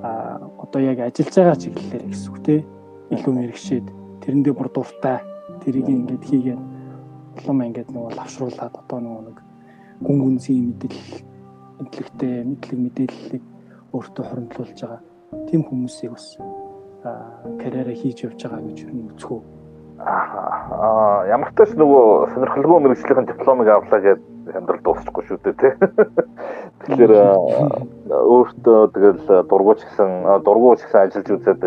А 0.00 0.40
одоо 0.56 0.80
яг 0.80 1.04
ажиллаж 1.04 1.34
байгаа 1.36 1.56
чиглэлээр 1.60 2.04
гэсэн 2.08 2.28
үг 2.32 2.38
те. 2.40 2.64
Илүү 3.12 3.32
мэрэгшээд 3.36 3.86
тэрэндээ 4.24 4.54
бүр 4.56 4.68
дуртай 4.72 5.20
тэрийг 5.60 5.88
ингээд 5.92 6.24
хийгээд 6.24 6.62
улам 7.44 7.58
ингээд 7.68 7.92
нөгөө 7.92 8.16
лавшруулад 8.16 8.72
одоо 8.72 8.98
нөгөө 9.00 9.22
нэг 9.28 9.38
гүн 10.04 10.18
гүнзгий 10.24 10.60
мэдээлэл 10.62 11.20
мэдлэгтэй 11.78 12.34
мэдлэг 12.48 12.78
мэдээллийг 12.78 13.44
өөртөө 13.92 14.24
хоримтлуулж 14.28 14.78
байгаа 14.80 15.00
тийм 15.48 15.62
хүмүүсийг 15.68 16.12
бас 16.12 16.26
карьераа 17.60 17.96
хийж 17.96 18.24
явж 18.24 18.40
байгаа 18.42 18.60
гэж 18.68 18.78
юу 18.84 19.08
үзэх 19.12 19.30
үү? 19.32 19.42
Аа 19.98 21.26
ямар 21.26 21.50
ч 21.50 21.54
тач 21.58 21.72
нөгөө 21.74 22.34
сонирхолгүй 22.34 22.78
мэрэгжлийн 22.84 23.26
дипломыг 23.26 23.68
авлаа 23.68 24.00
гэдэг 24.00 24.52
хямдрал 24.52 24.82
дуусахгүй 24.84 25.24
шүү 25.26 25.38
дээ 25.42 25.56
тий. 25.58 25.72
Тэгэхээр 26.86 27.12
өөртөө 28.12 28.80
тэгэл 28.94 29.22
дургуйч 29.50 29.80
гэсэн 29.82 30.10
дургуйч 30.46 30.80
гэсэн 30.86 31.00
ажиллаж 31.02 31.28
үзээд 31.34 31.62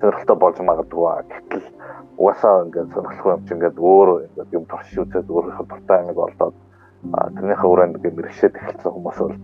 сонирхолтой 0.00 0.36
болж 0.38 0.56
магадгүй. 0.62 1.06
Гэтэл 1.28 1.66
угаасаа 2.16 2.64
ингээд 2.66 2.94
сонирхолтой 2.94 3.32
юм 3.36 3.42
чи 3.46 3.52
ингээд 3.54 3.76
өөр 3.78 4.08
юм 4.56 4.64
турш 4.70 4.88
үзээд 4.96 5.28
өөрийнхөө 5.28 5.66
дуртай 5.68 5.98
амиг 6.00 6.18
олдоод 6.18 6.54
тэрнийхээ 7.06 7.68
хүрээнд 7.68 7.96
ингээ 7.98 8.16
мэрэгшээд 8.18 8.54
эхэлсэн 8.58 8.92
хүмүүс 8.92 9.18
бол 9.22 9.36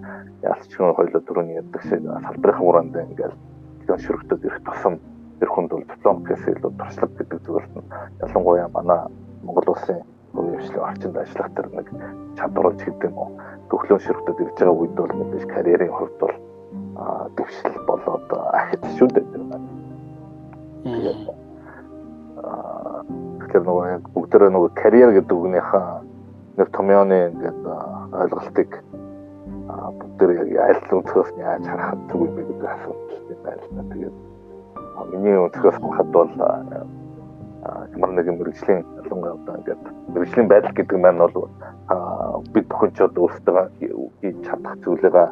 ялцчихгүй 0.43 0.95
хоёлоо 0.99 1.23
түрүүний 1.23 1.59
яддаг 1.63 1.83
шиг 1.87 2.03
салбарын 2.03 2.59
хүрээнд 2.59 2.95
ингээл 2.99 3.37
диплом 3.81 4.01
шүргтөд 4.03 4.43
ирэх 4.43 4.61
тусам 4.67 4.95
тэр 5.39 5.51
хүнд 5.55 5.71
бол 5.71 5.87
диплом 5.87 6.17
гэхээс 6.27 6.51
илүү 6.51 6.73
туршлага 6.75 7.15
гэдэг 7.19 7.41
зүйлс 7.47 7.71
нь 7.79 7.87
ялангуяа 8.27 8.69
манай 8.75 9.01
Монгол 9.47 9.71
улсын 9.71 10.03
хувийн 10.35 10.83
орчинд 10.83 11.17
ажиллах 11.17 11.51
тэр 11.55 11.67
нэг 11.71 11.87
чадварч 12.35 12.81
гэдэг 12.83 13.07
юм 13.07 13.19
уу? 13.23 13.31
Төгөлөн 13.71 14.03
шүргтөд 14.03 14.39
ирж 14.43 14.57
байгаа 14.59 14.75
үед 14.75 14.95
бол 14.99 15.15
мэдээж 15.15 15.45
карьерийн 15.47 15.95
хувьд 15.95 16.17
бол 16.19 16.37
дэвшил 17.39 17.77
болоод 17.87 18.29
ахиж 18.59 18.83
шүү 18.99 19.09
дээ 19.15 19.27
тэр 19.31 19.43
маань. 19.47 19.69
Тэгэхээр 23.39 23.65
нөгөө 23.65 23.87
бүгдээрээ 24.15 24.51
нөгөө 24.51 24.71
карьер 24.75 25.11
гэдэг 25.15 25.37
үгнийхээ 25.39 25.87
томьёоны 26.57 27.19
ингээд 27.35 27.61
ойлголтыг 28.23 28.71
бүгд 29.99 30.21
яг 30.39 30.49
аль 30.69 30.83
өнцгөөс 30.99 31.31
нь 31.35 31.43
яаж 31.43 31.65
харах 31.67 31.99
зүг 32.11 32.21
юм 32.23 32.35
бэ 32.37 32.43
гэдэг 32.47 32.69
асуулт 32.75 33.03
да. 33.75 33.83
Тэгээд 33.91 34.17
миний 35.13 35.37
өнцгөөс 35.45 35.77
харахад 35.83 36.09
бол 36.15 36.31
ямар 37.97 38.11
нэгэн 38.15 38.39
мэрэгжлийн 38.39 38.83
ялангуяа 39.03 39.35
одоо 39.35 39.55
ингээд 39.59 39.83
мэрэгжлийн 40.15 40.49
байдал 40.49 40.75
гэдэг 40.79 40.99
маань 41.01 41.23
бол 41.25 41.49
бид 42.55 42.69
одоо 42.71 43.23
өөрсдөө 43.25 43.63
хийж 44.21 44.37
чадах 44.47 44.77
зүйлээ 44.85 45.27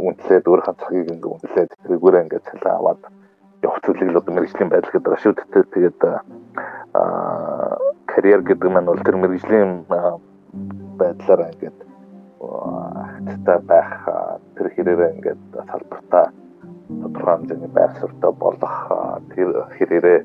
үнэлээд 0.00 0.44
өөрийнхөө 0.48 0.76
цагийг 0.80 1.08
ингээд 1.12 1.32
үнэлээд 1.34 1.70
тэргүүрээ 1.84 2.22
ингээд 2.24 2.46
цалин 2.48 2.72
аваад 2.72 3.00
явах 3.62 3.80
зүйлийг 3.84 4.10
л 4.12 4.20
одоо 4.20 4.34
мэрэгжлийн 4.34 4.70
байдал 4.70 4.92
гэдэг 4.92 5.10
ба 5.10 5.20
шүү 5.20 5.32
дээ. 5.36 5.64
Тэгээд 5.74 6.00
аа 6.04 7.78
карьер 8.06 8.42
гэдэг 8.42 8.68
маань 8.70 8.90
бол 8.90 9.04
тэр 9.04 9.16
мэрэгжлийн 9.16 9.84
байдлаараа 10.98 11.52
ингээд 11.54 11.78
хаттай 12.40 13.58
байх 13.70 13.90
тэр 14.56 14.66
хэрээрээ 14.74 15.14
ингээд 15.16 15.42
салбартаа 15.70 16.26
тодорхой 16.88 17.34
хэмжээний 17.36 17.72
байх 17.72 17.92
суртаа 18.00 18.32
болох 18.32 18.76
тэр 19.34 19.48
хэрээрээ 19.76 20.20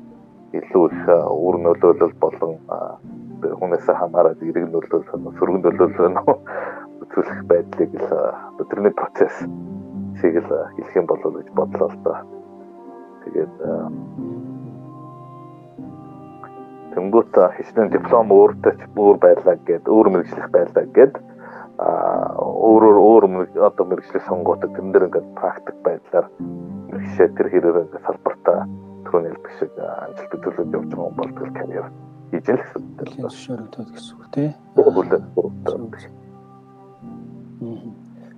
илүү 0.58 0.84
их 0.90 1.02
үр 1.30 1.56
нөлөөлөл 1.64 2.14
болон 2.20 2.58
хүнээс 3.42 3.86
хамаарат 3.86 4.42
эрэг 4.42 4.66
нөлөөлөл 4.72 5.06
сөргөн 5.38 5.62
нөлөөлөл 5.62 6.18
үзүүлэх 7.04 7.40
байдлыг 7.50 7.90
л 8.00 8.66
тэрний 8.70 8.94
процесс 8.96 9.36
шиг 10.20 10.34
л 10.42 10.50
хэлэх 10.76 10.96
юм 10.96 11.06
болов 11.06 11.30
гэж 11.36 11.48
бодлоо 11.52 11.88
л 11.92 11.98
доо. 12.04 12.35
Тэгээд 13.26 13.54
Тэнгүүт 16.96 17.34
хичнээн 17.58 17.92
диплом 17.92 18.32
өөртөө 18.32 18.72
ч 18.78 18.82
өөр 18.96 19.16
байлаа 19.20 19.56
гэд 19.68 19.84
өөр 19.84 20.06
мэрэгчлэх 20.14 20.48
байлаа 20.48 20.84
гэд 20.96 21.14
а 21.76 22.32
өөрөөр 22.40 22.98
өөр 23.04 23.24
одоо 23.60 23.84
мэрэгчлэх 23.84 24.24
сонгодог 24.24 24.72
тэн 24.72 24.96
дээр 24.96 25.12
ингээд 25.12 25.28
практик 25.36 25.76
байдлаар 25.84 26.26
мэрэгшээ 26.88 27.28
тэр 27.36 27.52
ингээд 27.52 28.00
салбартаа 28.00 28.64
түрүүний 29.04 29.30
хэлдэг 29.36 29.52
шиг 29.60 29.72
амжилттай 29.76 30.40
төлөвлөж 30.40 30.72
явж 30.72 30.88
байгаа 30.88 31.04
юм 31.04 31.16
бол 31.20 31.32
тэгэл 31.36 31.58
карьер 31.60 31.86
хийж 32.32 32.46
л 32.48 32.64
гэсэн 32.64 32.80
үг 32.80 32.96
дээ. 32.96 33.22
Зөвшөөрөгдөд 33.22 33.88
гэсэн 33.92 34.14
үг 34.16 34.26
тий. 34.32 34.50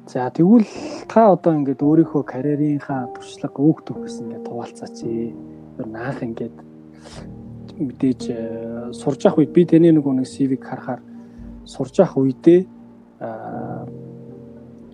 За 0.08 0.30
тэгвэл 0.32 0.68
та 1.08 1.32
одоо 1.32 1.52
ингээд 1.56 1.84
өөрийнхөө 1.84 2.22
карьерийнхаа 2.24 3.12
туршлага 3.16 3.60
өөх 3.60 3.78
төгс 3.84 4.20
ингээд 4.24 4.37
хуваалцаач. 4.58 5.06
Ер 5.06 5.86
нь 5.86 5.94
анх 5.94 6.18
ингээд 6.26 6.56
мэдээж 7.78 8.22
э, 8.34 8.90
сурж 8.90 9.22
явах 9.22 9.38
үед 9.38 9.54
би 9.54 9.62
тэний 9.62 9.94
нэг 9.94 10.02
нэг 10.02 10.26
CV-г 10.26 10.66
харахаар 10.66 11.00
сурж 11.62 12.02
явах 12.02 12.18
үедээ 12.18 12.66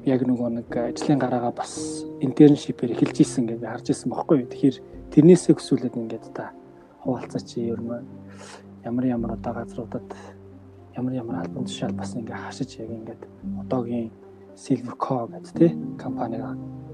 яг 0.04 0.20
нөгөө 0.20 0.48
нэг 0.60 0.68
ажлын 0.68 1.18
гараагаа 1.20 1.52
бас 1.56 2.04
интерншипээр 2.20 2.92
эхэлж 2.92 3.24
исэн 3.24 3.48
гэж 3.48 3.60
харж 3.64 3.86
исэн 3.88 4.12
бохоггүй. 4.12 4.44
Тэгэхээр 4.52 4.76
тэрнээсээ 5.16 5.56
өсвөлээд 5.56 5.96
ингээд 5.96 6.28
та 6.36 6.52
хуваалцаач 7.00 7.56
ер 7.56 7.80
нь 7.80 8.04
ямар 8.84 9.04
ямар 9.08 9.30
одоо 9.40 9.52
газруудад 9.64 10.08
ямар 10.92 11.12
ямар 11.16 11.36
албан 11.40 11.64
тушаал 11.64 11.96
бас 11.96 12.12
ингээд 12.12 12.36
хашиж 12.36 12.76
яг 12.84 12.90
ингээд 12.92 13.22
одоогийн 13.64 14.12
Silver 14.54 14.96
Co 14.96 15.26
гэдэг 15.26 15.52
тий 15.56 15.72
компаниг 15.96 16.44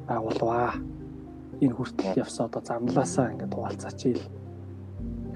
байгуулваа. 0.06 0.99
Энэ 1.60 1.76
хүртэл 1.76 2.16
явсан 2.16 2.48
одоо 2.48 2.62
замлаасаа 2.64 3.32
ингээд 3.36 3.52
хуваалцаач 3.52 4.00
ил 4.08 4.24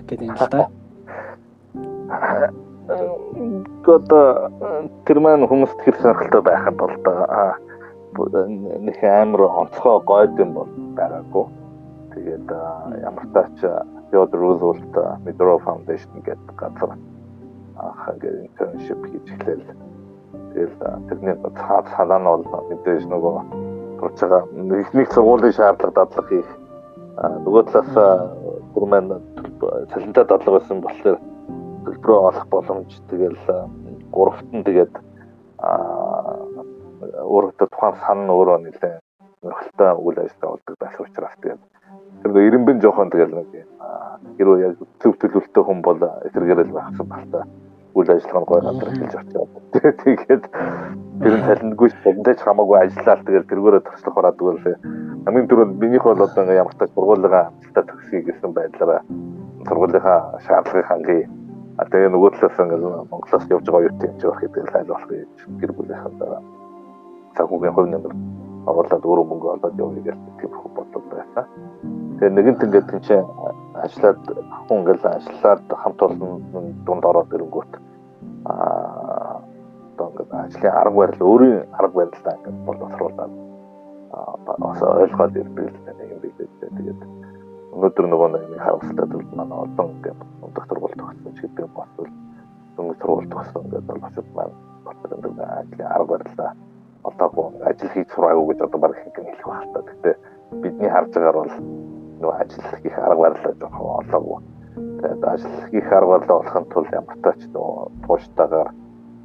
гэдэг 0.08 0.24
юм 0.24 0.36
л 0.40 0.48
да. 0.48 0.68
Одоо 3.84 4.24
тэр 5.04 5.18
маань 5.20 5.44
хүмүүст 5.44 5.78
хэр 5.84 5.96
сонирхолтой 6.00 6.42
байхад 6.48 6.76
бол 6.80 6.96
да 7.04 8.46
нэг 8.48 8.98
амар 9.04 9.42
онцгой 9.60 10.00
гойд 10.08 10.38
юм 10.40 10.50
бол 10.56 10.70
байгаагүй. 10.96 11.46
Тэгээд 12.14 12.48
ямар 13.04 13.26
тач 13.36 13.60
Theodore 14.08 14.40
Roosevelt 14.40 14.94
Medora 15.24 15.58
Foundation 15.60 16.24
гэдэг 16.24 16.56
газар 16.56 16.96
анх 17.76 18.02
ингээд 18.16 18.48
internship 18.48 19.00
хийж 19.10 19.26
эхлэв. 19.34 19.60
Тэгэл 20.54 20.76
тэрний 21.08 21.36
цаад 21.58 21.86
санаа 21.92 22.18
нь 22.22 22.28
бол 22.28 22.44
мэдээж 22.70 23.04
нөгөө 23.10 23.73
турж 24.00 24.18
байгаа 24.20 24.42
нэг 24.94 25.08
сургуулийн 25.12 25.56
шаардлага 25.56 25.94
дадлага 25.98 26.28
хийх. 26.28 26.50
Нөгөө 27.44 27.62
талаас 27.70 27.94
бүр 28.74 28.84
маань 28.90 29.12
цалинтай 29.92 30.24
дадлага 30.24 30.58
байсан 30.58 30.82
болохоор 30.84 31.18
төлбөрөө 31.84 32.18
олох 32.28 32.46
боломж 32.52 32.90
тэгэл 33.10 33.38
гуравт 34.10 34.48
нь 34.52 34.66
тэгээд 34.66 34.94
өөрөөдөө 37.34 37.68
тухайн 37.70 37.96
сан 38.06 38.30
өөрөө 38.30 38.58
нэлээ 38.64 38.94
сонирхолтой 39.40 39.90
үйл 40.06 40.18
ажиллагаа 40.24 40.52
болдог 40.54 40.76
байсан 40.80 41.04
учраас 41.04 41.36
тэгээд 41.42 41.62
тэр 42.22 42.30
нэг 42.32 42.44
ирэмбэн 42.48 42.80
жоохон 42.80 43.12
тэгэл 43.12 43.36
нэг 43.36 43.48
хэрвээ 44.38 44.64
яг 44.64 44.74
төв 45.00 45.12
төлөвлөлтөй 45.20 45.64
хүн 45.64 45.80
бол 45.84 46.00
эсэргээрэл 46.28 46.76
байхсан 46.76 47.06
байна 47.08 47.44
үйл 47.94 48.10
ажиллагааны 48.10 48.48
гой 48.50 48.60
газар 48.60 48.88
эхэлж 48.90 49.14
очиод 49.22 49.50
тэгээд 50.02 50.44
тэр 51.22 51.34
нь 51.38 51.46
талентгүй 51.46 51.88
бүгдээ 52.04 52.34
ч 52.34 52.40
хамаагүй 52.42 52.78
ажиллаа 52.82 53.16
л 53.18 53.26
тэгээд 53.26 53.48
тэргээрээ 53.50 53.82
туршлах 53.86 54.18
ороод 54.18 54.42
өгөөл 54.42 54.66
хамгийн 55.24 55.48
түрүүнд 55.48 55.78
минийх 55.78 56.04
бол 56.04 56.26
одоо 56.26 56.42
ингээм 56.42 56.60
ямар 56.62 56.74
ч 56.74 56.80
сургуулийнхаа 56.90 57.44
амжилтаа 57.48 57.84
төгсгий 57.86 58.22
гэсэн 58.26 58.50
байдлаараа 58.54 59.00
сургуулийнхаа 59.68 60.18
шаардлагыг 60.46 60.88
хангая 60.90 61.24
А 61.74 61.82
тэгээ 61.90 62.06
нөгөө 62.14 62.30
талаас 62.38 62.58
ингээд 62.62 62.84
Монголоос 63.10 63.44
явж 63.50 63.66
байгаа 63.66 63.90
юу 63.90 63.94
ч 63.98 64.22
байх 64.22 64.38
гэдэг 64.46 64.62
л 64.62 64.76
айл 64.78 64.90
болох 64.94 65.10
гэж 65.10 65.38
гэр 65.58 65.72
бүлийнхэн 65.74 66.14
дараа. 66.22 66.42
Цагуугийн 67.34 67.74
хувь 67.74 67.90
нэмэр 67.90 68.14
оруулаад 68.70 69.02
өөрөө 69.02 69.26
мөнгө 69.26 69.48
олоод 69.58 69.74
явъя 69.82 70.02
гэж 70.06 70.18
тийм 70.38 70.52
их 70.54 70.62
бодлоо 70.70 71.02
байсан. 71.10 71.44
Тэгээ 72.22 72.30
нэгэнт 72.30 72.62
ингээд 72.62 72.86
тийм 72.86 73.00
чинь 73.02 73.26
ажиллаад 73.82 74.20
хүн 74.66 74.78
ингээд 74.78 75.04
ажиллаад 75.04 75.64
хамт 75.82 76.00
олон 76.06 76.32
дунд 76.86 77.04
ороод 77.10 77.34
ирэнгүүт 77.34 77.72
аа 78.50 79.42
одоо 79.94 80.06
ингээд 80.10 80.30
ажлын 80.42 80.78
арга 80.80 80.96
барил 80.98 81.22
өөрийн 81.30 81.60
арга 81.78 81.94
барилдаа 81.98 82.34
ингээд 82.38 82.58
боловсруулаад 82.66 83.32
аа 84.14 84.94
ойлгоод 85.02 85.34
ирдэг 85.42 85.66
л 85.70 85.78
нэг 85.86 86.10
юм 86.14 86.20
биш 86.22 86.34
тэгээд 86.60 87.00
өнөөдөр 87.74 88.06
нөгөө 88.10 88.28
нэг 88.34 88.44
харамсалтай 88.64 89.06
зүйл 89.10 89.30
манай 89.38 89.58
олон 89.64 89.88
ингээд 89.94 90.20
ундаг 90.44 90.64
сургууль 90.68 90.98
төгссөн 91.00 91.32
ч 91.34 91.38
гэдэг 91.42 91.64
юм 91.66 91.72
бол 91.74 91.90
дөнгөж 92.76 92.98
сургууль 93.02 93.32
төгссөн 93.32 93.64
гэдэг 93.72 93.86
бол 93.90 94.06
очод 94.06 94.28
маань 94.36 94.54
болдог 94.86 95.18
нэг 95.24 95.38
ажлын 95.42 95.88
арга 95.96 96.10
барилаа 96.12 96.52
одоогүй 97.04 97.46
ажил 97.68 97.90
хийж 97.94 98.08
сураагүй 98.14 98.46
гэж 98.54 98.60
одоо 98.64 98.80
баг 98.80 98.92
их 98.96 99.02
хэлэх 99.14 99.44
байх 99.44 99.66
та. 99.74 99.80
Гэтэ 99.88 100.10
бидний 100.62 100.90
харж 100.90 101.10
байгаагаар 101.12 101.38
бол 101.40 101.52
нөгөө 102.24 102.40
ажил 102.40 102.64
хийх 102.80 102.96
арга 102.98 103.20
барилаа 103.20 103.54
жоохон 103.60 103.92
олоогүй. 104.00 104.40
Тэгээд 104.74 105.24
ажил 105.28 105.56
хийх 105.68 105.92
арга 105.92 106.10
барилаа 106.16 106.38
болохын 106.40 106.66
тулд 106.72 106.90
ямар 106.96 107.16
ч 107.16 107.20
тач 107.20 107.40
нөгөө 107.52 107.76
тууштайгаар 108.06 108.70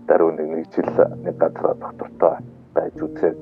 даруй 0.08 0.32
нэг 0.36 0.48
нэг 0.52 0.66
жил 0.76 0.92
нэг 1.24 1.36
газар 1.40 1.76
доктортой 1.80 2.36
байж 2.76 2.96
үзээд 3.00 3.40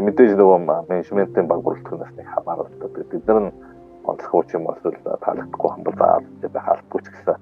мэдээж 0.00 0.32
нөгөө 0.40 0.58
менежментийн 0.88 1.46
баг 1.46 1.60
бүрэлдэхүүнээс 1.62 2.12
нэг 2.16 2.28
хамааралтай. 2.32 2.88
Бид 3.12 3.26
нар 3.28 3.40
нь 3.44 3.52
онцлог 4.08 4.48
юм 4.56 4.64
бол 4.64 4.78
таалагдахгүй 4.80 5.70
хамбал 5.70 5.96
заавал 6.00 6.52
байх 6.54 6.68
албагүй 6.72 7.00
ч 7.04 7.06
гэсэн 7.12 7.36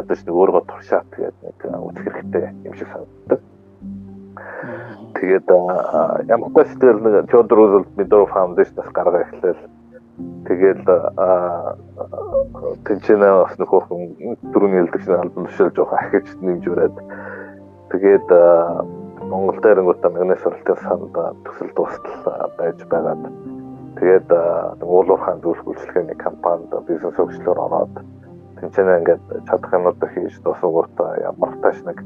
ядаж 0.00 0.20
нэг 0.24 0.34
өөрөө 0.34 0.64
туршаад 0.66 1.06
тэгээд 1.12 1.36
нэг 1.44 1.56
үзэх 1.88 2.14
хэрэгтэй 2.16 2.44
юм 2.64 2.74
шиг 2.74 2.88
санагддаг. 2.88 3.40
Тэгээд 5.20 5.48
ямар 6.32 6.50
ч 6.52 6.68
сэтгэл 6.72 7.00
нэг 7.04 7.14
Theodore 7.30 7.58
Roosevelt 7.60 7.90
Medal 8.00 8.24
Foundation-аас 8.32 8.90
гаргаа 8.96 9.22
эхлээл 9.28 9.62
тэгээд 10.18 10.84
тэнцэнэ 12.84 13.28
бас 13.42 13.54
нөхөх 13.58 13.86
нэлдэг 13.90 15.00
шиг 15.02 15.16
албан 15.16 15.46
тушаал 15.48 15.72
жоох 15.76 15.92
ахиж 15.92 16.26
нэмж 16.40 16.64
өрөөд 16.68 16.96
тэгээд 17.92 18.28
Монгол 19.32 19.58
дээр 19.62 19.80
ингүүтэ 19.80 20.08
магнит 20.12 20.40
суралтын 20.42 20.78
санд 20.82 21.16
төсөл 21.46 21.70
дуустал 21.76 22.50
байж 22.58 22.78
байгаад. 22.90 23.22
Тэгээд 23.96 24.28
уулуурхаан 24.82 25.40
зүйлс 25.40 25.62
үйлчлэгээний 25.62 26.18
компанид 26.18 26.74
бизнес 26.88 27.14
хөгжлөөр 27.16 27.60
ороод 27.64 27.94
тэнцэнэ 28.58 28.98
ингээд 28.98 29.24
чадах 29.46 29.72
юмудаа 29.78 30.08
хийж 30.10 30.34
дуусгуутаа 30.42 31.22
ямар 31.22 31.54
тааш 31.62 31.78
нэг 31.86 32.02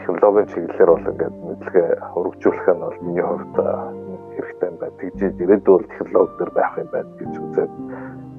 технологийн 0.00 0.48
чиглэлээр 0.48 0.90
бол 0.90 1.10
ингээд 1.12 1.36
мэдлэгээ 1.44 1.90
хөрвжүүлэх 2.12 2.66
нь 2.72 2.82
бол 2.82 2.98
миний 3.04 3.26
хувьд 3.26 3.56
хэрэгтэй 4.36 4.68
юм 4.70 4.76
байна. 4.80 4.98
Тэгжиж 5.00 5.34
ирээдүйд 5.40 5.66
бол 5.66 5.86
технологи 5.92 6.36
төр 6.38 6.50
байх 6.56 6.72
юм 6.78 6.88
байна 6.92 7.10
гэж 7.18 7.32
үзээд 7.40 7.72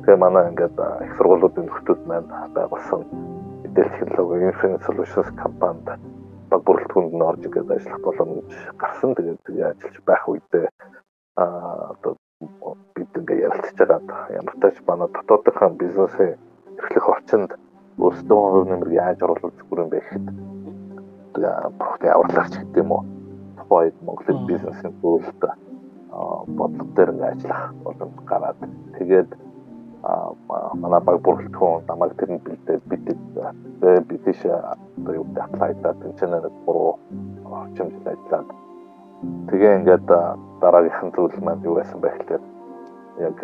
тэгээ 0.03 0.23
манай 0.23 0.43
ингээд 0.51 0.77
их 0.77 1.11
сургуулиудын 1.17 1.65
нөхдөд 1.67 1.99
маань 2.07 2.29
байгуулсан 2.55 3.01
мэдээлэл 3.63 3.97
технологи 3.97 4.49
Infinite 4.51 4.83
Solutions 4.87 5.29
компанид 5.41 5.87
баг 6.49 6.61
бүрэлдэхүүнд 6.63 7.13
нь 7.13 7.27
орж 7.29 7.41
ингээд 7.45 7.73
ажиллах 7.75 8.01
боломж 8.05 8.43
гарсан. 8.81 9.11
Тэгээд 9.15 9.39
тэгээ 9.45 9.69
ажиллаж 9.71 9.97
байх 10.07 10.23
үедээ 10.29 10.67
а 11.37 11.43
одоо 11.93 12.13
бид 12.95 13.11
ингээ 13.19 13.45
ярилцж 13.47 13.77
байгаа 13.77 14.21
ямар 14.39 14.55
тач 14.61 14.75
манай 14.87 15.09
дотоодынхаа 15.11 15.69
бизнесээ 15.81 16.31
эрхлэх 16.79 17.07
орчинд 17.13 17.51
өөрсдөө 17.97 18.39
хувь 18.41 18.69
нэмэр 18.69 18.91
яаж 18.93 19.19
оруулах 19.25 19.53
зүгээр 19.57 19.83
юм 19.83 19.89
бэ 19.91 19.99
гэхэд 20.01 20.25
тэгээ 21.33 21.53
бурхны 21.79 22.07
авралаарч 22.13 22.53
гэдэг 22.57 22.81
юм 22.83 22.91
уу 22.93 23.03
тухайд 23.57 23.95
Монголын 24.05 24.39
бизнесийн 24.49 24.93
зөвлөлт 25.01 25.43
бодлого 26.57 26.91
дээр 26.95 27.13
ингээ 27.13 27.31
ажиллах 27.31 27.73
боломж 27.83 28.17
гараад 28.25 28.59
тэгээд 28.97 29.29
манай 30.81 31.01
баг 31.01 31.17
бүрэлдэхүүн 31.25 31.85
намайг 31.87 32.13
тэрний 32.17 32.41
бэлдээд 32.45 32.83
бид 32.89 33.03
бид 34.07 34.21
тийш 34.25 34.41
одоо 34.45 35.13
юу 35.13 35.25
гэдэг 35.25 35.43
аплайдаа 35.43 35.93
тэнцэнээр 36.01 36.45
буруу 36.65 36.99
орчимд 37.45 38.07
ажиллаад. 38.07 38.47
Тэгээ 39.49 39.77
ингээд 39.77 40.07
дараагийнхан 40.61 41.11
зүйл 41.15 41.37
маань 41.41 41.65
юу 41.65 41.75
байсан 41.75 41.99
бэ 42.01 42.09
гэхээр 42.09 42.43
яг 43.27 43.37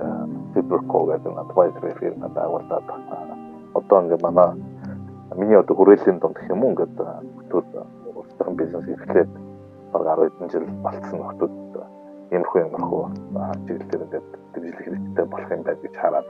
Cyberco 0.54 0.98
гэдэг 1.10 1.34
advisory 1.44 1.94
firm 2.00 2.22
байгуулад 2.22 2.86
одоо 3.74 3.98
ингээд 4.02 4.22
манай 4.22 4.50
миний 5.36 5.58
одоо 5.58 5.76
хүрээллийн 5.76 6.20
дунд 6.20 6.38
гэх 6.38 6.50
юм 6.50 6.64
уу 6.64 6.72
ингээд 6.72 6.96
хотод 7.50 7.66
өөрсдийн 8.16 8.56
бизнес 8.56 8.88
эхлээд 8.88 9.32
баг 9.92 10.02
10 10.06 10.30
хэдэн 10.30 10.50
жил 10.54 10.68
болцсон 10.86 11.22
хотод 11.26 11.52
иймэрхүү 12.34 12.60
иймэрхүү 12.66 13.04
чиглэлээр 13.66 14.04
ингээд 14.06 14.28
дэмжлэх 14.54 14.86
хэрэгтэй 14.86 15.26
болох 15.30 15.52
юм 15.54 15.62
байна 15.64 15.82
гэж 15.84 15.96
хараад. 16.02 16.30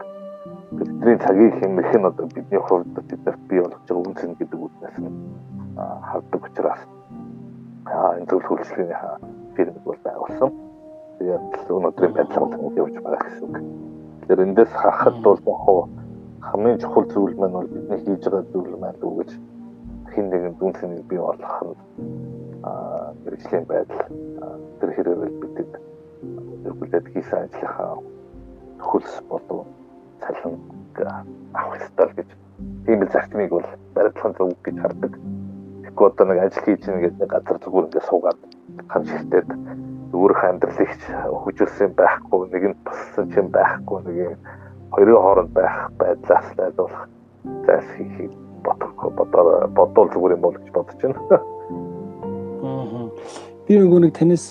Бидний 0.75 1.17
цагийг 1.23 1.53
хэмнэх 1.59 1.91
нь 1.95 2.07
одоо 2.11 2.27
бидний 2.35 2.59
хувьд 2.59 2.91
биднэрт 3.07 3.41
бий 3.47 3.59
болгож 3.63 3.81
байгаа 3.87 4.03
үнцэн 4.03 4.31
гэдэг 4.35 4.59
үгнээс 4.59 4.97
нь 4.99 5.11
хардаг 5.79 6.41
учраас. 6.43 6.81
Энэ 8.19 8.27
зөвлөх 8.27 8.51
үйлчлэгийн 8.51 8.99
фирмд 9.55 9.83
бол 9.87 9.99
байгуулсан. 10.03 10.51
Тэгээд 11.17 11.71
өнөөдрийн 11.71 12.13
байдлаар 12.13 12.51
явж 12.75 12.95
байгаа 12.99 13.23
гэсэн 13.23 13.43
үг. 13.47 13.55
Тэгэхээр 14.19 14.45
эндээс 14.45 14.71
харахад 14.75 15.17
бол 15.23 15.39
яг 15.39 15.87
хамгийн 16.43 16.79
чухал 16.83 17.07
зүйл 17.07 17.35
маань 17.39 17.55
бол 17.57 17.71
бидний 17.71 17.99
хийж 18.03 18.23
байгаа 18.27 18.51
зүйл 18.51 18.75
маань 18.81 18.99
л 18.99 19.07
үгэж 19.07 19.31
хин 20.13 20.25
нэгэн 20.29 20.53
дүн 20.59 20.73
цэнийг 20.77 21.05
бий 21.07 21.19
болгох 21.19 21.57
нь 21.63 21.75
аа 22.63 23.13
мэрэгжлийн 23.23 23.65
байдал. 23.65 24.03
Тэр 24.79 24.89
хэрэгэл 24.95 25.39
бидэд 25.41 25.71
зөвлөд 26.63 27.05
хийсэн 27.13 27.39
ажлынхаа 27.45 27.97
хөлс 28.79 29.21
болов 29.29 29.67
цалин 30.21 30.55
авах 31.53 31.81
ёстой 31.81 32.09
гэж 32.15 32.29
тийм 32.85 33.03
л 33.03 33.11
зарчмыг 33.13 33.49
бол 33.49 33.67
баримтлах 33.95 34.37
зөв 34.37 34.49
гэж 34.63 34.75
хардаг. 34.79 35.13
Тэгэхгүй 35.83 36.07
одоо 36.07 36.25
нэг 36.27 36.39
ажил 36.43 36.63
хийж 36.63 36.81
байгаа 36.85 37.03
гэдэг 37.03 37.29
газар 37.29 37.57
зүгээр 37.63 37.85
ингээд 37.87 38.09
суугаад 38.09 38.39
хань 38.87 39.07
шигтээд 39.07 39.49
өөрийнхөө 40.13 40.49
амьдралыг 40.49 40.91
хүчилсэн 41.43 41.91
байхгүй 41.97 42.41
нэг 42.53 42.63
нь 42.69 42.77
туссан 42.85 43.25
ч 43.31 43.33
юм 43.41 43.47
байхгүй 43.51 43.99
нэг 44.07 44.17
юм 44.27 44.35
хоёрын 44.93 45.21
хооронд 45.23 45.51
байх 45.57 45.75
байдлаас 45.99 46.47
найдуулах 46.57 47.03
зайлс 47.65 47.89
хийхийг 47.97 48.31
бодох 48.63 48.91
бодоо 49.17 49.43
бодвол 49.67 50.09
зүгээр 50.13 50.35
юм 50.37 50.41
бол 50.41 50.57
гэж 50.57 50.69
бодож 50.71 50.99
байна. 51.01 51.19
Би 53.67 53.73
нөгөө 53.79 53.99
нэг 54.03 54.13
танаас 54.13 54.45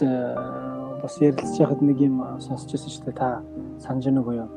бас 1.03 1.19
ярилцж 1.21 1.59
байхад 1.59 1.83
нэг 1.83 1.99
юм 2.01 2.23
сонсч 2.39 2.71
байсан 2.71 2.91
шүү 2.95 3.05
дээ. 3.11 3.19
Та 3.19 3.43
санаж 3.83 4.07
уу 4.07 4.33
юу? 4.33 4.49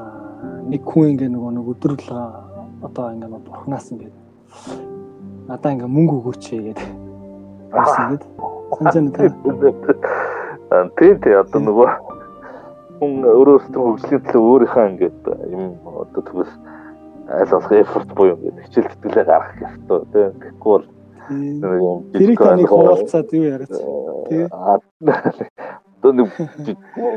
Аа 0.00 0.64
нэг 0.72 0.82
хүн 0.88 1.12
ингээ 1.12 1.28
нөгөө 1.28 1.52
нэг 1.52 1.66
өдрөл 1.72 2.08
одоо 2.82 3.06
ингээ 3.12 3.44
бурхнаас 3.44 3.92
ингээ 3.92 4.12
надаа 5.48 5.72
ингээ 5.76 5.90
мөнгө 5.92 6.14
өгөөч 6.20 6.44
гэдэг. 6.48 6.88
Бас 7.76 7.92
ингээд 8.00 8.24
санаж 8.92 9.12
байна. 9.12 10.88
Тийм 10.96 11.14
тийм 11.20 11.36
одоо 11.44 11.60
нөгөө 11.60 11.88
хүн 12.96 13.12
өөрөөсөө 13.28 13.82
хөгжлийн 13.84 14.22
төлөө 14.32 14.48
өөрийнхөө 14.50 14.84
ингээд 14.90 15.20
юм 15.52 15.64
одоо 15.84 16.22
тэгвэл 16.24 16.52
аль 17.28 17.50
болох 17.52 17.72
effort 17.72 18.08
буюу 18.16 18.36
ингээд 18.40 18.64
хичээл 18.64 18.90
зүтгэлээ 18.90 19.24
гаргах 19.28 19.54
хэрэгтэй 19.60 20.00
тийм 20.12 20.32
тэгэхгүй 20.40 20.72
бол 20.72 20.86
тэрийг 21.28 22.38
таны 22.38 22.66
хуваалцаад 22.66 23.32
юу 23.32 23.44
яриац? 23.44 23.76
Тийм 24.28 24.48
одоо 26.06 26.12
нэг 26.12 26.28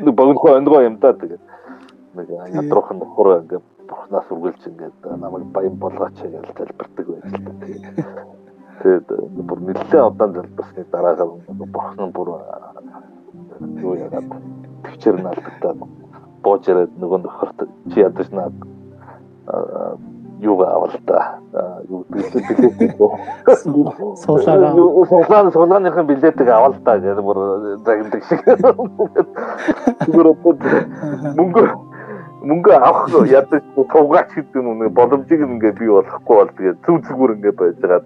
нэг 0.02 0.14
богино 0.16 0.58
онгоо 0.58 0.82
юм 0.82 0.98
да 0.98 1.14
тэгээд. 1.14 1.44
Нэг 2.16 2.28
ядруух 2.54 2.92
нь 2.92 3.00
нөхөр 3.00 3.28
ингээд 3.44 3.66
бурхнаас 3.90 4.28
үргэлж 4.32 4.62
ингээд 4.66 4.98
намайг 5.18 5.46
баян 5.54 5.76
болгооч 5.76 6.18
гэж 6.22 6.46
залбирдаг 6.58 7.08
байж 7.08 7.26
л 7.30 7.44
тийм 7.62 7.82
тэгээд 8.82 9.08
бүр 9.48 9.60
нэлээд 9.68 10.08
удаан 10.10 10.34
залбирсны 10.34 10.86
дараагаар 10.92 11.32
бурхан 11.74 12.12
бүр 12.12 12.30
юу 13.84 13.96
яагаад 13.96 14.30
төвчээр 14.84 15.18
нь 15.22 15.30
алдагдаад 15.32 15.80
бууж 16.44 16.64
яриад 16.72 16.94
нөгөө 17.02 17.20
нөхөрт 17.24 17.60
чи 17.92 18.00
ядаж 18.00 18.30
наад 18.32 18.56
юу 20.42 20.62
авал 20.64 20.96
та 21.06 21.42
билетийг 22.10 22.96
суулаа 24.24 24.74
суулаа 25.06 25.52
суулааныхын 25.52 26.08
билетийг 26.08 26.50
авал 26.50 26.76
та 26.86 27.00
гэдэг 27.00 27.24
бүр 27.24 27.38
загнадаг 27.86 28.24
шиг. 28.24 28.42
Мөнгө 31.36 31.64
мөнгө 32.42 32.72
авах 32.72 33.12
ядаг 33.28 33.64
туугаач 33.76 34.32
гэдэг 34.36 34.64
нь 34.64 34.96
боломжийг 34.96 35.42
ингээ 35.44 35.76
бий 35.80 35.90
болохгүй 35.92 36.36
бол 36.36 36.52
тэгээд 36.56 36.78
зүг 36.88 36.98
зүгээр 37.08 37.36
ингээ 37.36 37.54
байж 37.60 37.76
байгаа 37.84 38.02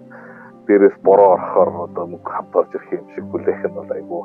дээрээс 0.66 0.96
бороо 1.06 1.38
орохоор 1.38 1.70
одоо 1.86 2.04
мөнгө 2.06 2.30
хамт 2.34 2.56
орж 2.56 2.70
ирэх 2.74 2.92
юм 2.98 3.06
шиг 3.14 3.24
хүлээх 3.30 3.62
нь 3.62 3.76
бол 3.78 3.90
айгүй 3.94 4.22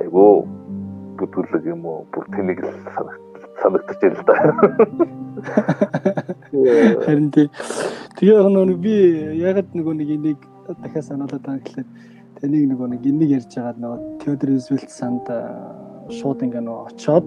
айгүй 0.00 0.30
бүтүүлэг 1.18 1.64
юм 1.68 1.84
уу? 1.84 2.06
Бүр 2.12 2.24
тэнийг 2.32 2.64
л 2.64 3.29
санагдаж 3.62 3.98
байна 4.00 4.16
л 4.16 4.24
да. 4.26 4.34
Харин 7.04 7.30
тэгээ 7.30 8.40
нөгөө 8.44 8.76
би 8.82 8.94
яг 9.40 9.64
нөгөө 9.72 9.94
нэг 10.00 10.08
энийг 10.16 10.40
дахиад 10.82 11.06
сануулад 11.06 11.40
байгаа 11.40 11.62
гэхэлээ. 11.64 11.86
Таныг 12.40 12.64
нөгөө 12.72 12.88
нэг 12.94 13.02
энийг 13.06 13.30
ярьж 13.38 13.52
байгаа 13.56 13.80
нөгөө 13.80 13.98
Теодор 14.20 14.50
Рузвельт 14.50 14.90
санд 14.90 15.26
шууд 16.10 16.42
ингээ 16.44 16.64
нөгөө 16.64 16.88
очоод 16.90 17.26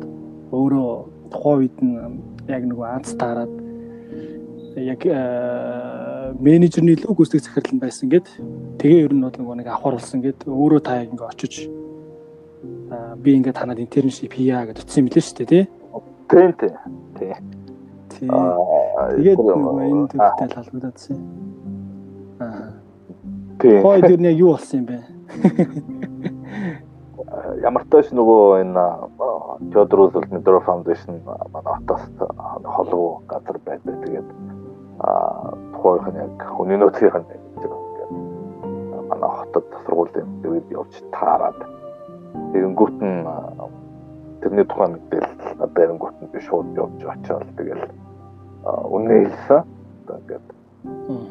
өөрөө 0.53 0.89
тухайн 1.33 1.59
үед 1.63 1.77
нь 1.81 1.95
яг 2.51 2.63
нөгөө 2.69 2.87
анц 2.93 3.09
таарад 3.17 3.53
яг 4.77 5.01
менежерний 6.41 6.97
илүү 6.97 7.13
гүйцэтгэх 7.13 7.45
захирал 7.45 7.79
байсан 7.81 8.09
гэд. 8.09 8.27
Тэгээ 8.81 9.05
ер 9.07 9.13
нь 9.13 9.23
бол 9.23 9.37
нөгөө 9.37 9.55
нэг 9.61 9.67
авахарлсан 9.69 10.21
гэд. 10.21 10.45
Өөрөө 10.49 10.81
та 10.81 11.01
ингээ 11.01 11.29
очиж 11.29 11.69
би 13.23 13.29
ингээ 13.37 13.53
танад 13.53 13.79
интерншип 13.79 14.33
хийя 14.33 14.65
гэж 14.67 14.83
утсан 14.83 15.03
юм 15.03 15.07
билээ 15.09 15.23
шүү 15.23 15.37
дээ 15.39 15.49
тий 15.49 15.63
Тийм 16.33 16.53
тийм. 16.53 16.71
Тийм. 17.19 17.35
Тэгээд 18.09 19.37
энэ 19.37 20.07
төвтэй 20.09 20.47
л 20.49 20.55
халбагдсан. 20.57 21.17
Аа. 22.41 22.73
Тийм. 23.61 23.81
Хойд 23.85 24.09
юу 24.09 24.17
яг 24.17 24.37
юу 24.37 24.57
болсон 24.57 24.79
юм 24.81 24.85
бэ? 24.89 24.97
Ямар 27.61 27.85
ч 27.85 27.87
тааш 27.93 28.09
нөгөө 28.17 28.65
энэ 28.65 28.85
Теодор 29.73 29.97
Рузвельт 29.99 30.31
Медро 30.33 30.59
Фаундейшн 30.65 31.21
манай 31.53 31.73
хотоос 31.77 32.01
холбоо 32.65 33.21
газар 33.29 33.57
байдаг. 33.61 33.93
Тэгээд 34.01 34.29
аа 35.05 35.53
тухайн 35.77 36.17
яг 36.17 36.33
хүний 36.57 36.77
нөөцийн 36.81 37.13
манай 39.09 39.29
хотод 39.37 39.65
сургуулийн 39.85 40.29
дэвид 40.41 40.67
явж 40.71 40.93
таарад 41.13 41.59
тэгэнгүүт 42.53 42.97
нь 43.01 43.27
тэрний 44.43 44.65
тухай 44.67 44.87
мэдээлэл 44.91 45.71
эрэнгүүт 45.71 46.17
нь 46.19 46.43
шууд 46.43 46.75
явж 46.75 46.99
очиод 47.07 47.47
тэгэл 47.55 47.87
үнэ 48.67 49.15
хэлсэн. 49.23 49.61
Одоо 50.03 50.15
ингээд 50.19 50.45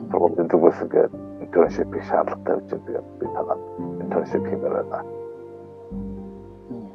сургуулийн 0.08 0.48
зүгээс 0.48 0.80
ингээд 0.82 1.12
интерншипийг 1.44 2.04
шаардлагатай 2.08 2.54
гэж 2.56 2.70
тэгээд 2.72 3.08
би 3.20 3.26
танаад 3.36 3.60
интерншип 4.00 4.44
хиймээр 4.48 4.74
байна. 4.80 5.04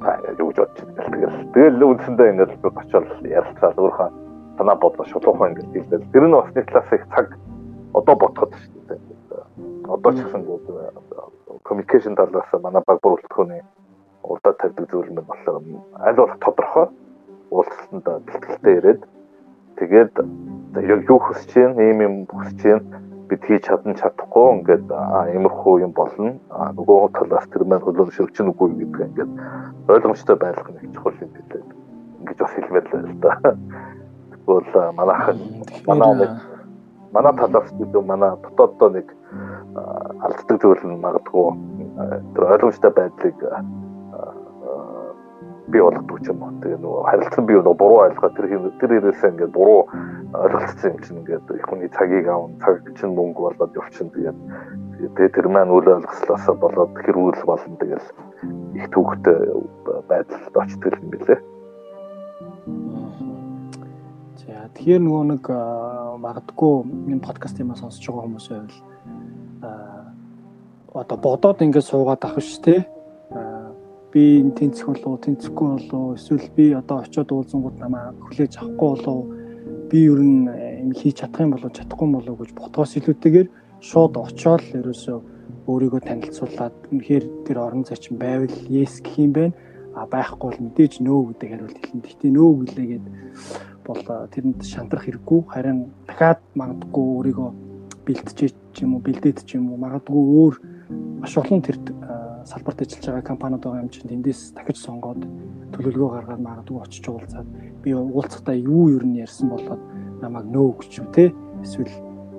Аа 0.01 0.17
юу 0.41 0.49
ч 0.53 0.57
бодчих 0.57 0.89
тэгэл 0.97 1.37
тэгэл 1.53 1.85
үндсэндээ 1.85 2.31
ингээд 2.33 2.53
би 2.65 2.67
очиод 2.73 3.07
ярилцаад 3.21 3.77
өөрхөн 3.77 4.13
танаа 4.57 4.75
бодлоо 4.81 5.05
шулуухан 5.05 5.53
ингээд 5.53 5.69
хэлдэг. 5.73 6.01
Тэр 6.13 6.25
нь 6.25 6.33
бас 6.33 6.49
нэг 6.57 6.65
талаас 6.65 6.91
их 6.97 7.05
цаг 7.13 7.27
одоо 7.93 8.15
бодоход 8.17 8.57
шүү 8.57 8.81
дээ. 8.89 8.99
Одоо 9.85 10.11
ч 10.11 10.19
гэсэн 10.25 10.41
communication 11.67 12.15
талаас 12.17 12.49
манай 12.57 12.81
баг 12.87 12.97
бүрэлдэхүүний 13.05 13.61
урдаа 14.31 14.53
тавьдаг 14.53 14.85
зүйл 14.91 15.11
мэн 15.15 15.25
болохоор 15.27 15.63
аль 16.07 16.19
болох 16.19 16.39
тодорхой 16.43 16.87
уулзалтанд 17.51 18.05
бэлтгэлтэй 18.27 18.75
ирээд 18.77 19.01
тэгээд 19.79 20.13
яг 20.91 21.01
юу 21.09 21.19
хүсэж 21.23 21.47
чинь 21.53 21.75
ийм 21.79 21.99
юм 22.07 22.15
хүсэж 22.27 22.57
чинь 22.61 22.83
бид 23.27 23.41
хийж 23.43 23.67
чадан 23.67 23.95
чадахгүй 23.99 24.47
ингээд 24.59 24.87
иймэрхүү 25.35 25.75
юм 25.83 25.91
болно. 25.91 26.39
Нөгөө 26.47 27.11
талаас 27.15 27.47
тэр 27.51 27.63
маань 27.67 27.83
хөлөө 27.83 28.15
шөрч 28.15 28.39
нүггүй 28.39 28.67
гэдэг 28.71 29.07
ингээд 29.11 29.31
ойлгомжтой 29.91 30.37
байх 30.39 30.63
нэг 30.63 30.95
чухал 30.95 31.19
юм 31.19 31.31
билээ. 31.35 31.63
Ингэж 32.23 32.37
бас 32.39 32.53
хэлмээр 32.55 32.85
л 32.87 33.19
да 33.19 33.31
тэгвэл 34.31 34.95
манайхан 34.95 35.37
манай 35.87 36.29
манай 37.11 37.33
талаас 37.35 37.69
гэдэг 37.75 38.03
манай 38.03 38.31
дотооддоо 38.43 38.89
нэг 38.95 39.07
алддаг 40.23 40.57
зүйл 40.61 40.83
нь 40.87 41.03
магадгүй 41.03 41.47
тэр 42.33 42.43
ойлгомжтой 42.53 42.91
байдлыг 42.95 43.37
бий 45.67 45.81
болгодог 45.81 46.19
ч 46.23 46.31
юм 46.31 46.43
уу. 46.43 46.55
Тэгээ 46.63 46.79
нөгөө 46.79 47.03
харилцан 47.11 47.43
бий 47.45 47.57
нөгөө 47.59 47.75
буруу 47.75 47.99
ойлгоо 48.07 48.31
тэр 48.31 48.45
тэр 48.79 48.91
хэрэгсээ 48.95 49.31
ингээд 49.35 49.51
буруу 49.51 49.81
ойлголцсон 50.31 50.91
юм 50.95 50.99
чинь 51.03 51.19
ингээд 51.21 51.45
их 51.51 51.65
хүний 51.67 51.89
цагийг 51.91 52.27
аав 52.31 52.51
цаг 52.63 52.87
чинь 52.95 53.15
мөнгө 53.15 53.41
болоод 53.51 53.75
явчихна 53.75 54.11
тэгээд 54.15 54.37
тэгээ 55.15 55.35
тэр 55.35 55.47
маань 55.51 55.75
үл 55.75 55.87
ойлгослоосоо 55.87 56.55
болоод 56.55 56.91
хэрүүл 57.03 57.43
болно 57.43 57.75
тэгэл 57.83 58.07
их 58.79 58.85
төвхтэй 58.95 59.39
байдалд 60.07 60.55
очдөг 60.55 60.93
юм 61.03 61.09
билээ. 61.11 61.39
За 64.39 64.71
тэгэхээр 64.71 65.03
нөгөө 65.03 65.23
нэг 65.35 65.43
магадгүй 66.23 66.75
энэ 67.11 67.25
подкаст 67.27 67.59
юмаа 67.59 67.75
сонсож 67.75 68.07
байгаа 68.07 68.23
хүмүүс 68.23 68.47
байвал 68.55 68.75
одоо 70.95 71.17
бодоод 71.19 71.61
ингээд 71.61 71.89
суугаад 71.91 72.23
авах 72.23 72.41
шүү 72.41 72.63
дээ 72.63 72.96
би 74.11 74.41
энэ 74.41 74.55
тэнцэх 74.57 74.87
болов 74.87 75.21
тэнцэхгүй 75.25 75.67
болов 75.67 76.15
эсвэл 76.17 76.47
би 76.55 76.65
одоо 76.73 76.97
очиод 77.03 77.31
уулзангууд 77.31 77.77
намаа 77.79 78.15
хүлээж 78.25 78.53
авахгүй 78.57 78.89
болов 78.95 79.19
би 79.89 79.99
ер 80.07 80.21
нь 80.23 80.47
юм 80.83 80.91
хийж 80.95 81.21
чадах 81.21 81.41
юм 81.45 81.51
болов 81.55 81.71
чадахгүй 81.75 82.07
болов 82.11 82.35
гэж 82.39 82.51
ботгоос 82.55 82.91
илүүтэйгээр 82.97 83.47
шууд 83.83 84.13
очиод 84.17 84.63
ерөөсөө 84.79 85.17
өөрийгөө 85.67 86.01
танилцуулаад 86.07 86.75
үнэхээр 86.91 87.25
тэр 87.45 87.57
орон 87.59 87.83
зайчин 87.83 88.15
байвал 88.17 88.55
yes 88.71 89.03
гэх 89.03 89.19
юм 89.19 89.31
байна 89.35 89.53
а 89.97 90.05
байхгүй 90.05 90.47
бол 90.53 90.63
мэдээж 90.69 90.93
нөө 91.01 91.21
гэдэг 91.33 91.49
хариулт 91.51 91.77
хэлнэ. 91.81 92.03
Гэхдээ 92.05 92.31
нөө 92.37 92.49
гэлээгээд 92.69 93.05
бол 93.87 94.01
тэрэнд 94.29 94.59
шантрах 94.61 95.03
хэрэггүй 95.09 95.39
харин 95.49 95.79
дахиад 96.05 96.41
магадгүй 96.53 97.05
өөрийгөө 97.17 97.49
бэлтжиж 98.05 98.53
ч 98.73 98.77
юм 98.85 98.95
уу 98.95 99.01
бэлдээд 99.01 99.41
ч 99.41 99.57
юм 99.57 99.73
уу 99.73 99.81
магадгүй 99.81 100.23
өөр 100.37 100.53
маш 101.25 101.33
олон 101.41 101.61
тэр 101.65 101.81
салбарт 102.47 102.79
ажиллаж 102.81 103.05
байгаа 103.05 103.27
компаниуд 103.27 103.63
байгаа 103.63 103.83
юм 103.83 103.91
чинь 103.91 104.07
тэндээс 104.07 104.55
дахиж 104.55 104.79
сонгоод 104.79 105.19
төлөвлөгөө 105.75 106.11
гаргаад 106.15 106.41
магадгүй 106.47 106.79
очиж 106.79 107.05
уулзаад 107.11 107.47
би 107.83 107.91
уулзахдаа 107.91 108.55
юу 108.55 108.87
нь 109.03 109.19
ярьсан 109.19 109.51
болоод 109.51 109.81
намайг 110.23 110.47
нөө 110.55 110.79
гэж 110.79 110.93
үү 111.03 111.09
те 111.11 111.25
эсвэл 111.59 111.91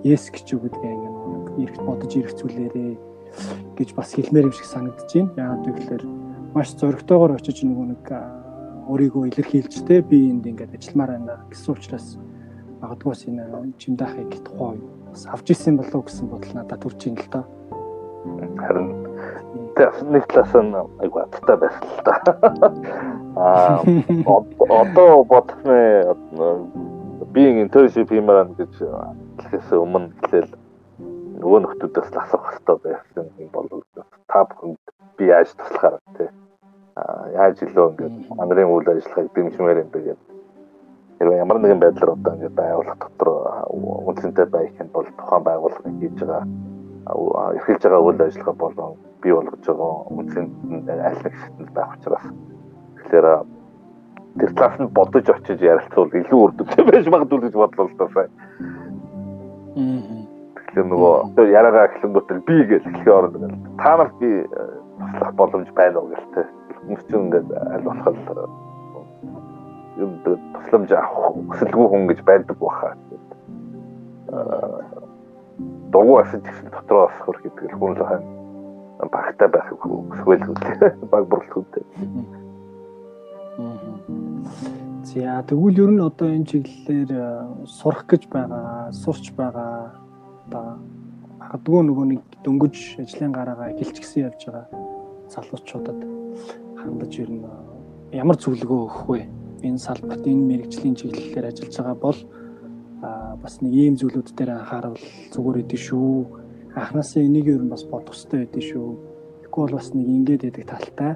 yes 0.09 0.33
гэж 0.33 0.47
үү 0.57 0.61
гэдгээ 0.65 0.93
ингээд 0.97 1.17
эргэж 1.61 1.83
бодож 1.85 2.13
эргэцүүлээрээ 2.17 2.93
гэж 3.77 3.89
бас 3.93 4.09
хэлмээр 4.17 4.49
юм 4.49 4.55
шиг 4.57 4.65
санагдаж 4.65 5.13
байна. 5.13 5.37
Яагаад 5.37 5.77
гэвэл 5.77 6.07
маш 6.57 6.69
зоригтойгоор 6.81 7.37
очиж 7.37 7.69
нөгөө 7.69 7.87
нэг 7.93 8.05
өөрийгөө 8.89 9.25
илэрхийлж 9.29 9.75
те 9.85 10.01
би 10.01 10.33
энд 10.33 10.49
ингээд 10.49 10.73
ажилламаар 10.73 11.11
байна 11.21 11.35
гэсэн 11.53 11.75
учраас 11.77 12.17
магадгүй 12.81 13.11
бас 13.13 13.23
энэ 13.29 13.45
чимдаахыг 13.77 14.33
тухай 14.41 14.81
бас 15.13 15.29
авч 15.29 15.53
исэн 15.53 15.77
болов 15.77 16.09
гэсэн 16.09 16.33
бодол 16.33 16.53
надад 16.57 16.81
төрж 16.81 17.01
ийн 17.05 17.21
л 17.21 17.29
доо. 17.29 17.45
Харин 18.57 19.08
нэг 19.79 20.27
талаас 20.27 20.55
нь 20.55 20.75
айгу 21.03 21.19
аттай 21.23 21.57
байсан 21.57 21.87
л 21.87 22.03
та. 22.05 22.15
Аа 23.39 23.79
одоо 24.83 25.25
бодхны 25.25 25.79
би 27.33 27.43
интершип 27.63 28.11
хиймээр 28.11 28.51
гэж 28.59 28.75
хэлээс 28.83 29.71
өмнө 29.73 30.11
хэлээл 30.27 30.53
нөгөө 31.39 31.61
нөхдүүдээс 31.63 32.11
л 32.11 32.19
асуух 32.19 32.45
хэрэгтэй 32.51 32.77
байсан 32.83 33.27
юм 33.39 33.51
бол 33.55 33.69
та 34.27 34.43
бүхэнд 34.43 34.83
би 35.17 35.31
яаж 35.31 35.55
туслахаар 35.55 36.03
тий. 36.19 36.31
Аа 36.99 37.31
яаж 37.47 37.63
илүү 37.63 37.87
ингээд 37.95 38.17
мандрын 38.35 38.73
үйл 38.75 38.91
ажиллагааг 38.91 39.31
дэмжмээр 39.35 39.83
юм 39.87 39.91
бэ 39.95 40.01
гэдэг. 40.03 40.27
Хэрвээ 41.19 41.39
ямар 41.39 41.59
нэгэн 41.63 41.83
байдлаар 41.83 42.15
одоо 42.19 42.33
ингээд 42.35 42.59
байгууллага 42.59 42.99
дотор 43.07 43.29
үнцэнтэй 44.11 44.47
байх 44.51 44.75
юм 44.83 44.91
бол 44.91 45.07
тухайн 45.15 45.43
байгууллага 45.47 45.91
хийж 46.03 46.19
байгаа 46.27 46.43
эрхэлж 47.09 47.83
байгаа 47.83 48.05
үйл 48.05 48.21
ажиллагаа 48.23 48.57
болон 48.59 48.97
бий 49.23 49.33
болгож 49.33 49.65
байгаа 49.65 49.95
үнцэнд 50.13 50.53
аль 50.89 51.23
нэг 51.25 51.35
шатнд 51.41 51.71
байх 51.73 51.91
учраас 51.97 52.27
тэгэхээр 52.99 53.27
тэр 54.39 54.53
талаас 54.55 54.79
нь 54.79 54.95
бодож 54.95 55.27
очиж 55.29 55.61
ярилцвал 55.63 56.13
илүү 56.13 56.39
үр 56.39 56.53
дүнтэй 56.55 56.85
байж 56.91 57.07
магадгүй 57.09 57.41
гэж 57.49 57.55
бодлоо 57.59 57.87
л 57.89 57.99
доо 57.99 58.09
сая. 58.15 58.31
Тэгэхээр 59.75 60.87
нөгөө 60.93 61.15
яриагаа 61.49 61.89
эхлэнгүүтэл 61.89 62.47
би 62.47 62.57
гэж 62.71 62.83
эхлэх 62.87 63.09
орно 63.09 63.39
гэл. 63.43 63.59
Та 63.83 63.97
нар 63.97 64.11
би 64.21 64.31
туслах 64.47 65.35
боломж 65.35 65.69
байна 65.75 65.99
уу 65.99 66.13
гэлтэй. 66.13 66.47
Хүмүүс 66.79 67.03
ч 67.09 67.11
ингээд 67.17 67.49
аль 67.57 67.87
болох 67.89 68.07
юм 69.99 70.13
тусламж 70.23 70.91
авах 70.95 71.35
хүсэлгүй 71.51 71.87
хүн 71.91 72.07
гэж 72.07 72.21
байдаг 72.23 72.57
баха. 72.63 72.95
Дургу 75.93 76.19
асаж 76.21 76.43
гэсэн 76.45 76.69
дотроо 76.73 77.09
хөрх 77.25 77.43
гэдэг 77.43 77.73
л 77.73 77.79
хүн 77.79 77.93
л 77.97 78.05
хань 78.05 78.27
багтай 79.07 79.49
байх 79.49 79.69
хүсвэл 79.79 80.53
баг 81.13 81.25
бүрэлдэхүүнтэй. 81.31 81.85
За 85.09 85.43
тэгвэл 85.47 85.83
ер 85.83 85.91
нь 85.95 86.03
одоо 86.03 86.29
энэ 86.29 86.47
чиглэлээр 86.51 87.13
сурах 87.65 88.05
гэж 88.11 88.29
байгаа, 88.29 88.93
сурч 88.93 89.33
байгаа 89.33 89.95
одоо 90.47 90.79
магадгүй 91.41 91.83
нөгөө 91.87 92.07
нэг 92.13 92.23
дөнгөж 92.45 92.77
ажлын 93.01 93.33
гараагаа 93.33 93.73
эхэлж 93.73 93.97
гисэн 94.03 94.29
явж 94.29 94.41
байгаа 94.47 94.67
залуучуудад 95.33 96.01
хандаж 96.77 97.13
ер 97.23 97.31
нь 97.33 97.47
ямар 98.13 98.37
зөвлөгөө 98.37 98.81
өгөх 98.85 99.05
вэ? 99.09 99.21
Энэ 99.65 99.79
салбарт 99.81 100.25
энэ 100.27 100.45
мэрэгжлийн 100.49 100.95
чиглэлээр 100.99 101.51
ажиллаж 101.51 101.75
байгаа 101.79 101.97
бол 101.99 102.19
бас 103.01 103.61
нэг 103.63 103.73
ийм 103.73 103.95
зүйлүүд 103.97 104.35
дээр 104.35 104.51
анхаарал 104.59 104.99
зүгээр 105.33 105.63
идэв 105.63 105.81
шүү. 105.81 106.15
Анхнаасаа 106.75 107.23
энийг 107.23 107.47
ер 107.49 107.63
нь 107.63 107.71
бас 107.71 107.85
бодох 107.87 108.15
хэрэгтэй 108.15 108.39
байдیں 108.45 108.65
шүү. 108.71 108.89
Тэгэхгүй 109.43 109.63
бол 109.63 109.79
бас 109.79 109.89
нэг 109.95 110.07
ингэж 110.07 110.41
байдаг 110.43 110.67
талтай 110.67 111.13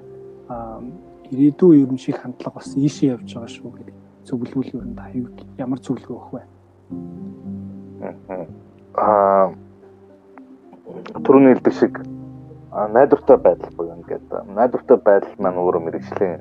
ирээдүйн 1.32 1.80
ер 1.82 1.90
нь 1.92 1.98
шиг 1.98 2.16
хандлага 2.20 2.60
бас 2.60 2.70
ийшээ 2.76 3.12
явж 3.14 3.28
байгаа 3.34 3.50
шүү 3.50 3.70
гэдэг 3.72 3.96
зөвлөвөл 4.28 4.76
ер 4.78 4.86
нь 4.86 4.96
та 4.96 5.04
ямар 5.58 5.80
зөвлөгөө 5.80 6.16
өгөх 6.16 6.30
вэ? 6.34 6.42
Аа 8.94 9.50
түрүүний 11.24 11.54
хэлдэг 11.56 11.74
шиг 11.74 11.94
найдвартай 12.72 13.36
байдал 13.36 13.72
буюу 13.76 13.96
ингээд 13.96 14.28
найдвартай 14.54 14.98
байдал 15.08 15.34
маань 15.38 15.60
өөрөө 15.62 15.82
мэрэгжлийн 15.86 16.40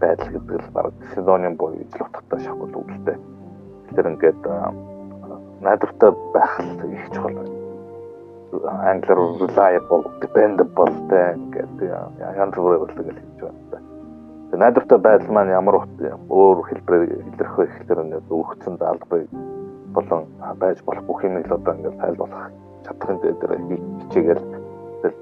байдал 0.00 0.32
гэдэг 0.32 0.56
л 0.64 0.72
баг 0.74 0.94
синоним 1.14 1.54
буюу 1.56 1.80
ижил 1.80 2.06
утгатай 2.08 2.40
шахбал 2.40 2.80
үгэлтэй. 2.80 3.18
Тэгэхээр 3.90 4.10
ингээд 4.14 4.42
найдвартай 5.60 6.10
байх 6.34 6.54
их 6.62 7.06
чухал 7.10 7.34
байна. 7.34 7.58
Англиар 8.86 9.18
reliable, 9.42 10.04
dependable 10.22 10.94
ингээд 10.94 11.74
янз 12.38 12.54
бүрээр 12.54 12.82
үгэл 12.86 13.10
хэлж 13.10 13.40
байна. 13.42 13.82
Тэгээ 14.50 14.62
найдвартай 14.62 14.98
байдал 14.98 15.34
маань 15.34 15.50
ямар 15.50 15.82
өөр 16.30 16.58
хэлбэрээр 16.70 17.34
илэрх 17.34 17.54
вэ 17.58 17.66
гэхээр 17.66 18.22
өгөгдсөн 18.30 18.74
даалгаврыг 18.78 19.30
болон 19.94 20.22
байж 20.62 20.78
болох 20.86 21.04
бүх 21.04 21.22
юмыг 21.26 21.46
л 21.50 21.58
одоо 21.58 21.74
ингээд 21.74 21.98
тайлбарлах 21.98 22.50
чадхын 22.86 23.18
дээр 23.22 23.58
хичээгээл 24.06 24.44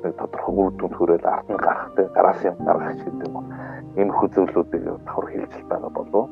нэг 0.04 0.14
тодорхой 0.20 0.54
үр 0.54 0.72
дүнд 0.76 0.94
хүрээл 0.96 1.24
ард 1.24 1.48
нь 1.48 1.56
гарах 1.56 1.88
те 1.96 2.02
гараас 2.16 2.40
юм 2.44 2.56
гаргах 2.66 2.96
гэдэг 3.00 3.28
юм. 3.28 3.44
Ийм 3.96 4.10
хүзүүлүүдийг 4.12 4.84
давхар 4.84 5.26
хэлж 5.32 5.52
байгаа 5.70 5.92
болов. 5.92 6.28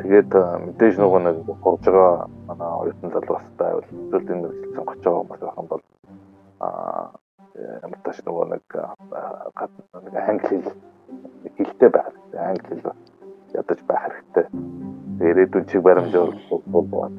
Тэгээд 0.00 0.32
мэдээж 0.64 0.94
нөгөө 0.96 1.20
нэг 1.20 1.36
гурж 1.60 1.84
байгаа 1.84 2.28
манай 2.48 2.70
оюутан 2.80 3.10
залуус 3.12 3.46
байвал 3.60 3.84
зөвлөлтийн 3.90 4.40
мэрэгчлэн 4.40 4.86
30 4.88 5.04
байгаа 5.04 5.20
хүмүүс 5.20 5.40
байх 5.44 5.58
юм 5.60 5.68
бол 5.68 5.82
аа 6.64 7.20
ямар 7.84 8.00
тааш 8.04 8.18
нөгөө 8.24 8.44
нэг 8.52 8.64
нэг 10.04 10.14
англи 10.24 10.46
хэл 10.48 10.72
хэлтэй 11.56 11.90
байх. 11.92 12.08
Англи 12.32 12.80
хэл 12.80 12.96
ядаж 13.60 13.80
байх 13.84 14.02
хэрэгтэй. 14.08 14.46
Ирээдүйн 15.20 15.66
чиг 15.68 15.82
баримжаар 15.84 16.32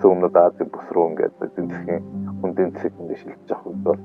цөмнөд 0.01 0.36
Азийн 0.41 0.69
бүс 0.73 0.88
рүү 0.89 1.05
ингээд 1.09 1.34
засгийн 1.38 2.01
хүндийн 2.41 2.73
засаг 2.73 2.93
ингээд 2.97 3.21
шилжиж 3.21 3.49
явах 3.53 3.67
үед 3.69 3.82
бол 3.86 3.99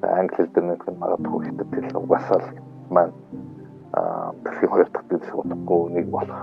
англи 0.00 0.36
хэл 0.36 0.52
дээр 0.54 0.66
нэг 0.72 0.80
магадгүй 0.88 1.40
хятад 1.44 1.68
хэл 1.74 2.00
угаасаа 2.00 2.38
л 2.40 2.48
маань 2.88 3.12
аа 3.12 3.45
дэлхийн 3.96 4.70
хоёр 4.70 4.88
дахь 4.92 5.08
засаг 5.10 5.36
утгагүй 5.40 5.82
нэг 5.96 6.06
болох 6.12 6.40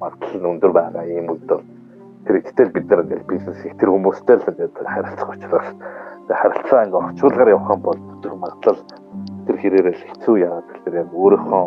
магадлал 0.00 0.38
нь 0.38 0.50
өндөр 0.52 0.72
байгаа 0.72 1.04
юм 1.06 1.26
үед 1.34 1.44
бол 1.50 1.64
тэр 2.26 2.36
ихтэй 2.38 2.66
бид 2.70 2.86
нар 2.86 3.02
ингээд 3.02 3.26
бизнес 3.26 3.60
их 3.66 3.74
тэр 3.78 3.90
хүмүүстэй 3.90 4.36
л 4.38 4.50
ингээд 4.50 4.74
харилцах 4.86 5.30
учраас 5.34 5.68
харилцаа 6.30 6.84
ингээд 6.86 7.02
орчуулгаар 7.02 7.54
явах 7.54 7.70
юм 7.74 7.82
бол 7.82 8.00
тэр 8.22 8.34
магадлал 8.38 8.80
тэр 9.46 9.56
хэрээрээ 9.58 9.96
хэцүү 9.98 10.34
яагаад 10.46 10.68
гэхээр 10.70 11.00
яг 11.02 11.10
өөрийнхөө 11.10 11.64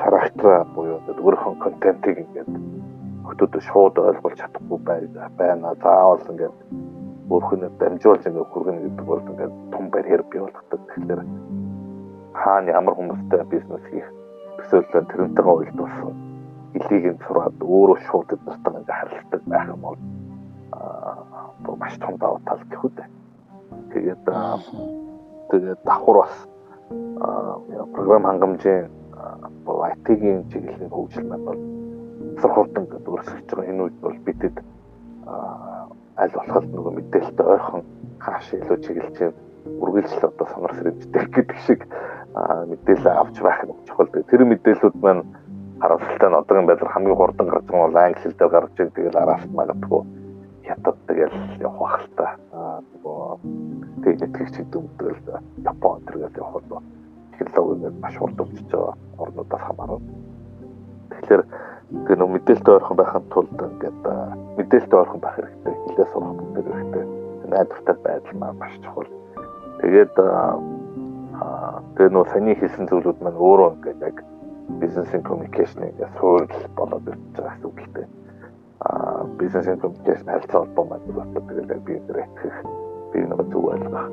характераа 0.00 0.64
буюу 0.74 0.98
өөрийнхөө 1.04 1.54
контентыг 1.60 2.16
ингээд 2.24 2.50
хотод 3.28 3.52
шууд 3.68 3.94
ойлгуулж 3.98 4.38
чадахгүй 4.40 4.78
байна. 5.36 5.76
Заавал 5.82 6.24
ингээд 6.32 6.56
өөрхөнөө 7.30 7.70
дамжуулж 7.78 8.24
ингээд 8.26 8.50
хүргэнэ 8.52 8.80
гэдэг 8.84 9.06
бол 9.06 9.20
ингээд 9.20 9.54
том 9.72 9.84
барьер 9.92 10.22
бий 10.30 10.40
болгодог. 10.40 10.80
Тэгэхээр 10.88 11.22
хаана 12.44 12.70
ямар 12.80 12.94
хүмүүстэй 12.96 13.44
бизнес 13.52 13.84
хийх 13.90 14.08
төсөөлөл 14.58 15.08
тэрнтэйгээ 15.12 15.54
уялдуулсан 15.56 16.14
илийг 16.74 17.04
нь 17.14 17.22
сураад 17.26 17.58
өөрөө 17.60 17.98
шууд 18.06 18.28
эднэртэй 18.34 18.72
ингээд 18.72 18.98
харилцдаг 18.98 19.42
байх 19.50 19.66
юм 19.74 19.80
бол 19.84 19.98
аа 20.72 21.76
маш 21.80 21.94
том 21.98 22.14
даваа 22.16 22.40
тал 22.46 22.62
гэх 22.70 22.84
үү. 22.84 22.92
Тэгээд 23.92 24.22
тэгээд 25.50 25.80
давхар 25.84 26.16
бас 26.22 26.34
програм 27.94 28.24
хангамжийн 28.24 28.86
IT-ийн 29.90 30.48
чиглэлийн 30.50 30.90
хөгжил 30.90 31.28
бол 31.28 31.58
сар 32.40 32.50
хурдан 32.54 32.84
гэдэг 32.86 33.08
өөрсөж 33.08 33.46
байгаа. 33.48 33.70
Энэ 33.70 33.82
үед 33.84 33.96
бол 34.00 34.18
бидэд 34.26 34.56
аль 36.20 36.34
болох 36.36 36.64
нөгөө 36.64 36.92
мэдээлэлтэй 36.96 37.46
ойрхон 37.46 37.82
хааш 38.18 38.46
илүү 38.54 38.78
чиглэж 38.84 39.16
үргэлжлэл 39.78 40.30
одоо 40.30 40.46
сонор 40.50 40.72
сэрэмжтэй 40.74 41.24
гэдэг 41.30 41.58
шиг 41.66 41.80
мэдээлэл 42.70 43.06
авч 43.22 43.36
байх 43.40 43.60
нь 43.64 43.74
чухал. 43.86 44.10
Тэр 44.10 44.42
мэдээллүүд 44.50 44.96
маань 44.98 45.22
харамсалтай 45.80 46.28
нь 46.30 46.38
одоогийн 46.40 46.66
байдлаар 46.66 46.92
хамгийн 46.92 47.16
хурдан 47.16 47.48
гарч 47.48 47.66
байгаа 47.70 47.86
бол 47.86 48.02
англи 48.02 48.20
хэл 48.20 48.38
дээр 48.38 48.50
гарч 48.50 48.74
ирдэг. 48.76 48.94
Тэгэл 48.94 49.22
араас 49.22 49.44
магадгүй 49.54 50.02
хятад 50.66 50.96
тэгэл 51.06 51.36
явах 51.60 51.78
байх 51.80 51.96
л 52.04 52.10
та. 52.16 52.26
нөгөө 53.00 53.20
гэдэг 54.04 54.74
юм 54.74 54.86
тэгэл 54.98 55.20
Япон 55.64 56.00
тэргээл 56.06 56.40
явах 56.40 56.62
бол 56.68 56.82
технологи 57.38 57.88
маш 58.00 58.16
хурд 58.16 58.40
өвчөж 58.40 58.68
байгаа 58.70 58.94
орнуудаас 59.18 59.62
хамаарна. 59.66 59.98
Тэгэхээр 61.10 61.42
тэгээ 62.06 62.18
нөө 62.20 62.30
мэдээлэлтэй 62.34 62.74
ойрхон 62.74 62.96
байхын 62.96 63.24
тулд 63.32 63.58
ингээд 63.58 64.00
мэдээлэлтэй 64.56 64.98
ойрхон 65.00 65.20
байх 65.20 65.36
хэрэгтэй. 65.36 65.74
Хилээ 65.88 66.08
сурах 66.12 66.36
хэрэгтэй. 66.54 67.04
Найдвартай 67.50 67.96
байдал 68.04 68.54
маш 68.54 68.74
чухал. 68.84 69.19
Тэгээд 69.80 70.14
тэгээ 71.96 72.10
нөө 72.12 72.24
саний 72.32 72.56
хэлсэн 72.56 72.86
зүйлүүд 72.88 73.18
маань 73.24 73.40
өөрөө 73.40 73.68
ингээд 73.76 74.00
яг 74.04 74.16
бизнес 74.80 75.12
communication 75.24 75.88
ингээд 75.88 76.16
суурь 76.20 76.48
болоод 76.76 77.08
ирж 77.08 77.20
байгаа 77.34 77.52
гэсэн 77.56 77.68
үг 77.68 77.78
л 77.80 77.92
дээ. 77.96 78.08
Аа 78.86 79.24
бизнес 79.40 79.66
communication 79.80 80.28
харилцаа 80.28 80.60
холбоо 80.64 80.84
маань 80.84 81.04
тэгээд 81.08 81.84
би 81.84 81.94
нэр 81.96 82.18
итгэх 82.24 82.56
би 83.12 83.18
нэг 83.24 83.40
зүг 83.52 83.64
ойлгох 83.72 84.08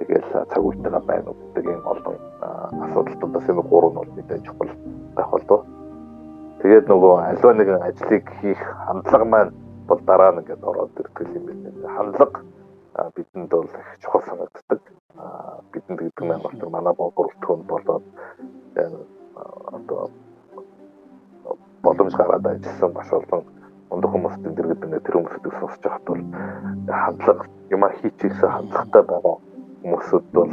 Тэгэл 0.00 0.24
цаг 0.32 0.64
үетэйгээ 0.64 1.04
байна 1.04 1.28
уу 1.28 1.36
гэдэг 1.52 1.64
ийм 1.68 1.82
олон 1.84 2.16
асуудалтуудаас 2.88 3.46
энэ 3.52 3.68
гурав 3.68 3.92
нь 3.92 3.98
бол 4.00 4.12
мэдээж 4.16 4.42
чухал 4.48 4.72
байх 5.12 5.28
болов. 5.28 5.60
Тэгээд 6.64 6.86
нөгөө 6.88 7.14
альва 7.28 7.50
нэгэн 7.52 7.84
ажлыг 7.84 8.24
хийх 8.40 8.62
хандлага 8.88 9.26
маань 9.28 9.52
бол 9.84 10.00
дараа 10.08 10.32
нь 10.32 10.40
ингээд 10.40 10.64
ороод 10.64 10.96
ирдэг 10.96 11.28
юм 11.36 11.44
байна. 11.52 11.68
Хандлага 11.96 12.40
бидэнд 13.16 13.50
бол 13.50 13.64
их 13.64 13.88
чухал 14.02 14.22
санагддаг. 14.26 14.80
Бидэнд 15.72 16.00
гэдэг 16.00 16.24
нь 16.24 16.42
бол 16.42 16.70
манай 16.70 16.94
бүрэлдэхүүн 16.94 17.62
болоод 17.68 18.04
одоо 19.76 20.10
боломж 21.82 22.14
гараад 22.14 22.46
ажилласан 22.46 22.92
маш 22.94 23.12
олон 23.12 23.44
ундаг 23.90 24.10
хүмүүст 24.12 24.44
энэ 24.46 24.54
гэдэг 24.54 25.02
тэр 25.04 25.16
хүмүүсийг 25.16 25.54
сонсож 25.58 25.82
байхад 25.82 26.04
бол 26.06 26.22
хандлага 26.86 27.44
юм 27.74 27.82
хийчихсэн 27.98 28.50
хандлагатай 28.54 29.02
байгаа 29.02 29.36
хүмүүсүүд 29.82 30.26
бол 30.36 30.52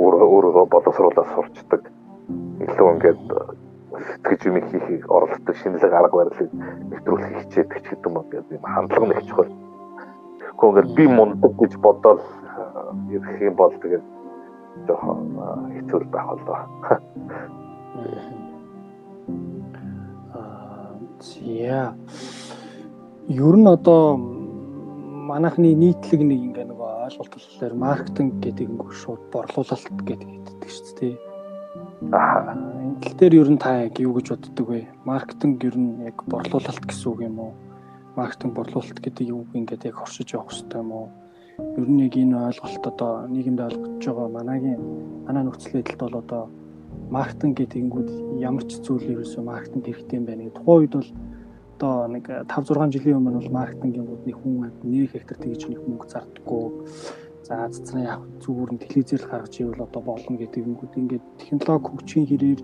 өөрөө 0.00 0.28
өөрөө 0.34 0.66
боловсруулаад 0.72 1.32
сурчдаг. 1.34 1.82
Илүү 2.64 2.88
ингээд 2.94 3.22
сэтгэж 4.06 4.40
юм 4.48 4.56
хийхийг 4.70 5.04
оролддог 5.10 5.56
шинэлэг 5.56 5.92
арга 5.92 6.16
барилыг 6.16 6.50
нэвтрүүлэх 6.90 7.32
хичээдэг 7.42 7.80
ч 7.84 7.86
гэдэг 7.90 8.06
юм 8.08 8.16
ингээд 8.22 8.48
юм 8.56 8.64
хандлага 8.64 9.06
нэг 9.10 9.20
чухал. 9.28 9.50
Тэгэхгүй 10.60 10.76
ингээд 10.76 10.92
би 10.92 11.04
мундаг 11.08 11.52
гэж 11.56 11.72
бодоод 11.80 12.20
ирэх 13.08 13.40
юм 13.40 13.54
бол 13.56 13.72
тэгээд 13.80 14.04
жоохон 14.84 15.40
хэцүү 15.72 16.04
байх 16.12 16.26
болоо. 16.36 16.60
Аа 20.36 21.00
зя. 21.24 21.96
Ер 23.24 23.56
нь 23.56 23.72
одоо 23.72 24.20
манайхны 24.20 25.72
нийтлэг 25.72 26.20
нэг 26.28 26.40
ингээ 26.52 26.68
нөгөө 26.68 27.08
ойлголтолоор 27.08 27.74
маркетинг 27.80 28.44
гэдэг 28.44 28.68
ингээ 28.68 29.00
шууд 29.00 29.32
борлуулалт 29.32 29.88
гэдэг 30.04 30.28
хэлдэг 30.28 30.68
шүү 30.68 30.92
дээ. 31.00 31.16
Аа 32.12 32.52
энэ 32.52 33.00
тал 33.00 33.16
дээр 33.16 33.34
ер 33.40 33.48
нь 33.48 33.56
та 33.56 33.88
яг 33.88 33.96
юу 33.96 34.12
гэж 34.12 34.36
боддөг 34.36 34.68
вэ? 34.68 34.92
Маркетинг 35.08 35.56
ер 35.64 35.76
нь 35.80 36.04
яг 36.04 36.20
борлуулалт 36.28 36.84
гэсэн 36.84 37.08
үг 37.08 37.20
юм 37.24 37.40
уу? 37.48 37.69
Маркетинг 38.16 38.54
борлуулалт 38.54 38.98
гэдэг 39.00 39.26
юу 39.28 39.46
ингээд 39.54 39.86
яг 39.86 39.96
хоршиж 40.02 40.34
явах 40.34 40.50
хэрэгтэй 40.50 40.80
юм 40.80 40.90
уу? 40.92 41.08
Ер 41.78 41.88
нь 41.88 42.02
яг 42.02 42.14
энэ 42.16 42.36
ойлголт 42.50 42.84
одоо 42.86 43.12
нийгэмд 43.30 43.60
ойлгож 43.60 44.04
байгаа 44.06 44.28
манайгийн 44.28 44.82
манай 45.26 45.44
нөхцөл 45.44 45.78
байдалд 45.78 46.00
бол 46.02 46.22
одоо 46.24 46.42
маркетинг 47.10 47.54
гэдэг 47.58 47.78
ингүүд 47.84 48.10
ямар 48.42 48.64
ч 48.66 48.82
зүйл 48.82 49.12
ерөөсөө 49.14 49.42
маркетинг 49.46 49.84
хэрэгтэй 49.86 50.18
юм 50.18 50.26
байна. 50.26 50.50
Тухайн 50.50 50.78
үед 50.80 50.94
бол 50.94 51.10
одоо 51.76 51.94
нэг 52.08 52.24
5 52.26 52.74
6 52.76 52.94
жилийн 52.94 53.18
өмнө 53.18 53.38
бол 53.40 53.56
маркетингийн 53.58 54.06
гууд 54.06 54.24
нэг 54.26 54.36
хүн 54.36 54.54
нэг 54.84 55.10
хектар 55.14 55.38
тэгж 55.38 55.62
нэг 55.70 55.80
мөнгө 55.86 56.06
зардаггүй. 56.12 56.66
За 57.46 57.66
цэцрэн 57.72 58.04
яг 58.04 58.20
зүгээр 58.42 58.70
нь 58.74 58.82
телевизээр 58.84 59.24
гаргаж 59.26 59.54
ивэл 59.58 59.86
одоо 59.86 60.02
болно 60.02 60.34
гэдэг 60.36 60.60
юмгууд 60.66 60.94
ингээд 60.98 61.24
технологи 61.40 61.88
хөгжихийн 61.88 62.26
хэрээр 62.28 62.60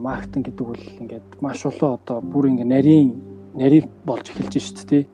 маркетинг 0.00 0.44
гэдэг 0.50 0.66
бол 0.66 0.84
ингээд 1.00 1.26
маш 1.40 1.60
олон 1.64 1.90
одоо 1.96 2.18
бүр 2.20 2.50
ингээд 2.50 2.72
нарийн 2.74 3.10
нарийн 3.54 3.88
болж 4.04 4.32
эхэлж 4.32 4.54
шүү 4.56 4.86
дээ. 4.88 5.04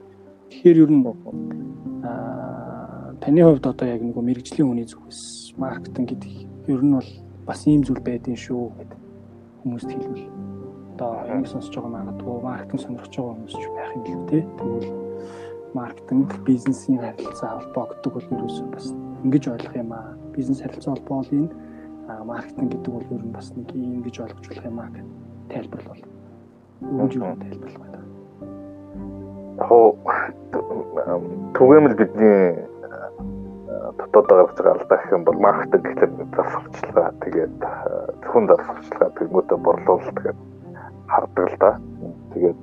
Тэгэхээр 0.51 0.83
ер 0.87 0.91
нь 0.95 1.03
аа 2.07 3.15
таны 3.21 3.43
хувьд 3.43 3.67
одоо 3.67 3.87
яг 3.89 4.03
нэг 4.03 4.15
мэрэгжлийн 4.15 4.69
хүний 4.71 4.87
зүгээс 4.87 5.55
маркетинг 5.59 6.15
гэдэг 6.15 6.33
ер 6.71 6.83
нь 6.83 6.95
бол 6.95 7.11
бас 7.47 7.67
ийм 7.67 7.83
зүйл 7.83 7.99
байдгийн 7.99 8.39
шүү 8.39 8.63
гэдэг 8.79 9.01
хүмүүст 9.67 9.91
хэлвэл 9.91 10.31
одоо 10.95 11.11
энийг 11.27 11.49
сонсож 11.51 11.75
байгаа 11.75 11.93
магадгүй 11.99 12.37
маркетинг 12.47 12.81
сонирхож 12.81 13.15
байгаа 13.19 13.35
хүмүүс 13.35 13.55
ч 13.59 13.65
байх 13.75 13.91
юм 13.93 14.03
л 14.07 14.15
үү 14.15 14.27
тэгвэл 14.31 14.91
маркетинг 15.75 16.31
бизнесийн 16.47 16.99
харилцаа 17.03 17.51
холбоо 17.59 17.85
гэдэг 17.91 18.13
бол 18.15 18.33
ерөөсөө 18.39 18.67
бас 18.71 18.87
ингэж 19.27 19.45
ойлгох 19.51 19.77
юм 19.77 19.93
аа. 19.93 20.15
Бизнес 20.33 20.63
харилцаа 20.63 20.95
холбоо 20.95 21.17
бол 21.21 21.35
энэ 21.35 21.51
маркетинг 22.23 22.71
гэдэг 22.71 22.93
бол 22.95 23.13
ер 23.19 23.23
нь 23.27 23.35
бас 23.35 23.51
нэг 23.51 23.69
ингэж 23.75 24.17
ойлгож 24.23 24.47
болох 24.47 24.65
юм 24.71 24.79
аа 24.79 24.91
гэх 24.95 25.07
тайлбарлал 25.51 25.91
бол. 25.91 26.07
Юу 26.87 27.09
юу 27.19 27.35
тайлбарлах 27.43 27.83
байна 27.83 28.08
яг 29.59 29.71
түгээмэл 31.59 31.95
бидний 31.99 32.65
дотоод 33.99 34.27
байгаа 34.29 34.73
алдаа 34.73 34.99
гэх 34.99 35.13
юм 35.13 35.25
бол 35.25 35.39
маркетинг 35.39 35.83
гэхлээр 35.85 36.13
засварчлага 36.37 37.13
тэгээд 37.25 37.55
зөвхөн 38.23 38.47
засварчлага 38.51 39.17
тэгмүүдээ 39.19 39.59
борлуулалт 39.59 40.19
гэдэг 40.23 40.37
хардаг 41.09 41.47
л 41.49 41.57
да. 41.59 41.71
Тэгээд 42.35 42.59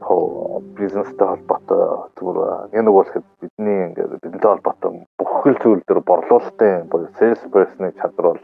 хоо 0.00 0.62
бизнестэй 0.76 1.26
холбоотой 1.28 2.10
зүгээр 2.18 2.74
энэ 2.74 2.82
нэг 2.82 2.94
бол 2.94 3.10
бидний 3.40 3.78
ингээд 3.86 4.18
бидэнтэй 4.22 4.50
холбоотой 4.50 4.90
бүх 5.18 5.30
хэл 5.42 5.58
зүйл 5.62 5.82
дээр 5.86 6.00
борлуулалтын 6.00 6.88
буюу 6.90 7.08
sales 7.18 7.42
person-ы 7.54 7.94
чадвар 8.00 8.26
бол 8.34 8.42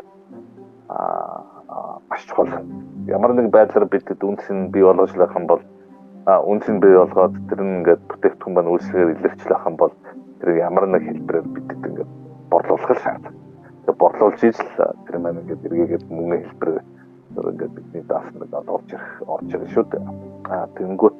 аа 0.88 1.58
маш 2.08 2.22
чухал. 2.26 2.48
Ямар 3.06 3.34
нэг 3.34 3.50
байдлаар 3.50 3.88
бидэд 3.88 4.22
үнс 4.22 4.46
нь 4.50 4.70
бий 4.70 4.82
болгож 4.82 5.12
лах 5.16 5.34
юм 5.34 5.46
бол 5.46 5.62
нь 6.56 6.80
бий 6.80 6.94
болгоод 6.96 7.34
тэр 7.48 7.60
нь 7.60 7.74
ингээд 7.78 8.02
бүтээгдэхүүн 8.08 8.54
маань 8.54 8.72
үйлчлэгээр 8.72 9.14
илэрчлэх 9.20 9.66
юм 9.68 9.76
бол 9.76 9.92
тэр 10.40 10.48
ямар 10.56 10.84
нэг 10.88 11.02
хэлбэрээр 11.04 11.46
бидэд 11.52 11.86
ингээд 11.88 12.10
борлуулах 12.48 12.98
шаардлага. 13.04 13.36
Тэгээд 13.84 14.00
борлуулж 14.00 14.40
ижил 14.40 14.72
тэр 15.04 15.16
маань 15.20 15.40
ингээд 15.44 15.66
эргээгээд 15.68 16.04
мөнгө 16.08 16.36
хэлбэрээр 16.40 16.82
ингээд 17.52 17.72
бидний 17.76 18.04
даасан 18.08 18.36
нэг 18.40 18.52
орж 18.54 18.88
ирэх 18.96 19.12
орж 19.28 19.48
ирэх 19.52 19.70
шүү 19.76 19.84
дээ. 19.92 20.04
Аа 20.48 20.66
тэнгүүт 20.76 21.18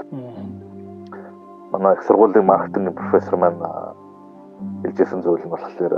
манай 1.72 1.92
их 1.94 2.02
сургуулийн 2.08 2.46
маркетинг 2.48 2.96
профессор 2.96 3.36
маань 3.36 3.60
хэлжсэн 4.82 5.20
зүйл 5.22 5.44
нь 5.44 5.52
болохоор 5.52 5.94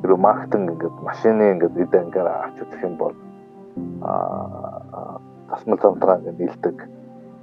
тэр 0.00 0.12
маркетинг 0.16 0.66
ингээд 0.72 0.96
машины 1.04 1.44
ингээд 1.52 1.76
эдэ 1.76 1.98
ингээд 2.08 2.26
авч 2.26 2.56
үзэх 2.64 2.82
юм 2.88 2.96
бол 2.96 3.14
аа 4.00 5.20
тасмал 5.52 5.80
замтраа 5.82 6.18
ингээд 6.24 6.40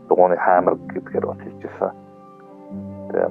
нийлдэг 0.06 0.10
дугууны 0.10 0.38
хаамар 0.38 0.76
гэдгээр 0.94 1.26
бол 1.26 1.42
хэлжсэн 1.42 1.92
Тэгээ 1.92 2.05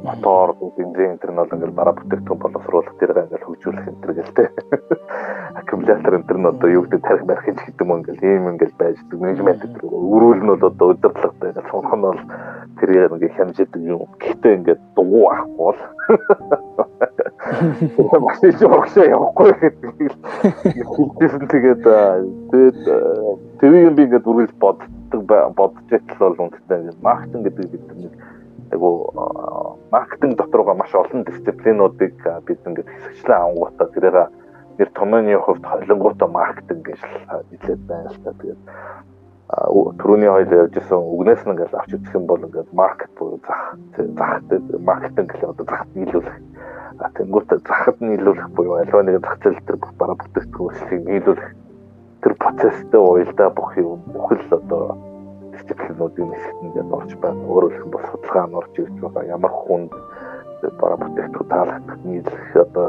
мотор, 0.02 0.54
бензин 0.76 1.18
энэ 1.18 1.30
нь 1.30 1.36
бол 1.36 1.54
ингээл 1.54 1.78
бараа 1.78 1.94
бүтээгдэхүүн 1.98 2.40
боловсруулах 2.42 2.96
дээр 2.98 3.24
ингээл 3.24 3.46
хөгжүүлэх 3.46 3.88
энэ 3.88 4.00
төр 4.02 4.12
гэлтэй. 4.18 4.48
Аккумулятор 5.60 6.14
энэ 6.18 6.34
нь 6.38 6.48
одоо 6.48 6.68
юу 6.70 6.82
гэдэг 6.84 7.02
тарих 7.04 7.24
барих 7.28 7.44
гэж 7.44 7.58
гэдэг 7.64 7.84
юм 7.84 7.92
ингээл 8.00 8.24
ийм 8.24 8.44
ингээл 8.54 8.80
байждаг 8.80 9.18
менежмент 9.20 9.60
гэдэг. 9.62 9.84
Өрөөл 9.84 10.40
нь 10.42 10.50
бол 10.50 10.64
одоо 10.68 10.86
удирдлагатай 10.96 11.48
ингээл 11.52 11.70
сонх 11.70 11.92
нь 11.92 12.04
бол 12.04 12.20
тэрийг 12.80 13.12
ингээл 13.12 13.36
хямждаг 13.36 13.82
юм. 13.82 14.08
Гэхдээ 14.20 14.56
ингээд 14.58 14.80
дугуй 14.96 15.24
авахгүй 15.28 15.64
бол 15.64 15.80
машин 18.26 18.52
ч 18.56 18.60
урагшаа 18.64 19.04
явахгүй 19.04 19.52
гэдэг. 19.60 19.92
Хэлсэн 21.20 21.46
тэгээд 21.52 21.82
тэгээд 22.50 22.80
тэрийг 23.60 23.92
би 23.94 24.02
ингээд 24.08 24.28
үргэлж 24.28 24.54
боддог 24.58 25.22
бодож 25.28 25.84
байтал 25.90 26.18
бол 26.18 26.48
үнэхээр 26.48 26.98
маркетинг 27.02 27.44
гэдэг 27.46 27.66
бид 27.70 27.84
нэг 27.94 28.12
айгу 28.74 29.78
маркетинг 29.90 30.36
доторгоо 30.36 30.74
маш 30.74 30.94
олон 30.94 31.22
дисциплинуудыг 31.24 32.18
бид 32.46 32.60
ингээд 32.66 32.90
хэсэгчлэн 32.90 33.38
авангуудаа 33.38 33.88
тэрээр 33.94 34.18
нэр 34.78 34.90
томооны 34.98 35.38
хувьд 35.38 35.64
холонгоотой 35.64 36.28
маркетинг 36.28 36.82
гэж 36.82 37.00
хэлээд 37.00 37.82
байна 37.86 38.10
л 38.10 38.18
та. 38.24 38.32
Тэгээд 38.34 38.60
түрүүний 40.00 40.30
хоёул 40.32 40.56
явж 40.66 40.74
исэн 40.82 40.98
үгнээс 40.98 41.42
нь 41.46 41.52
ингээд 41.54 41.74
авч 41.78 41.90
үзэх 41.94 42.14
юм 42.18 42.26
бол 42.26 42.42
ингээд 42.42 42.70
маркет 42.72 43.12
буюу 43.14 43.38
зах 43.46 43.78
зах 43.94 44.42
маркетинг 44.82 45.30
гэх 45.30 45.44
одоо 45.46 45.66
захад 45.68 45.90
нийлүүлэх 45.94 46.36
тэнгуут 47.14 47.48
захад 47.62 47.96
нийлүүлэх 48.00 48.48
буюу 48.56 48.80
аливаа 48.82 49.02
нэг 49.06 49.22
зах 49.22 49.38
зээл 49.44 49.62
дээр 49.62 49.78
бараа 50.00 50.16
бүтээгдэхүүн 50.18 51.04
нийлүүлэх 51.06 51.48
тэр 52.22 52.34
процесстэй 52.40 53.00
уялдаа 53.00 53.48
бүх 53.52 53.70
юм 53.78 54.00
бүхэл 54.10 54.48
одоо 54.58 55.13
дисциплинуудын 55.64 56.30
хэсэгт 56.32 56.62
ингээд 56.64 56.90
орж 56.92 57.10
байна. 57.24 57.40
Өөрөөр 57.48 57.74
хэлбэл 57.80 58.08
судалгаа 58.12 58.46
нь 58.46 58.58
орж 58.60 58.74
ирж 58.78 58.96
байгаа. 59.00 59.24
Ямар 59.24 59.52
хүнд 59.52 59.92
бараа 60.80 60.98
бүтээгдэхүүн 61.00 61.48
таалагдах 61.52 61.98
нийлэх 62.04 62.56
одоо 62.56 62.88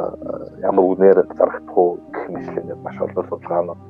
ямар 0.63 0.86
үнээр 0.91 1.19
зарагдах 1.36 1.78
уу 1.78 1.99
гэх 2.11 2.26
мэт 2.32 2.51
ингээд 2.59 2.84
маш 2.84 2.97
олон 2.99 3.26
судалгаанууд. 3.30 3.82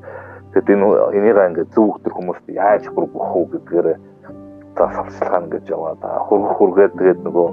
Тэгэд 0.54 0.70
энэ 0.74 0.86
энийг 1.18 1.38
ингээд 1.38 1.74
зөв 1.74 1.86
өгдөр 1.94 2.14
хүмүүст 2.14 2.46
яаж 2.50 2.84
хүргэх 2.90 3.30
үү 3.36 3.46
гэдгээр 3.54 3.88
за 4.78 4.86
салцлага 4.96 5.38
ингэж 5.46 5.66
яваад 5.70 6.02
хөргөх 6.02 6.54
хүргээд 6.58 6.94
тэгээд 6.98 7.20
нөгөө 7.26 7.48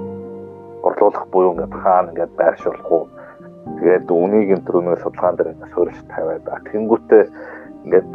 орлуулах 0.87 1.25
буюу 1.31 1.53
ингээд 1.53 1.73
хаана 1.81 2.09
ингээд 2.11 2.33
байршуулах 2.39 2.89
уу 2.91 3.03
тэгээд 3.77 4.07
үнийг 4.11 4.49
энэ 4.55 4.65
төрөний 4.67 4.97
судалгаан 4.99 5.35
дээр 5.37 5.51
ингээд 5.53 5.73
суурьж 5.73 5.97
тавиад 6.11 6.47
тэнгүүтээ 6.71 7.23
ингээд 7.83 8.11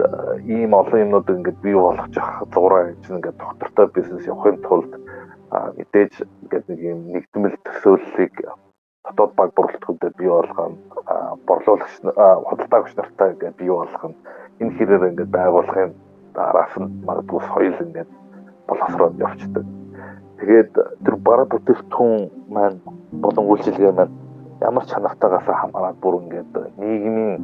ийм 0.48 0.72
олон 0.74 1.02
юмнууд 1.04 1.28
ингээд 1.28 1.58
бий 1.62 1.74
болгож 1.74 2.12
явах 2.16 2.48
зураа 2.54 2.84
гэж 2.88 3.04
ингээд 3.10 3.38
доктортой 3.38 3.86
бизнес 3.94 4.26
явахын 4.26 4.58
тулд 4.66 4.92
мэдээж 5.78 6.14
ингээд 6.42 6.64
нэг 6.68 6.80
юм 6.92 7.00
нэгдмэл 7.12 7.56
төсөөллийг 7.64 8.34
дотоод 9.04 9.32
баг 9.36 9.50
борлуулалтуудад 9.56 10.14
бий 10.16 10.28
болгоно 10.28 10.76
борлуулагч 11.46 11.94
худалдаагч 12.48 12.92
нартай 12.96 13.32
ингээд 13.32 13.56
бий 13.56 13.70
болгоно 13.70 14.14
энэ 14.60 14.74
хэрээр 14.76 15.08
ингээд 15.10 15.30
байгуулахын 15.36 15.92
дараас 16.34 16.74
нь 16.80 16.88
магадгүй 17.06 17.40
соёл 17.48 17.78
ингээд 17.86 18.10
боловсроод 18.68 19.14
явцдаг. 19.26 19.66
Тэгээд 20.38 20.72
тэр 21.04 21.16
бараа 21.26 21.46
бүтээгдэхүүн 21.50 22.30
маань 22.54 22.78
болон 23.22 23.44
үйлчилгээ 23.50 23.92
маань 23.96 24.14
ямар 24.60 24.84
чанартаагаас 24.90 25.46
хамаарат 25.46 25.98
бүр 26.02 26.14
ингээд 26.22 26.52
нийгмийн 26.78 27.42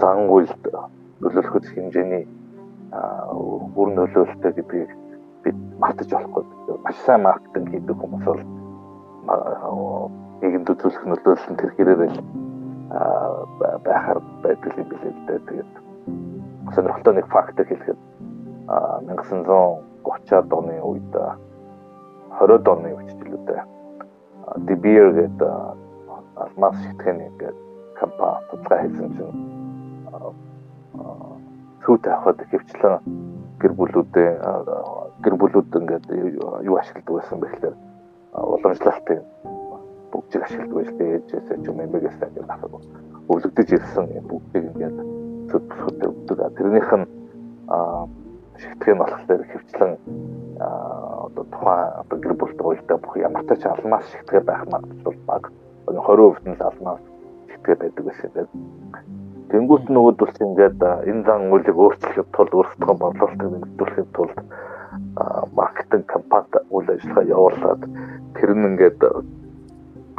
зан 0.00 0.28
үйлд 0.28 0.62
нөлөөлөх 1.20 1.74
хэмжээний 1.74 2.24
бүр 3.74 3.88
нөлөөлөлтэй 3.96 4.52
гэдгийг 4.58 4.90
бид 5.44 5.58
мартаж 5.82 6.08
болохгүй. 6.12 6.44
Маш 6.84 6.96
сайн 7.04 7.22
маркетинг 7.22 7.68
хийдэг 7.70 7.96
хүмүүс 7.98 8.24
бол 8.24 8.42
нийгэмд 10.40 10.70
үзүүлэх 10.72 11.04
нөлөөлөл 11.04 11.50
нь 11.52 11.58
тэр 11.60 11.70
хэрээр 11.76 12.00
л 12.08 12.18
байхаар 13.84 14.20
байдаг 14.42 14.72
юм 14.78 14.88
билээ 14.88 15.12
л 15.12 15.24
дээ. 15.26 15.40
Тэгээд 15.48 15.72
сонирхолтой 16.74 17.14
нэг 17.14 17.26
факт 17.28 17.58
хэлэхэд 17.58 17.98
1930-аад 18.68 20.50
оны 20.52 20.76
үед 20.80 21.12
20-ад 22.38 22.66
оны 22.68 22.88
үечлүүдээ 22.96 23.60
De 24.56 24.74
Beer 24.76 25.12
гэдэг 25.12 25.52
алмаз 26.40 26.76
шитгэний 26.80 27.28
ингээд 27.28 27.56
компани 28.00 28.40
судалгаа 28.48 28.80
хийсэн 28.82 29.08
чинь 29.16 29.36
сүйт 31.84 32.04
авахд 32.06 32.40
хөвчлэн 32.50 32.96
гэр 33.60 33.72
бүлүүдээ 33.78 34.30
гэр 35.24 35.34
бүлүүд 35.40 35.70
ингээд 35.78 36.06
юу 36.68 36.76
ашигладаг 36.78 37.14
байсан 37.16 37.40
бэ 37.40 37.46
гэхээр 37.48 37.76
уламжлалтын 38.34 39.20
бүгжийг 40.12 40.42
ашигладаг 40.44 40.76
байж 40.76 40.90
тээ 40.98 41.10
ээжээс 41.18 41.48
ч 41.62 41.66
юм 41.68 41.78
эмээгээс 41.82 42.18
ингээд 42.22 42.50
асуу 42.54 42.80
өвлөгдөж 43.28 43.68
ирсэн 43.76 44.06
бүгдийг 44.30 44.64
ингээд 44.72 44.96
зүд 45.48 45.64
бүсгүүд 45.68 46.00
өгдөг. 46.08 46.38
Тэрнийх 46.56 46.92
нь 46.96 47.06
шигтгэн 48.60 48.98
болохоор 48.98 49.42
хөвчлэн 49.52 49.92
одоо 50.58 51.44
тухайн 51.52 51.88
одоо 52.02 52.16
гэр 52.20 52.34
бүлтэй 52.40 52.66
уйлдаа 52.66 52.98
бүх 53.00 53.14
ямар 53.16 53.44
ч 53.44 53.64
алмаас 53.68 54.04
шигтгэе 54.12 54.40
байх 54.44 54.64
магадлал 54.72 55.18
баг 55.28 55.44
20% 55.86 56.48
нь 56.48 56.56
л 56.56 56.66
алмаас 56.68 57.02
шигтгэе 57.52 57.76
байдаг 57.76 58.04
байсан. 58.04 58.30
Тэнгүүт 59.48 59.88
нөгөөд 59.88 60.16
бол 60.20 60.34
ингээд 60.44 60.80
энэ 61.08 61.24
зан 61.24 61.48
үйлийг 61.48 61.78
өөрчлөхөд 61.80 62.28
тул 62.36 62.50
өөрсдөө 62.52 62.94
борлуулалтыг 63.00 63.48
нэмэгдүүлэхэд 63.48 64.10
тулд 64.12 64.38
маркетинг 65.56 66.04
компанид 66.04 66.54
үйл 66.68 66.88
ажиллагаа 66.92 67.24
явуулаад 67.32 67.82
тэр 68.36 68.50
нь 68.54 68.66
ингээд 68.68 69.00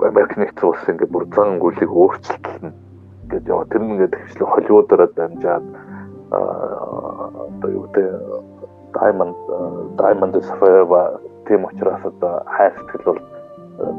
Америк 0.09 0.33
нэгдсэн 0.33 0.69
улс 0.69 0.83
ингээд 0.89 1.13
бүр 1.13 1.25
зан 1.35 1.61
үйлийг 1.61 1.91
өөрчлөлтөлнө 1.91 2.71
гэж 3.29 3.43
яваа. 3.51 3.69
Тэр 3.69 3.81
нь 3.83 3.91
ингээд 3.93 4.15
хвчлэн 4.17 4.49
Холливуудаараа 4.49 5.09
дамжаад 5.13 5.65
одоо 6.31 7.69
юу 7.69 7.85
гэдэг 7.85 8.07
Diamond 8.97 9.35
Diamond 9.99 10.33
Forever 10.57 11.21
тийм 11.45 11.65
учраас 11.69 12.01
одоо 12.05 12.41
хайр 12.45 12.73
сэтгэл 12.77 13.05
бол 13.05 13.21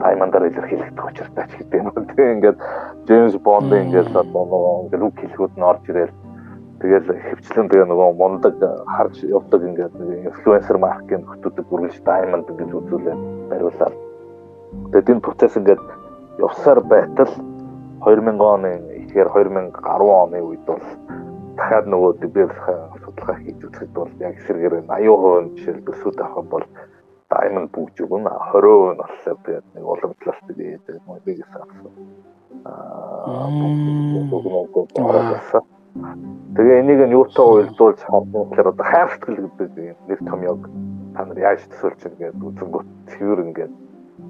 таймандаар 0.01 0.49
илэрхийлэгдэх 0.49 1.07
учиртай 1.07 1.45
ч 1.49 1.53
гэдэг 1.59 1.81
юм. 1.81 1.89
Тэгээ 1.95 2.35
ингээд 2.37 2.59
Джеймс 3.07 3.37
Бонд 3.41 3.73
ингээд 3.73 4.13
одоо 4.13 4.85
ингээд 4.85 5.07
үг 5.07 5.17
хэлхүүд 5.21 5.55
нь 5.57 5.69
орж 5.71 5.85
ирэл. 5.89 6.15
Тэгэл 6.81 7.09
хөвчлэн 7.13 7.69
тэгээ 7.69 7.87
нөгөө 7.89 8.11
мундаг 8.17 8.57
харж 8.89 9.17
явдаг 9.25 9.61
ингээд 9.65 9.95
инфлюенсер 10.29 10.77
маркетинг 10.81 11.29
хөтөдөг 11.29 11.67
үргэлж 11.69 12.01
даймонд 12.05 12.49
гэж 12.49 12.71
үзүүлээ 12.73 13.17
бариулаад. 13.53 13.95
Тэгээд 14.93 15.11
энэ 15.13 15.25
процесс 15.25 15.57
ингээд 15.61 15.83
явсаар 16.41 16.81
байтал 16.81 17.33
2000 18.01 18.41
оны 18.41 18.71
ихээр 19.05 19.29
2010 19.29 19.77
оны 20.09 20.39
үед 20.41 20.65
бол 20.65 20.81
дахиад 21.61 21.87
нөгөө 21.93 22.13
деберхэн 22.25 22.81
судалгаа 23.05 23.37
хийж 23.45 23.59
үзэхэд 23.61 23.93
бол 23.93 24.11
яг 24.25 24.35
эсрэгээр 24.41 24.75
80% 24.89 25.57
жишээл 25.61 25.85
төсөөд 25.85 26.19
авах 26.25 26.47
бол 26.49 26.65
diamond 27.31 27.69
бүгж 27.75 27.97
өгнө 28.05 28.31
20% 28.31 28.95
нь 28.95 29.01
болохоор 29.01 29.39
тэгээд 29.47 29.67
нэг 29.75 29.85
уламжлалт 29.87 30.45
тэгээд 30.51 30.85
нэг 30.89 31.23
бигээс 31.25 31.53
авсан. 31.55 31.93
Аа 32.67 33.41
Тэгээ 36.55 36.81
энийг 36.83 37.01
нь 37.07 37.17
юутай 37.19 37.47
уялдуулж 37.47 37.99
харсан 37.99 38.47
гэхээр 38.47 38.71
одоо 38.71 38.87
хайр 38.87 39.09
сэтгэл 39.11 39.51
гэдэг 39.59 39.97
нэг 40.07 40.19
том 40.23 40.41
яг 40.47 40.61
та 41.15 41.27
нар 41.27 41.39
яаж 41.39 41.67
төсөөлж 41.67 42.01
байгаа 42.07 42.31
гэдэг 42.31 42.47
үзэнгүүт 42.47 42.89
цэвэр 43.11 43.41
ингээд 43.47 43.75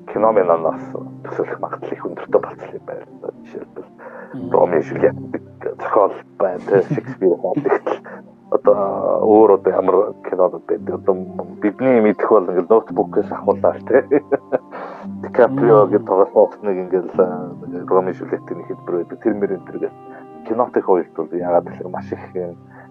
кино 0.08 0.28
минанаас 0.32 0.84
төсөөлөх 1.24 1.60
магадлал 1.60 1.92
их 1.92 2.06
өндөртэй 2.08 2.40
юм 2.80 2.84
байна. 2.88 3.04
Жишээлбэл. 3.44 3.88
Ромео 4.52 4.82
Жюльет 4.88 5.16
зохиол 5.80 6.14
байна, 6.40 6.82
Шекспир 6.88 7.34
хаадаг. 7.40 7.99
Одоо 8.50 8.74
өөр 9.22 9.50
одоо 9.58 9.72
ямар 9.72 9.96
кинод 10.26 10.62
байдаг. 10.66 10.94
Одоо 11.00 11.14
бидний 11.62 12.00
мэдэх 12.02 12.28
бол 12.30 12.50
ингээд 12.50 12.70
ноутбукээс 12.70 13.30
ахуулаад 13.30 13.78
тий. 13.86 14.02
Дикаприо 15.22 15.86
гэдэг 15.86 16.06
тоглолт 16.06 16.62
нэг 16.62 16.76
ингээд 16.90 17.14
Ромео 17.86 18.14
Жюльетийн 18.14 18.66
хэлбэр 18.66 18.96
байдаг. 19.06 19.18
Тэр 19.22 19.34
мөрөнд 19.38 19.66
тэргээд 19.70 19.94
кинотын 20.50 20.82
хувьд 20.82 21.14
бол 21.14 21.30
ягаад 21.30 21.66
гэхээр 21.70 21.90
маш 21.94 22.10
их 22.12 22.24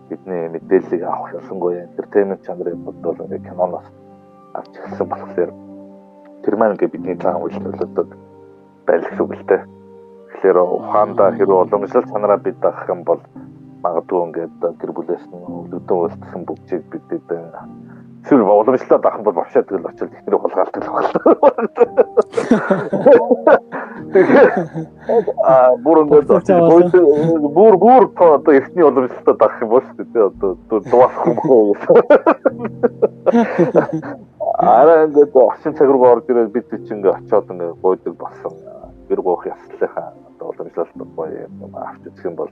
бидний 0.09 0.49
мэдээллийг 0.49 1.03
авах 1.03 1.33
ялангуяа 1.33 1.85
entertainment 1.85 2.41
чанарын 2.45 2.83
бодвол 2.85 3.19
ингээд 3.25 3.47
киноноос 3.49 3.87
авч 4.53 4.73
эхэлсэн 4.79 5.07
болохоор 5.09 5.51
тэр 6.43 6.55
маань 6.55 6.73
ингээд 6.73 6.93
бидний 6.93 7.17
цаан 7.19 7.43
үйлчлүүлэлтүүд 7.43 8.11
байл 8.87 9.03
гэсэн 9.05 9.21
үг 9.21 9.33
л 9.37 9.45
дээ. 9.49 9.61
Тэгэхээр 10.33 10.57
ухаандаа 10.57 11.29
хэрэг 11.35 11.51
уламжлал 11.51 12.09
чанараа 12.09 12.39
бид 12.41 12.63
авах 12.65 12.89
юм 12.89 13.03
бол 13.03 13.21
магадгүй 13.83 14.19
ингээд 14.25 14.55
гэр 14.79 14.91
бүлээс 14.95 15.25
нь 15.27 15.45
өвдөн 15.75 15.99
үйлдэлсэн 15.99 16.41
бүгжийг 16.47 16.83
бидэд 16.91 17.27
Эсвэл 18.23 18.41
уламжлалаад 18.43 19.05
авах 19.05 19.23
бол 19.23 19.33
бовшаа 19.33 19.63
тэгэл 19.63 19.87
очил 19.87 20.11
ихнэрийг 20.11 20.41
хулгайлдаг 20.43 20.83
л 20.83 20.91
байна. 20.91 21.09
Аа 25.47 25.71
бүр 25.83 25.97
ингээд 26.03 26.27
бүр 27.55 27.73
бүр 27.79 28.03
одоо 28.19 28.53
эртний 28.53 28.83
уламжлалаад 28.83 29.41
авах 29.41 29.61
юм 29.63 29.69
бол 29.69 29.81
шүү 29.81 30.05
дээ. 30.13 30.27
Одоо 30.29 30.51
дуусах 30.67 31.25
юм 31.25 31.39
уу? 31.47 31.75
Араа 34.59 35.07
ингээд 35.07 35.33
орчин 35.33 35.73
цаг 35.79 35.87
руу 35.87 36.03
орж 36.03 36.27
ирээд 36.27 36.51
бид 36.51 36.67
ч 36.69 36.91
ингээд 36.91 37.23
очиод 37.23 37.47
ингээд 37.49 37.81
гойдог 37.81 38.15
болсон. 38.19 38.53
Гэр 39.07 39.21
гоох 39.23 39.47
яслахаа 39.47 40.11
одоо 40.35 40.51
уламжлалт 40.51 40.91
гоё 41.15 41.47
юм 41.47 41.71
авч 41.71 42.03
үзэх 42.03 42.25
юм 42.27 42.35
бол 42.35 42.51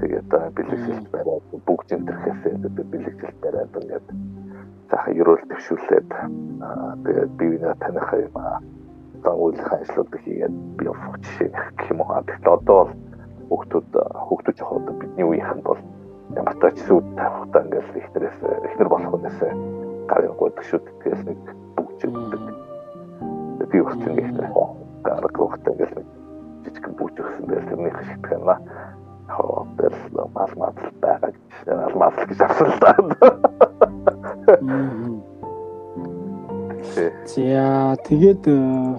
тэгээд 0.00 0.30
бэлэгшилт 0.56 1.06
бариад 1.14 1.44
бүгд 1.66 1.86
зэнтерхээсээ 1.90 2.54
бэлэгшилт 2.92 3.38
бариад 3.42 3.72
ингээд 3.80 4.06
цаахан 4.90 5.18
ерөөл 5.20 5.44
төвшүүлээд 5.50 6.10
тэгээд 7.04 7.30
бивнээ 7.38 7.74
таних 7.82 8.08
юм 8.26 8.36
аа 8.38 8.58
дагуулах 9.26 9.72
ажлуудыг 9.72 10.20
хийгээд 10.22 10.54
би 10.78 10.84
явах 10.86 11.18
жишээ 11.22 11.50
гэх 11.50 11.90
юм 11.90 12.00
уу. 12.00 12.22
Тэгэхээр 12.22 12.54
одоо 12.54 12.78
бол 12.84 12.92
хүүхдүүд 13.50 13.90
хүүхдүүд 14.26 14.60
яг 14.62 14.70
одоо 14.70 14.94
бидний 15.00 15.26
үеийнх 15.26 15.54
нь 15.56 15.66
бол 15.66 15.80
ямар 16.38 16.54
ч 16.54 16.60
тач 16.62 16.76
сүд 16.86 17.06
тавихтаа 17.18 17.62
ингээл 17.66 17.98
ихнэрээс 18.00 18.38
ихнэр 18.66 18.88
болох 18.90 19.10
хүнээс 19.10 19.38
гарын 20.10 20.34
гойдог 20.38 20.64
шүү 20.66 20.80
тэгээс 21.02 21.22
нэг 21.26 21.38
бүгжигддэг. 21.76 22.42
Би 23.70 23.78
урт 23.82 24.00
нэг 24.06 24.18
ихнэр 24.22 24.48
гараг 25.06 25.34
гохтой 25.34 25.72
ингээл 25.74 25.96
нэг 25.98 26.08
жижиг 26.62 26.86
бүгж 26.98 27.16
өгсөн 27.22 27.44
дээр 27.50 27.64
тэрний 27.66 27.94
хашигдах 27.94 28.32
юм 28.38 28.44
аа. 29.28 29.36
Хоо 29.36 29.66
дээр 29.78 29.94
мал 30.34 30.50
мал 30.56 30.72
байгаа 31.00 31.30
гэж 31.30 31.36
мал 31.66 31.94
мал 32.00 32.12
гэж 32.26 32.38
да. 32.38 32.92
За 37.26 37.96
тэгээд 38.06 38.46
э, 38.46 38.96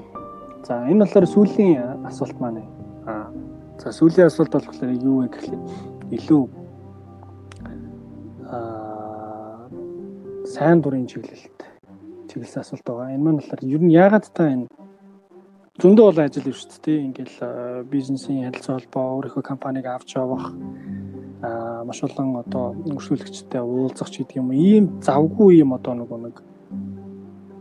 за 0.67 0.73
энэ 0.91 1.05
болохоор 1.05 1.25
сүүлийн 1.25 2.05
асуулт 2.05 2.39
маань. 2.39 2.63
Аа. 3.07 3.31
За 3.79 3.91
сүүлийн 3.91 4.27
асуулт 4.27 4.51
болохоор 4.51 4.91
юу 4.91 5.23
вэ 5.23 5.27
гэхлээр 5.31 5.63
илүү 6.11 6.43
аа 8.51 9.67
сайн 10.45 10.81
дурын 10.81 11.07
чиглэлт 11.07 11.59
чиглэсэн 12.27 12.61
асуулт 12.61 12.83
байгаа. 12.85 13.15
Энэ 13.15 13.23
маань 13.23 13.39
болохоор 13.39 13.61
ер 13.63 13.81
нь 13.81 13.95
яагаад 13.95 14.25
та 14.35 14.51
энэ 14.51 14.67
зөндөө 15.77 16.05
бол 16.09 16.19
ажил 16.25 16.49
юм 16.49 16.57
шүү 16.57 16.81
дээ. 16.81 17.05
Ингээл 17.05 17.37
бизнесийн 17.91 18.49
харилцаа 18.49 18.81
холбоо 18.81 19.05
өөрийнхөө 19.21 19.43
компанийг 19.45 19.85
авч 19.85 20.17
явах 20.17 20.57
маш 21.85 22.01
олон 22.01 22.41
одоо 22.41 22.73
өршөөлөгчтэй 22.89 23.61
уулзах 23.61 24.09
ч 24.09 24.25
гэдэг 24.25 24.41
юм 24.41 24.49
ийм 24.57 24.85
завгүй 25.05 25.61
юм 25.61 25.77
одоо 25.77 25.93
нөгөө 25.93 26.19
нэг 26.25 26.35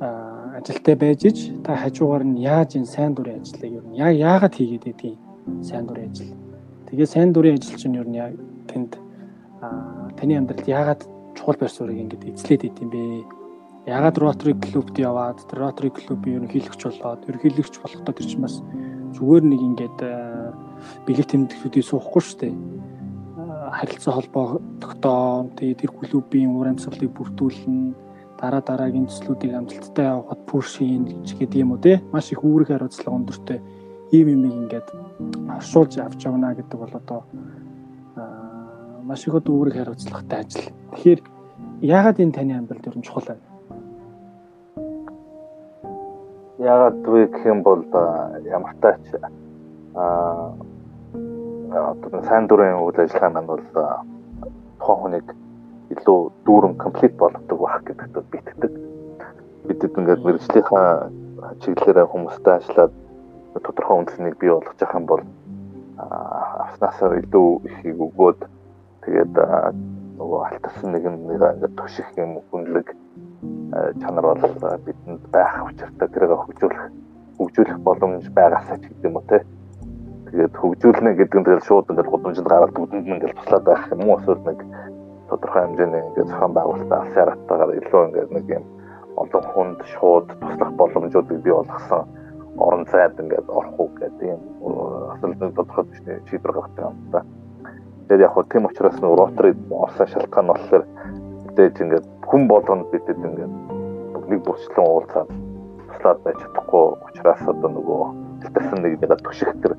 ажилтай 0.00 0.96
байж 0.96 1.28
ич 1.28 1.52
та 1.60 1.76
хажуугаар 1.76 2.24
нь 2.24 2.40
яаж 2.40 2.80
энэ 2.80 2.88
сайн 2.88 3.12
дурын 3.12 3.44
ажлыг 3.44 3.72
ер 3.76 3.84
нь 3.84 4.00
яагаад 4.00 4.54
хийгээд 4.56 4.84
байдгийг 4.88 5.20
сайн 5.60 5.84
дурын 5.84 6.08
ажил. 6.08 6.32
Тэгээ 6.88 7.06
сайн 7.06 7.32
дурын 7.36 7.60
ажил 7.60 7.76
чинь 7.76 8.00
ер 8.00 8.08
нь 8.08 8.16
яг 8.16 8.32
тэнд 8.72 8.96
таны 10.16 10.34
амьдралд 10.40 10.64
яагаад 10.64 11.04
чухал 11.36 11.60
байр 11.60 11.72
суурийг 11.72 12.00
ингэж 12.00 12.22
эзлээд 12.32 12.64
идэм 12.64 12.88
бэ? 12.88 13.02
Яагаад 13.86 14.18
Rotary 14.18 14.54
Club-д 14.58 14.98
яваад 14.98 15.38
Rotary 15.54 15.90
Club-ийн 15.94 16.42
ерөнхийлөгч 16.42 16.82
болоод 16.90 17.22
ерөнхийлөгч 17.30 17.74
болохдоо 17.78 18.12
тэр 18.14 18.26
чинь 18.26 18.42
бас 18.42 18.58
зүгээр 19.14 19.44
нэг 19.46 19.60
ингэж 19.62 19.98
бэлэг 21.06 21.26
тэмдэглүүдийг 21.30 21.86
суухгүй 21.86 22.22
шүү 22.22 22.38
дээ 22.42 22.54
харилцаа 23.72 24.14
холбоо 24.14 24.60
тогтоон 24.80 25.50
тэр 25.56 25.90
клубийн 25.90 26.54
уур 26.54 26.68
амьсгалыг 26.70 27.10
бүрдүүлнэ 27.14 27.94
дараа 28.40 28.62
дараагийн 28.62 29.06
төслүүдийг 29.06 29.54
амжилттай 29.54 30.10
пуш 30.46 30.78
хийн 30.78 31.04
гэж 31.06 31.38
гэдэг 31.38 31.62
юм 31.62 31.72
уу 31.72 31.80
те 31.82 32.02
маш 32.12 32.30
их 32.32 32.44
үүрэг 32.44 32.68
хариуцлага 32.70 33.16
өндөртэй 33.16 33.60
ийм 34.12 34.26
юм 34.34 34.42
ингээд 34.44 34.88
оршуулж 35.56 35.98
авч 35.98 36.20
явна 36.26 36.54
гэдэг 36.54 36.78
бол 36.78 36.94
одоо 36.94 37.20
маш 39.02 39.26
их 39.26 39.34
үүрэг 39.34 39.74
хариуцлагатай 39.76 40.40
ажил. 40.40 40.70
Тэгэхээр 40.94 41.20
яагаад 41.82 42.20
энэ 42.20 42.36
таны 42.36 42.52
амьдралд 42.54 42.86
ер 42.86 42.96
нь 42.98 43.06
чухал 43.06 43.24
вэ? 43.34 43.55
Яагаад 46.66 46.98
вэ 47.06 47.26
гэх 47.30 47.46
юм 47.46 47.62
бол 47.62 47.82
ямар 48.56 48.74
тач 48.82 49.04
аа 49.94 50.52
одоо 51.70 52.22
сайн 52.28 52.46
дурын 52.46 52.82
үйл 52.82 52.98
ажиллагаа 52.98 53.30
маань 53.34 53.50
бол 53.50 53.62
тухайн 54.80 55.00
хүнийг 55.02 55.28
илүү 55.94 56.18
дүүрэн 56.46 56.74
комплит 56.82 57.14
болгодог 57.22 57.58
байх 57.60 57.82
гэдэгт 57.86 58.30
би 58.30 58.38
итгэдэг. 58.38 58.72
Бидэд 59.66 59.98
ингээд 59.98 60.24
мэрэгжлийнхаа 60.26 60.90
чиглэлээр 61.62 62.10
хүмүүстэй 62.10 62.54
ажиллаад 62.58 62.92
тодорхой 63.62 63.96
үнэлгээг 63.98 64.38
бий 64.40 64.50
болгож 64.50 64.78
явах 64.82 64.98
юм 64.98 65.06
бол 65.06 65.22
авснасаа 66.66 67.16
илүү 67.22 67.48
ихийг 67.68 67.98
өгөөд 68.06 68.40
тэгээд 69.04 69.34
нөгөө 70.18 70.40
алтсан 70.46 70.88
нэг 70.92 71.04
нэг 71.04 71.42
ингээд 71.42 71.74
туших 71.78 72.08
юм 72.18 72.42
хүнлэг 72.50 72.90
чанар 74.00 74.24
бол 74.24 74.42
бидэнд 74.86 75.22
байх 75.32 75.52
учиртай 75.68 76.08
тэрийг 76.08 76.32
хөгжүүлэх 76.32 76.84
хөгжүүлэх 77.38 77.78
боломж 77.84 78.24
байгаасаа 78.32 78.76
ч 78.80 78.88
гэдэг 78.88 79.04
юм 79.04 79.16
уу 79.16 79.26
те? 79.28 79.44
Тэгээд 80.30 80.54
хөгжүүлнэ 80.56 81.10
гэдэг 81.20 81.38
нь 81.40 81.46
тэгэл 81.46 81.68
шууд 81.68 81.90
ингээд 81.90 82.10
гудамжинд 82.10 82.48
гараад 82.48 82.72
бүдэнд 82.72 83.06
нь 83.06 83.14
ингээд 83.16 83.36
туслаад 83.36 83.64
байх 83.66 83.82
юм 83.92 84.02
уу? 84.08 84.18
Эсвэл 84.18 84.42
нэг 84.48 84.58
тодорхой 85.28 85.62
хэмжээний 85.62 86.02
ингээд 86.06 86.28
зохион 86.30 86.52
байгуулалтаа 86.56 86.98
алсаар 87.02 87.30
хатаагаар 87.34 87.76
илүү 87.76 88.02
ингээд 88.06 88.30
нэг 88.32 88.46
юм 88.56 88.64
олон 89.16 89.44
хүнд 89.52 89.78
шууд 89.92 90.26
туслах 90.40 90.72
боломжуудыг 90.80 91.38
бий 91.44 91.52
болгосон 91.52 92.02
орон 92.56 92.84
зайд 92.92 93.20
ингээд 93.20 93.48
орох 93.48 93.76
уу 93.80 93.90
гэдэг 94.00 94.28
юм 94.32 94.40
асуултанд 95.12 95.56
тодорхой 95.56 95.84
төсний 95.92 96.18
шийдвэр 96.28 96.52
гаргадаг 96.56 96.84
юм 96.88 96.96
да. 97.12 97.20
Тэгээд 98.08 98.24
яг 98.24 98.32
хөө 98.32 98.44
тийм 98.48 98.64
учраас 98.66 98.96
нэг 99.00 99.12
ротори 99.12 99.52
орсон 99.70 100.06
шалтгаан 100.06 100.44
нь 100.46 100.52
болохоор 100.52 100.84
мэдээж 101.46 101.76
ингээд 101.84 102.06
хүн 102.28 102.42
болгонд 102.50 102.90
бидэд 102.92 103.18
ингээд 103.18 103.54
нэг 104.30 104.40
бүрчлэн 104.46 104.86
уулзаад 104.86 105.30
туслаад 105.88 106.18
байж 106.26 106.38
чадахгүй 106.42 106.84
учраас 107.06 107.42
одоо 107.46 107.70
нөгөө 107.70 108.02
тэлсэн 108.54 108.78
нэг 108.82 108.94
нэг 109.00 109.20
туших 109.22 109.50
тэр 109.62 109.74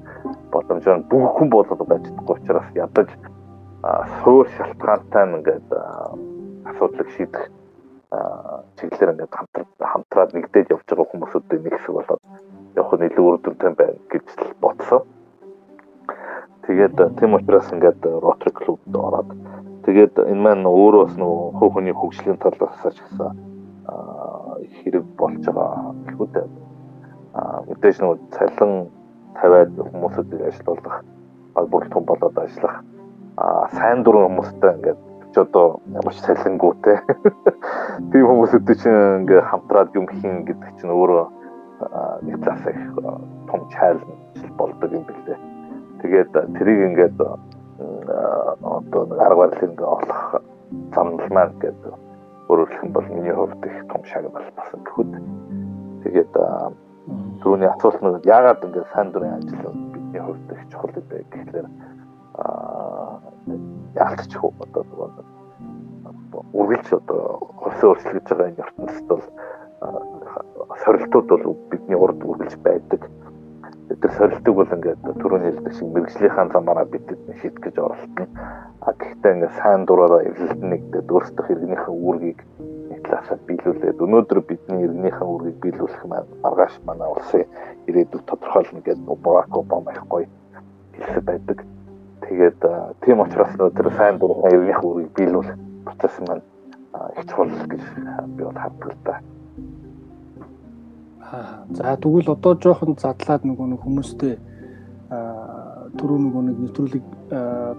боломжоор 0.51 1.03
бүх 1.11 1.25
хүн 1.37 1.49
болоод 1.51 1.81
байж 1.87 2.03
чадахгүй 2.07 2.35
учраас 2.39 2.67
ядаж 2.75 3.09
суур 4.23 4.47
шалтгаантай 4.55 5.23
ингээд 5.27 5.67
асуудлыг 6.71 7.09
шийдэх 7.15 7.43
чиглэлээр 8.79 9.13
ингээд 9.13 9.33
хамтраад 9.35 9.69
хамтраад 9.91 10.31
нэгдээд 10.33 10.71
явж 10.71 10.87
байгаа 10.87 11.07
хүмүүсүүдийн 11.11 11.61
нэг 11.63 11.73
хэсэг 11.75 11.93
болоод 11.99 12.21
явах 12.79 12.93
нь 12.95 13.07
илүү 13.11 13.25
үр 13.27 13.37
дүнтэй 13.43 13.71
байна 13.75 13.99
гэж 14.11 14.27
бодсон. 14.63 15.01
Тэгээд 16.67 16.95
тийм 17.19 17.33
учраас 17.39 17.71
ингээд 17.71 18.03
Rotary 18.03 18.53
Club-д 18.59 18.95
ороод 18.95 19.31
тэгээд 19.87 20.19
энэ 20.19 20.43
маань 20.43 20.67
өөрөө 20.67 21.01
бас 21.07 21.15
нөгөө 21.15 21.43
хувь 21.57 21.73
хүний 21.79 21.95
хөгжлийн 21.95 22.39
талаас 22.43 22.75
ч 22.91 22.99
гэсэн 22.99 23.31
хэрэг 24.75 25.05
болж 25.15 25.43
байгаа 25.47 25.95
гэхүүтэй 26.11 26.45
мэдээж 27.71 27.95
нөгөө 28.03 28.17
цалин 28.35 28.73
тавиад 29.39 29.71
хүмүүсүүдийг 29.79 30.41
ажилуулах 30.49 30.97
бүр 31.71 31.83
том 31.87 32.03
болоод 32.03 32.35
ажиллах 32.35 32.83
а 33.37 33.71
сайн 33.71 34.03
дурын 34.03 34.27
хүмүүстэй 34.27 34.71
ингээд 34.75 34.99
ч 35.31 35.35
одоо 35.39 35.79
ямар 35.95 36.13
ч 36.13 36.19
цалингуу 36.27 36.73
те 36.83 36.99
тийм 38.11 38.25
хүмүүстэй 38.27 38.75
чинь 38.75 39.23
ингээд 39.23 39.49
хамтраад 39.49 39.95
юм 39.95 40.07
хийн 40.11 40.43
гэдэг 40.43 40.71
чинь 40.81 40.91
өөрөө 40.91 41.25
нэг 42.27 42.35
талаас 42.43 42.65
их 42.67 42.81
том 43.47 43.61
чаленж 43.71 44.41
болдог 44.57 44.91
юм 44.91 45.05
билээ. 45.05 45.56
Тэгээд 46.01 46.31
тэрийг 46.57 46.79
ингээд 46.89 47.17
одоо 47.21 49.03
нэг 49.09 49.19
арга 49.19 49.39
барил 49.41 49.63
ингээд 49.65 49.81
олох 49.81 50.21
замнал 50.93 51.29
маань 51.29 51.55
гэдэг 51.61 51.93
өөрөглөх 52.49 52.83
юм 52.83 52.91
бол 52.93 53.07
миний 53.11 53.33
хувьд 53.33 53.65
их 53.65 53.87
том 53.91 54.03
шагнал 54.05 54.47
басан 54.55 54.79
гэхэд 54.85 55.11
тэгээд 56.03 56.33
түрүүний 57.41 57.69
асуулт 57.71 58.01
нь 58.01 58.21
яагаад 58.25 58.65
ингээд 58.65 58.91
сайн 58.93 59.11
дурын 59.11 59.37
ажил 59.37 59.73
бидний 59.93 60.21
хувьд 60.21 60.51
их 60.51 60.61
чухал 60.71 60.91
бэ 61.09 61.25
гэхлээр 61.31 61.67
яалтчих 63.95 64.43
одоо 64.43 64.83
үргэлж 66.53 66.89
одоо 66.93 67.21
хувьсаа 67.61 67.89
өөрчлөж 67.89 68.25
байгаа 68.29 68.47
энэ 68.49 68.63
ертөнцид 68.63 69.07
бол 69.09 69.23
сорилтууд 70.83 71.27
бол 71.29 71.57
бидний 71.71 71.97
урд 71.97 72.19
үргэлж 72.23 72.55
байдаг. 72.63 73.01
Тэр 73.87 74.11
сорилтыг 74.19 74.53
бол 74.53 74.67
ингээд 74.67 74.99
түрүүний 75.15 75.51
хэлдэг 75.55 75.73
шиг 75.73 75.87
мэрэгжлийнхаа 75.95 76.51
замаараа 76.51 76.85
бид 76.91 77.07
шийдэх 77.39 77.63
гэж 77.71 77.75
оролдоно. 77.79 78.27
А 78.83 78.91
гэхдээ 78.91 79.33
ингээд 79.33 79.55
сайн 79.63 79.87
дураараа 79.87 80.27
эвлэлт 80.27 80.59
нэгдээд 80.59 81.07
өөрсдөх 81.07 81.47
иргэнийхэн 81.47 81.95
үүргийг 81.95 82.39
нэг 82.91 82.99
талаасаа 83.07 83.39
биелүүлээд 83.47 84.03
өнөөдөр 84.03 84.39
бидний 84.43 84.83
иргэнийхэн 84.91 85.27
үүргийг 85.31 85.57
биелүүлэх 85.63 86.03
маргааш 86.43 86.75
манай 86.83 87.07
улсын 87.07 87.47
ирээдүйг 87.87 88.23
тодорхойлно 88.27 88.83
гэдэг 88.83 89.07
Барак 89.23 89.55
Обама 89.55 89.95
их 89.95 90.03
гоё 90.11 90.27
хэлсэн 90.91 91.23
байдаг. 91.23 91.63
Тэгээд 92.27 92.59
тийм 93.07 93.23
учраас 93.23 93.55
тэр 93.55 93.87
сайн 93.95 94.19
дурын 94.19 94.51
иргэнийхэн 94.51 94.83
үүргийг 94.83 95.11
биелүүлэх 95.15 95.55
процесс 95.87 96.19
маань 96.27 96.43
их 97.15 97.23
чухал 97.31 97.55
гэж 97.71 97.83
би 98.35 98.43
бол 98.43 98.59
хардаг 98.59 98.91
л 98.91 98.99
да. 99.07 99.15
За 101.75 101.95
тэгвэл 101.99 102.31
одоо 102.31 102.53
жоохон 102.55 102.95
задлаад 102.95 103.43
нөгөө 103.43 103.67
нэг 103.75 103.81
хүмүүстэй 103.83 104.35
түрүү 105.07 106.19
нөгөө 106.23 106.43
нэг 106.51 106.57
нэвтрүүлэг 106.67 107.05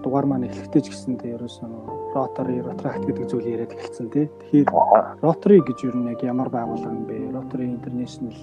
дугаар 0.05 0.25
маань 0.29 0.49
эхлэхдээ 0.49 0.81
ч 0.81 0.87
гэсэндээ 0.93 1.37
ерөөсөө 1.37 2.13
Rotary 2.13 2.61
Retract 2.65 3.05
гэдэг 3.05 3.25
зүйл 3.29 3.49
яриад 3.53 3.73
эхэлсэн 3.73 4.09
тий. 4.09 4.25
Тэгэхээр 4.29 4.69
Rotary 5.21 5.61
гэж 5.61 5.77
юу 5.85 5.97
нэг 5.97 6.21
ямар 6.25 6.49
байгууллага 6.49 6.93
юм 6.93 7.05
бэ? 7.05 7.33
Rotary 7.33 7.69
International 7.69 8.33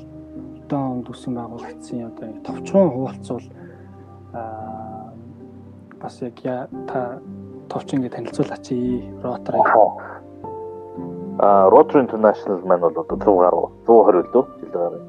одоо 0.66 0.82
онд 0.98 1.07
үсэн 1.11 1.34
байгуулагдсан 1.38 2.11
одоо 2.11 2.30
товчхон 2.42 2.90
хуваалцвал 2.90 3.46
аа 4.34 5.14
бас 6.02 6.22
яг 6.22 6.38
та 6.90 7.22
товч 7.70 7.94
ингэ 7.94 8.11
танилцуулаач 8.11 8.66
Rotary. 9.22 9.62
Rotary 11.39 12.01
International 12.01 12.64
маань 12.64 12.80
бол 12.80 12.97
одоо 12.97 13.16
100 13.16 13.37
гаруй 13.37 13.68
120 13.84 14.32
лөө 14.32 14.45
жил 14.61 14.70
гаруй 14.72 15.03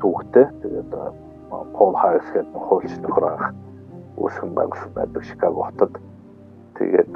түүхтэй. 0.00 0.46
Тэгээд 0.62 0.92
Paul 1.76 1.94
Harris 2.00 2.24
гэдэг 2.32 2.56
хуульч 2.56 2.94
нөхөр 3.04 3.24
анх 3.28 3.52
үүсгэн 4.16 4.56
байгуулсан 4.56 4.92
байдаг 4.96 5.22
Chicago 5.28 5.68
хотод. 5.68 5.92
Тэгээд 6.80 7.12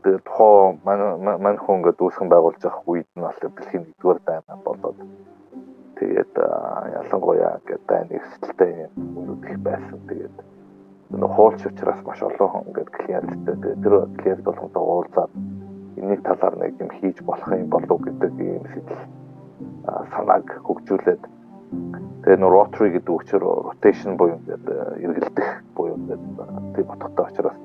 тэгээд 0.00 0.24
хоо 0.24 0.80
мань 0.88 1.60
хүн 1.60 1.76
ингээд 1.84 2.00
үүсгэн 2.00 2.32
байгуулж 2.32 2.64
авах 2.64 2.88
үед 2.88 3.08
нь 3.12 3.20
бол 3.20 3.36
дэлхийн 3.36 3.84
нэгдүгээр 3.84 4.20
даймаа 4.24 4.58
болоод 4.64 4.98
тэгээд 6.00 6.32
ялангуяа 6.96 7.60
ингээд 7.60 7.84
дайны 7.84 8.16
эсэлтэй 8.16 8.88
юмнууд 8.96 9.44
их 9.44 9.58
байсан. 9.60 10.00
Тэгээд 10.08 10.36
нөх 11.12 11.32
хуулч 11.36 11.60
учраас 11.68 12.00
маш 12.08 12.24
олон 12.24 12.48
хүн 12.48 12.66
ингээд 12.72 12.90
клиенттэй 12.96 13.56
тэр 13.84 14.08
клиент 14.16 14.42
болгонтой 14.48 14.80
уулзаад 14.80 15.32
энийг 16.00 16.22
талаар 16.24 16.56
нэг 16.56 16.80
юм 16.80 16.90
хийж 16.96 17.20
болох 17.22 17.48
юм 17.52 17.68
болов 17.68 18.00
гэдэг 18.00 18.32
ийм 18.40 18.64
сэтэл 18.72 19.02
санааг 20.16 20.48
хөгжүүлээд 20.64 21.22
тэгээ 22.24 22.40
нөр 22.40 22.52
rotary 22.56 22.90
гэдэг 22.96 23.12
үгчээр 23.14 23.44
rotation 23.44 24.16
буюу 24.16 24.40
ингээд 24.40 24.66
эргэлдэх 25.04 25.48
буюу 25.76 25.96
ингээд 26.00 26.24
тийм 26.74 26.88
утгатай 26.88 27.24
учраас 27.28 27.58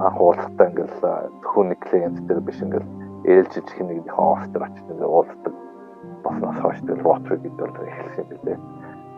анх 0.00 0.16
уулзалтаа 0.20 0.66
ингээд 0.72 0.92
зөвхөн 1.00 1.68
нэг 1.70 1.80
клиент 1.84 2.18
дээр 2.26 2.40
биш 2.40 2.58
ингээд 2.64 2.88
ээлжиж 3.28 3.68
хинэг 3.76 4.00
нэг 4.04 4.16
офс 4.16 4.48
дээр 4.48 4.64
очиж 4.64 4.84
ингээд 4.88 5.12
уулздаг 5.12 5.54
баснаас 6.24 6.58
хойш 6.60 6.80
тэгэл 6.82 7.04
rotary 7.04 7.38
гэдэг 7.44 7.60
бол 7.68 7.88
эхэлсэн 7.88 8.24
юм 8.24 8.28
билээ. 8.32 8.58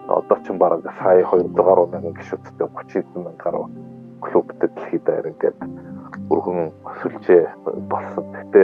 Одоо 0.06 0.38
ч 0.42 0.46
баг 0.54 0.82
сая 0.98 1.22
200 1.22 1.54
гаруй 1.54 1.86
мянган 1.90 2.14
гишүүдтэй 2.18 2.54
30 2.54 2.92
хэдэн 2.92 3.22
мянган 3.22 3.42
гаруй 3.42 3.66
клубтэй 4.28 4.68
дэлхийд 4.68 5.04
даяар 5.04 5.26
ингээд 5.30 5.58
өргөн 6.30 6.60
сүлжээ 7.00 7.44
болсон. 7.90 8.24
Гэтэ 8.34 8.62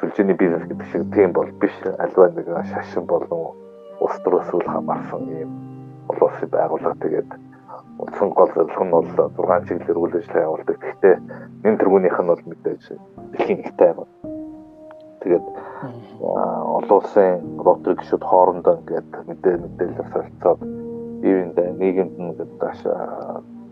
сүлжээний 0.00 0.36
бизнес 0.36 0.64
гэдэг 0.66 0.86
шиг 0.90 1.02
тийм 1.14 1.32
бол 1.32 1.50
биш. 1.60 1.74
Альва 1.98 2.30
нэг 2.30 2.46
шашин 2.70 3.06
болон 3.06 3.54
улс 4.02 4.16
төрөөс 4.24 4.50
үл 4.54 4.66
хамаарсан 4.66 5.22
юм 5.42 5.52
олон 6.10 6.28
улсын 6.28 6.50
байгууллага 6.50 6.98
тэгээд 7.02 7.30
утсан 7.98 8.30
гол 8.30 8.50
зорилго 8.54 8.84
нь 8.84 8.90
бол 8.90 9.06
6 9.06 9.68
чиглэлээр 9.68 9.98
үйл 10.02 10.16
ажиллагаа 10.18 10.46
явуулдаг. 10.46 10.76
Гэхдээ 10.82 11.16
энэ 11.64 11.78
тэргүүнийх 11.80 12.18
нь 12.20 12.30
бол 12.30 12.42
мэдээж 12.50 12.82
дэлхийн 13.32 13.60
ихтэй 13.62 13.90
юм. 13.94 14.08
Тэгээд 15.22 15.46
олон 16.22 16.98
улсын 16.98 17.32
ротary 17.62 17.94
гишүүд 18.00 18.24
хоорондоо 18.26 18.74
ингээд 18.82 19.10
мэдээ 19.28 19.54
мэдээлэл 19.62 20.12
солилцоод 20.12 20.60
ивэн 21.22 21.50
нийгэмд 21.78 22.16
нь 22.18 22.32
дааш 22.58 22.80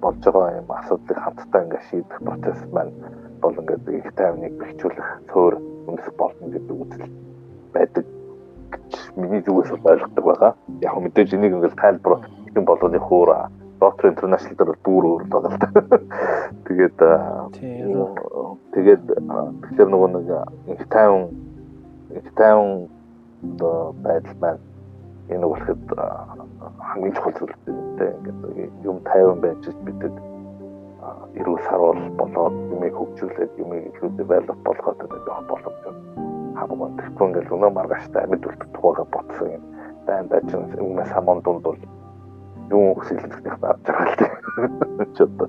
болж 0.00 0.22
байгаа 0.24 0.58
юм 0.60 0.68
асуудлыг 0.72 1.18
хамтдаа 1.18 1.62
ингээд 1.64 1.86
шийдэх 1.90 2.18
процесс 2.28 2.60
маань 2.72 2.94
бол 3.42 3.54
ингээд 3.60 3.84
их 3.88 4.08
тайвныг 4.16 4.52
бэхжүүлэх 4.60 5.08
цөөр 5.32 5.54
үндэс 5.88 6.08
болно 6.20 6.46
гэдэг 6.54 6.76
үзэл 6.82 7.06
байдаг 7.74 8.04
гэж 8.72 8.90
миний 9.16 9.42
зүгээс 9.44 9.70
ойлгодог 9.84 10.24
байгаа. 10.24 10.52
Яг 10.80 10.94
мэдээж 11.00 11.34
энийг 11.34 11.54
ингээд 11.56 11.80
тайлбар 11.80 12.24
хэм 12.54 12.64
болгоны 12.64 12.98
хөөр 12.98 13.30
Rotary 13.80 14.12
International 14.12 14.56
дээр 14.56 14.76
бүр 14.84 15.04
өөр 15.08 15.22
та. 15.32 15.38
Тэгээд 16.68 16.98
тэгээд 18.76 19.02
тэгэхээр 19.08 19.88
нөгөө 19.88 20.10
нэг 20.14 20.28
их 20.68 20.84
тайван 20.92 21.32
их 22.12 22.28
тайван 22.36 22.88
байдал 24.04 24.36
маань 24.40 24.60
энэ 25.32 25.46
болоход 25.48 25.82
хамгийн 26.60 27.14
чухал 27.14 27.34
зүйл 27.38 27.54
дээ. 27.98 28.12
Ингээд 28.18 28.84
юм 28.84 28.98
тайван 29.08 29.40
байж 29.40 29.62
бидэд 29.86 30.16
эрүү 31.40 31.58
саруул 31.68 32.00
болоод 32.20 32.56
юмыг 32.74 32.94
хөгжүүлээд 32.96 33.52
юмыг 33.62 33.82
илүү 33.88 34.10
develop 34.20 34.58
болгоод 34.66 34.98
байх 35.00 35.42
боломж 35.50 35.80
хамаагүй. 36.58 36.88
Тэгэхгүй 36.98 37.26
ингээд 37.28 37.52
өнөө 37.54 37.70
маргааштай 37.76 38.22
амьд 38.24 38.44
үлдэх 38.48 38.68
тухайга 38.74 39.04
ботсон 39.14 39.48
юм. 39.56 39.64
Байн 40.06 40.26
дажин 40.28 40.62
өмнө 40.76 41.04
самон 41.12 41.40
дунд 41.44 41.62
бол 41.64 41.78
юу 42.70 42.94
хүсэлтэх 42.94 43.40
тийм. 43.42 43.56
Ч 45.14 45.18
одоо 45.26 45.48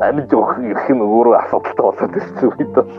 амьд 0.00 0.30
жоох 0.30 0.58
ирэх 0.58 0.88
нь 0.90 1.02
өөрөө 1.04 1.34
асуудалтай 1.44 1.84
болоод 1.84 2.16
ирсэн 2.18 2.48
үед 2.48 2.72
бол. 2.74 2.92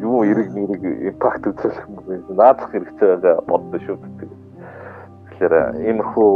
Юу 0.00 0.18
эрэг 0.28 0.48
нэрэг 0.52 0.82
импакт 1.10 1.46
үзүүлэх 1.46 1.86
юм. 1.88 1.96
Наадах 2.36 2.70
хэрэгтэй 2.70 3.16
байгаа 3.16 3.44
бодсон 3.48 3.80
шүү 3.80 3.96
дээ. 3.96 4.30
Тэгэхээр 5.26 5.54
иймэрхүү 5.88 6.30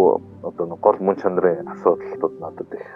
одоо 0.49 0.77
гол 0.81 0.99
мөн 1.01 1.17
чанарын 1.21 1.69
асуудлууд 1.77 2.35
надад 2.41 2.71
их 2.73 2.89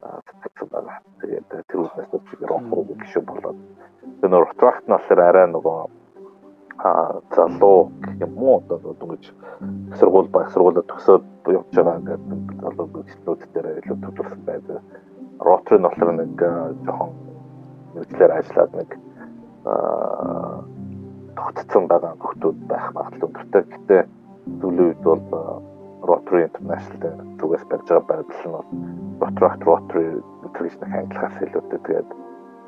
сэтгэл 0.00 0.68
байна. 0.72 1.00
Тэгээд 1.20 1.46
тэр 1.68 1.80
үснээс 1.84 2.10
зүгээр 2.10 2.52
офрог 2.54 2.86
гişүү 3.00 3.22
болоод. 3.26 3.58
Тэр 4.20 4.30
нөр 4.30 4.48
тракт 4.56 4.84
нь 4.88 4.92
болохоор 4.94 5.20
арай 5.20 5.46
нөгөө 5.52 5.99
залуу 7.36 7.92
юм 8.20 8.38
уу 8.38 8.62
одоо 8.64 8.94
дүнж 9.00 9.32
сургууль 9.98 10.28
баг 10.32 10.50
сургуулиуд 10.52 10.88
төгсөөд 10.88 11.24
явж 11.56 11.70
байгаа 11.76 11.98
ингээд 12.00 12.24
залуу 12.62 12.86
гişнүүд 13.04 13.40
дээр 13.54 13.66
илүү 13.80 13.96
төлөвлөсөн 14.00 14.42
байдаг. 14.48 14.78
Ротри 15.40 15.76
нь 15.76 15.84
болохоор 15.84 16.12
нэг 16.16 16.32
жоохон 16.86 17.12
нэгдлэр 17.94 18.32
ажиллаад 18.38 18.72
нэг 18.80 18.90
а 19.64 20.64
тогтцсон 21.36 21.84
байгаа 21.88 22.16
хүмүүс 22.16 22.56
байх 22.70 22.86
магадлал 22.96 23.28
өндөртэй. 23.28 23.62
Гэтэ 23.72 23.98
зөвлөө 24.60 24.86
үед 24.88 25.00
бол 25.04 25.24
Rotary 26.08 26.42
International 26.48 27.16
зүгээс 27.40 27.64
барьж 27.68 27.88
байгаа 27.88 28.08
байдал 28.08 28.44
нь 28.48 29.18
бол 29.20 29.34
Rotary 29.68 30.08
Rotary 30.42 30.70
нэг 30.80 30.90
хангалтаас 30.92 31.36
илүүтэй 31.44 31.80
тэгээд 31.84 32.08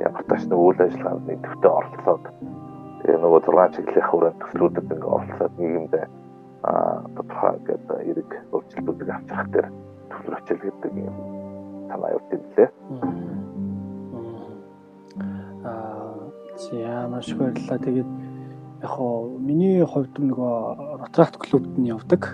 ямар 0.05 0.25
тач 0.29 0.43
нэг 0.49 0.59
үйл 0.59 0.81
ажиллагаанд 0.85 1.25
нэгдэвхтэй 1.29 1.71
оролцоод 1.73 2.25
тэгээ 3.03 3.19
нөгөө 3.19 3.41
6 3.43 3.75
чиглэлийн 3.77 4.09
хүрээнд 4.09 4.41
төслүүдэд 4.43 4.93
ингээ 4.95 5.15
оролцоод 5.17 5.55
нийгэмдээ 5.59 6.05
аа 6.63 7.03
тодорхой 7.19 7.53
ингээд 7.59 7.87
эрэг 8.11 8.31
өөрчлөлтүүдийг 8.55 9.11
авч 9.11 9.29
явах 9.35 9.51
дээр 9.51 9.69
төвлөрч 10.11 10.47
ил 10.55 10.63
гэдэг 10.63 10.93
юм 11.03 11.17
санаа 11.91 12.15
явд 12.15 12.29
юм 12.31 12.43
лээ. 12.57 12.71
Аа 15.67 16.13
За 16.57 17.09
маш 17.09 17.29
их 17.29 17.39
баярлалаа. 17.39 17.79
Тэгээд 17.79 18.11
яг 18.83 18.91
хоо 18.91 19.39
миний 19.39 19.83
хувьд 19.83 20.15
нөгөө 20.15 21.01
Ротракт 21.01 21.37
клубт 21.41 21.75
нь 21.79 21.91
явдаг. 21.91 22.29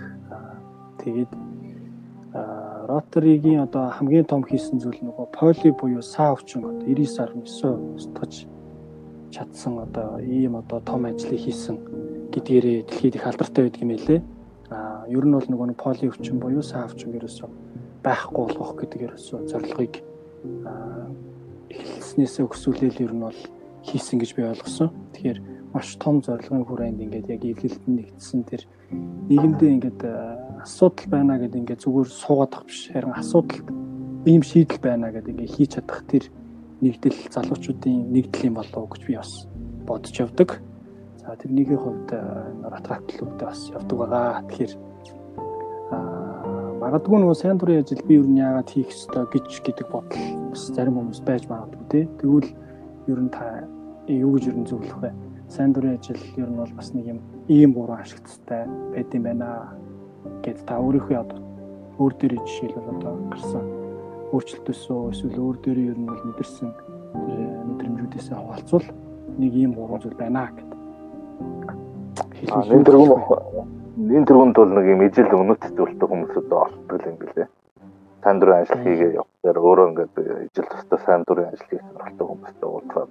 Тэгээд 0.99 1.33
Ротаригийн 2.89 3.65
одоо 3.65 3.89
хамгийн 3.89 4.27
том 4.27 4.45
хийсэн 4.45 4.81
зүйл 4.83 5.01
нөгөө 5.01 5.33
поли 5.33 5.71
буюу 5.73 6.03
саа 6.03 6.35
өвчин 6.35 6.65
одоо 6.65 6.85
99.9 6.85 7.97
устгаж 7.97 8.49
чадсан 9.31 9.79
одоо 9.79 10.19
ийм 10.21 10.57
одоо 10.57 10.81
том 10.81 11.05
ажлыг 11.05 11.39
хийсэн 11.41 11.77
гэдгээрээ 12.33 12.83
дэлхийд 12.89 13.15
их 13.17 13.27
алдартай 13.27 13.65
байдаг 13.65 13.83
юм 13.83 13.93
элэ. 13.97 14.23
А 14.71 15.05
ер 15.09 15.25
нь 15.25 15.33
бол 15.33 15.49
нөгөө 15.49 15.77
поли 15.77 16.09
өвчин 16.09 16.39
буюу 16.41 16.63
саа 16.63 16.87
өвчин 16.89 17.17
ерөөсөө 17.17 17.49
байхгүй 18.05 18.45
болгох 18.45 18.73
гэдэг 18.77 19.01
ерөөсөө 19.07 19.39
зорилгыг 19.49 19.95
эхэлснээсээ 21.73 22.45
өксүүлэл 22.45 23.05
ер 23.05 23.13
нь 23.13 23.25
бол 23.25 23.41
хийсэн 23.85 24.21
гэж 24.21 24.31
би 24.37 24.43
ойлгосон. 24.45 24.93
Тэгэхээр 25.13 25.39
маш 25.73 25.97
том 26.01 26.21
зорилгын 26.21 26.65
хүрээнд 26.65 27.01
ингээд 27.05 27.29
яг 27.33 27.43
эвлэлтэнд 27.45 27.97
нэгдсэн 27.97 28.41
тэр 28.45 28.63
нийгэмдээ 29.29 29.71
ингээд 29.77 30.01
асуудал 30.65 31.07
байна 31.13 31.37
гэдэг 31.41 31.61
ингээд 31.61 31.85
зүгээр 31.85 32.09
суугаад 32.09 32.53
ах 32.57 32.65
биш. 32.65 32.89
Харин 32.93 33.13
асуудал 33.13 33.61
ийм 34.25 34.43
шийдэл 34.43 34.81
байна 34.81 35.13
гэдэг 35.13 35.33
ингээд 35.33 35.55
хийж 35.57 35.71
чадах 35.77 36.05
тэр 36.09 36.25
нэгдэл 36.81 37.19
залуучуудын 37.35 38.13
нэгдэл 38.15 38.49
юм 38.49 38.55
болов 38.59 38.77
уу 38.79 38.91
гэж 38.95 39.03
би 39.07 39.17
бас 39.19 39.33
бодож 39.87 40.15
явдаг. 40.15 40.63
За 41.19 41.35
тэрнийхээ 41.37 41.79
хувьд 41.79 42.09
Ратгат 42.63 43.05
клубт 43.11 43.43
бас 43.43 43.67
явдаг 43.75 43.97
байгаа. 43.99 44.43
Тэгэхээр 44.47 44.73
магадгүй 46.79 47.19
нөгөө 47.19 47.37
сайн 47.37 47.59
дурын 47.59 47.83
ажил 47.83 48.03
би 48.07 48.15
юу 48.23 48.31
яагаад 48.31 48.71
хийх 48.71 48.95
ёстой 48.95 49.27
гэж 49.27 49.49
гэдэг 49.67 49.87
бодол 49.91 50.27
бас 50.55 50.63
зарим 50.71 50.97
хүмүүс 51.03 51.21
байж 51.27 51.45
магадгүй 51.51 51.87
тий. 51.91 52.05
Тэгвэл 52.23 52.51
ер 53.11 53.21
нь 53.27 53.33
та 53.35 53.67
юу 54.07 54.39
гэж 54.39 54.45
ер 54.55 54.57
нь 54.63 54.69
зөвлөх 54.69 54.99
вэ? 55.03 55.11
Сайн 55.51 55.75
дурын 55.75 55.99
ажил 55.99 56.23
ер 56.39 56.49
нь 56.49 56.61
бол 56.63 56.73
бас 56.79 56.95
нэг 56.95 57.07
юм 57.07 57.21
ийм 57.51 57.75
буруу 57.75 57.99
ашигттай 57.99 58.71
байд 58.95 59.11
юм 59.13 59.27
байна 59.27 59.75
гэд 60.47 60.63
та 60.63 60.79
өөрийнхөө 60.79 61.49
өөр 61.99 62.13
дээрээ 62.15 62.47
жишээлбэл 62.47 62.91
одоо 62.95 63.15
гарсан 63.27 63.78
өөрчлөлтөөсөө 64.29 65.01
эсвэл 65.13 65.39
өөр 65.41 65.57
дээрээ 65.65 65.91
ер 65.93 65.99
нь 65.99 66.09
бол 66.09 66.23
мэдэрсэн 66.29 66.71
мэдрэмжүүдээсээ 67.69 68.37
хаваалцвал 68.37 68.89
нэг 69.41 69.53
ийм 69.57 69.73
буруу 69.73 69.99
зүйл 70.03 70.21
байна 70.21 70.53
гэд. 70.53 70.69
Энэ 72.45 72.85
дөрвөн 72.85 73.13
энэ 73.99 74.27
дөрвөнд 74.29 74.57
бол 74.61 74.73
нэг 74.77 74.87
юм 74.93 75.01
ижил 75.09 75.33
өнөт 75.33 75.63
зүйлтэй 75.73 76.09
хүмүүсүүд 76.09 76.51
олддог 76.53 77.03
юм 77.09 77.17
билээ. 77.17 77.49
Сайн 78.21 78.37
дурын 78.39 78.61
ажил 78.61 78.85
хийгээ 78.85 79.17
явахаар 79.17 79.59
өөрөө 79.65 79.87
ингээд 79.89 80.15
ижил 80.53 80.69
төстэй 80.69 80.99
сайн 81.09 81.25
дурын 81.25 81.49
ажил 81.49 81.69
хийх 81.73 81.85
сонирхолтой 81.89 82.27
хүмүүстэй 82.29 82.69
уулзаад 82.69 83.11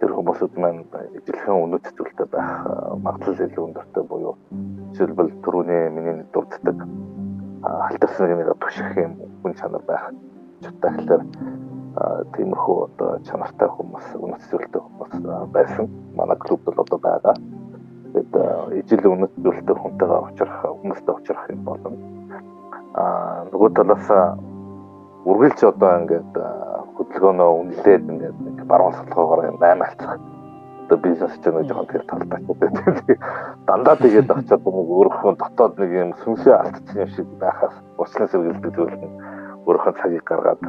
тэр 0.00 0.10
хүмүүсүүд 0.16 0.54
маань 0.56 0.82
ижилхэн 1.20 1.56
өнөт 1.68 1.84
зүйлтэй 1.92 2.28
байх 2.32 2.50
магадлал 3.04 3.44
илүү 3.44 3.64
өндөртэй 3.68 4.04
буюу 4.08 4.34
жишээлбэл 4.96 5.30
түрүүний 5.44 5.82
миний 5.92 6.24
дурддаг 6.32 6.78
халтарсан 7.62 8.30
юмыг 8.30 8.52
туших 8.60 8.96
юм 8.96 9.12
хүн 9.42 9.54
чанар 9.54 9.82
байх 9.86 10.04
чухал 10.62 10.96
тэгэхээр 10.96 11.22
тиймэрхүү 12.34 12.76
одоо 12.86 13.10
чанартай 13.28 13.68
хүмүүс 13.68 14.06
өнөт 14.16 14.42
зүйлтэй 14.50 14.80
хүмүүс 14.80 15.12
байсан 15.52 15.88
манай 16.16 16.36
клубд 16.40 16.64
бол 16.64 16.80
одоо 16.84 16.98
байгаа 16.98 17.34
тэгээд 18.14 18.34
ижил 18.80 19.12
үнэт 19.12 19.34
зүйлтэй 19.44 19.76
хүнтэйгээ 19.76 20.20
уулзах 20.20 20.54
хүмүүстэй 20.80 21.12
уулзах 21.14 21.50
юм 21.50 21.60
болно. 21.68 21.98
Аа 22.94 23.44
нөгөө 23.52 23.70
талаас 23.76 24.06
үргэлж 25.28 25.60
одоо 25.68 25.90
ингээд 26.00 26.32
хөдөлгөөнөө 26.96 27.50
үнэлээд 27.60 28.04
ингээд 28.12 28.38
баруун 28.70 28.94
салхаагаараа 28.96 29.50
юм 29.52 29.58
аймаалцах 29.60 30.16
одоо 30.90 31.10
бизнес 31.10 31.38
ч 31.38 31.46
нэг 31.46 31.68
жоохон 31.70 31.86
тэр 31.86 32.02
талтай 32.02 32.42
байдаг. 32.42 33.18
Дандаа 33.66 33.94
тэгээд 33.94 34.26
очиод 34.26 34.66
нэг 34.66 34.88
өөрийнхөө 34.90 35.32
дотоод 35.38 35.78
нэг 35.78 35.90
юм 35.94 36.10
сүнсээ 36.26 36.50
алдчихсан 36.50 36.98
юм 37.06 37.10
шиг 37.14 37.28
байхаас 37.38 37.74
урчлан 37.94 38.26
сэргэлдэг 38.26 38.74
зүйл 38.74 38.96
нь 38.98 39.14
өөрийнхөө 39.70 39.94
цагийг 40.02 40.24
гаргаад 40.26 40.62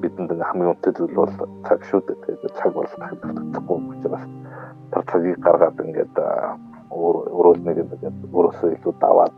бидэнд 0.00 0.32
хамгийн 0.32 0.72
үнэтэй 0.72 0.92
зүйл 0.96 1.12
бол 1.12 1.32
цаг 1.68 1.80
шүү 1.92 2.00
дээ. 2.08 2.16
Тэгээд 2.24 2.56
цаг 2.56 2.72
бол 2.72 2.88
төвтөхгүй 2.88 3.78
учраас 4.00 4.24
тэр 4.96 5.04
цагийг 5.12 5.38
гаргаад 5.44 5.76
ингээд 5.76 6.16
өөрөө 6.88 7.54
нэг 7.68 7.76
ингээд 7.84 8.16
өөрөөсөө 8.32 8.68
илүү 8.80 8.94
даваад 8.96 9.36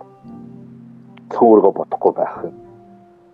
цөөргө 1.35 1.71
бодохгүй 1.75 2.13
байх 2.15 2.37
юм. 2.47 2.55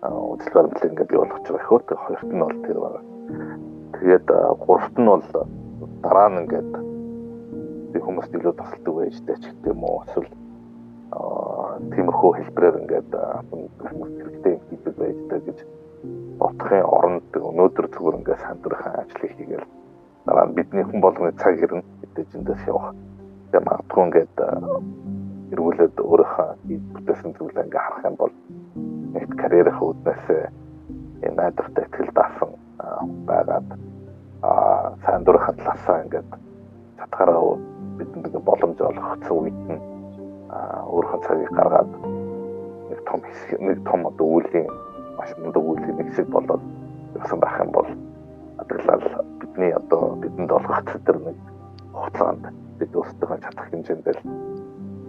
Үйл 0.09 0.49
баримтлал 0.57 0.89
ингээд 0.89 1.09
бий 1.09 1.19
болгож 1.21 1.45
байгаа 1.45 1.69
хөө. 1.69 2.01
Хоёрт 2.01 2.29
нь 2.33 2.41
бол 2.41 2.57
тэр 2.65 2.77
байгаа. 2.81 3.03
Тэгээд 4.01 4.27
гуравт 4.65 4.97
нь 4.97 5.05
бол 5.05 5.21
дараа 6.03 6.29
нь 6.29 6.39
ингээд 6.43 6.71
би 7.91 7.97
хүмүүст 8.05 8.33
илүү 8.37 8.53
тусалдаг 8.57 8.93
байж 8.97 9.15
дээ 9.25 9.37
ч 9.41 9.43
гэдэг 9.49 9.71
юм 9.73 9.83
уу. 9.83 10.03
Эсвэл 10.05 10.31
тиймэрхүү 11.93 12.31
хэлбэрээр 12.37 12.75
ингээд 12.81 13.11
хүмүүс 13.81 14.13
хэрэгтэй 14.21 14.55
хийдэг 14.69 14.95
байж 15.01 15.17
дээ 15.29 15.41
гэж 15.47 15.59
бодохын 16.39 16.83
оронд 16.85 17.29
өнөөдөр 17.33 17.87
зүгээр 17.93 18.17
ингээд 18.19 18.43
сандурхан 18.45 18.93
ажлыг 19.01 19.31
хийгээл 19.37 19.67
дараа 20.25 20.45
нь 20.45 20.55
бидний 20.57 20.85
хүн 20.85 21.01
болгоны 21.01 21.31
цаг 21.41 21.55
ирнэ 21.57 21.81
гэдэг 22.01 22.35
эндээс 22.37 22.63
явах. 22.67 22.93
Тэгээ 23.51 23.65
магадгүй 23.65 24.03
ингээд 24.05 24.35
эргүүлээд 25.55 25.95
өөрийнхөө 25.97 26.49
бүтээсэн 26.93 27.31
зүйлээ 27.39 27.65
ингээд 27.65 27.85
харах 27.87 28.03
юм 28.05 28.15
бол 28.19 28.33
нэгт 29.15 29.33
карьерийн 29.41 29.79
үүднээс 29.79 30.25
энэ 31.25 31.37
найдвартай 31.39 31.83
ихтгэл 31.87 32.11
даасан 32.13 32.51
байгаад 33.25 33.67
аа 34.41 34.93
сайн 35.05 35.23
дурын 35.25 35.55
талаасаа 35.57 36.03
ингээд 36.03 36.29
чадхаараа 36.97 37.57
бидэнд 37.97 38.25
ингээд 38.27 38.45
боломж 38.45 38.77
олгогдсон 38.81 39.37
үед 39.37 39.59
нь 39.65 39.81
өөрийнхөө 40.93 41.21
цагийг 41.25 41.51
гаргаад 41.57 41.91
нэг 42.89 42.99
том 43.09 43.19
хэсэг 43.25 43.59
нэг 43.61 43.79
том 43.89 44.05
одоо 44.05 44.27
үеийн 44.37 44.67
маш 45.17 45.29
мундаг 45.41 45.63
үеийн 45.63 45.95
нэг 45.97 46.07
хэсэг 46.13 46.27
болоод 46.29 46.63
явсан 47.17 47.39
байх 47.41 47.57
юм 47.65 47.71
бол 47.73 47.89
адаглал 48.61 49.05
бидний 49.41 49.71
одоо 49.73 50.01
бидэнд 50.21 50.51
олгогдсон 50.51 51.01
тэр 51.05 51.17
нэг 51.25 51.37
хугацаанд 51.93 52.43
бид 52.77 52.91
өөрсдөө 52.93 53.37
чадах 53.41 53.67
хэмжээнд 53.73 54.07
л 54.07 54.21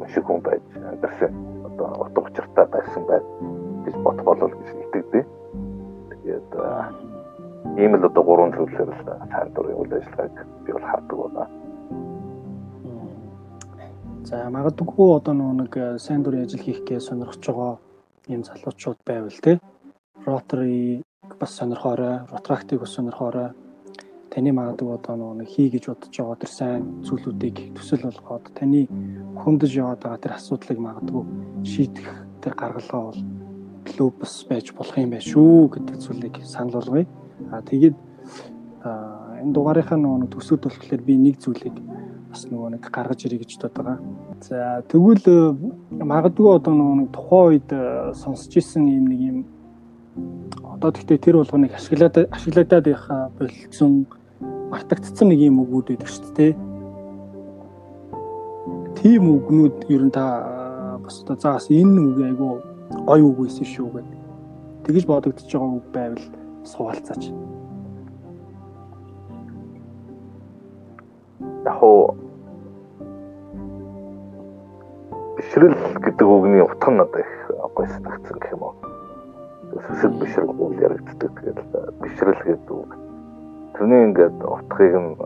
маш 0.00 0.16
их 0.16 0.24
хүн 0.24 0.40
байж 0.40 0.64
амьдсан 0.74 1.32
одоо 1.68 1.88
утга 2.00 2.20
учиртай 2.24 2.66
байсан 2.72 3.02
байд 3.04 3.24
гэж 3.84 3.94
бот 4.04 4.18
болол 4.24 4.52
гэж 4.56 4.68
итгэдэг. 4.72 5.26
Тэгээд 6.24 6.50
ийм 7.76 7.92
л 7.96 8.04
одоо 8.06 8.22
гурван 8.22 8.52
л 8.54 8.66
сайн 8.72 9.52
дурын 9.54 9.76
үйл 9.76 9.92
ажиллагааг 9.92 10.46
би 10.64 10.72
бол 10.72 10.86
хардаг 10.90 11.18
байна. 11.18 11.44
За 14.24 14.50
магадгүй 14.50 15.16
одоо 15.16 15.34
нэг 15.34 15.72
сайн 15.98 16.22
дурын 16.22 16.44
ажил 16.44 16.64
хийхгээ 16.64 17.00
сонирхож 17.00 17.44
байгаа 17.46 17.78
ийм 18.28 18.42
залуучууд 18.44 18.98
байвал 19.06 19.40
те 19.42 19.60
Rotary 20.26 21.02
бас 21.40 21.56
сонирхоорой, 21.56 22.20
Rotractic 22.30 22.78
бас 22.80 22.90
сонирхоорой. 22.90 23.50
Таны 24.30 24.52
магадгүй 24.52 24.94
одоо 24.94 25.32
нэг 25.34 25.48
хий 25.48 25.70
гэж 25.70 25.88
бодож 25.88 26.12
байгаа 26.12 26.36
тэр 26.36 26.50
сайн 26.52 26.82
зүйлүүдийг 27.06 27.56
төсөл 27.76 28.04
болгоод 28.04 28.52
таны 28.58 28.84
хөндөж 29.40 29.72
яваад 29.72 30.02
байгаа 30.04 30.20
тэр 30.20 30.36
асуудлыг 30.36 30.78
магадгүй 30.78 31.24
шийдэх 31.64 32.08
тэр 32.44 32.54
гаргалгаа 32.54 33.02
бол 33.08 33.20
клуб 33.88 34.14
бас 34.20 34.44
байж 34.44 34.74
болох 34.76 34.98
юм 34.98 35.10
байна 35.16 35.24
шүү 35.24 35.72
гэдэг 35.72 35.96
зүйлийг 36.04 36.36
санал 36.44 36.76
болгоё. 36.76 37.06
А 37.50 37.62
тэгээд 37.62 37.96
энэ 38.84 39.52
дугаарынхаа 39.54 39.98
нөгөө 39.98 40.30
төсөөд 40.34 40.62
болохоор 40.66 41.02
би 41.02 41.14
нэг 41.18 41.38
зүйлийг 41.42 41.76
бас 42.30 42.44
нөгөө 42.50 42.76
нэг 42.76 42.82
гаргаж 42.92 43.24
ирэй 43.24 43.40
гэж 43.40 43.56
бодод 43.56 43.74
байгаа. 43.78 43.98
За 44.44 44.82
тэгвэл 44.90 45.56
магадгүй 46.02 46.48
одоо 46.54 46.74
нөгөө 46.74 47.08
тухайн 47.14 47.48
үед 47.56 47.70
сонсч 48.18 48.58
исэн 48.60 48.84
юм 48.86 49.06
нэг 49.08 49.20
юм 49.20 49.38
одоо 50.62 50.90
тэгтээ 50.92 51.18
тэр 51.18 51.36
болгоныг 51.40 51.74
ашиглаад 51.74 52.16
ашиглаад 52.30 52.70
байх 52.84 53.04
болцсон 53.38 54.06
мартагдцсан 54.70 55.28
нэг 55.32 55.40
юм 55.48 55.62
үгүүд 55.64 55.86
байдаг 55.96 56.08
шүү 56.08 56.32
дээ. 56.36 56.52
Тийм 58.98 59.22
үгнүүд 59.30 59.88
ер 59.88 60.02
нь 60.06 60.14
та 60.14 60.26
бас 61.02 61.22
одоо 61.24 61.36
заас 61.40 61.66
энэ 61.70 61.98
үг 61.98 62.18
айгу 62.28 62.60
гой 63.06 63.20
үг 63.22 63.36
байсан 63.42 63.64
шүү 63.64 63.88
гэдэг. 63.94 64.18
Тэгэж 64.84 65.04
бодогдож 65.06 65.48
байгаа 65.48 65.76
үг 65.80 65.86
байвал 65.94 66.24
суулцаач. 66.72 67.22
Яг 71.64 71.82
уу 71.82 72.14
бишрэл 75.36 75.76
гэдэг 76.04 76.26
үгний 76.28 76.62
утга 76.62 76.90
нь 76.92 76.98
надад 77.00 77.24
их 77.24 77.32
гоё 77.74 77.88
санагдсан 77.88 78.38
гэх 78.38 78.52
юм 78.52 78.62
уу 78.62 78.74
сүсэг 79.86 80.12
бишрэл 80.20 80.52
үйл 80.52 80.80
яригддаг. 80.80 81.32
Тэгээд 81.40 81.60
бишрэл 82.00 82.42
гэдэг 82.44 82.72
үг. 82.72 82.92
Тэрний 83.74 84.04
ингээд 84.08 84.38
утгыг 84.42 84.94
нь 84.96 85.16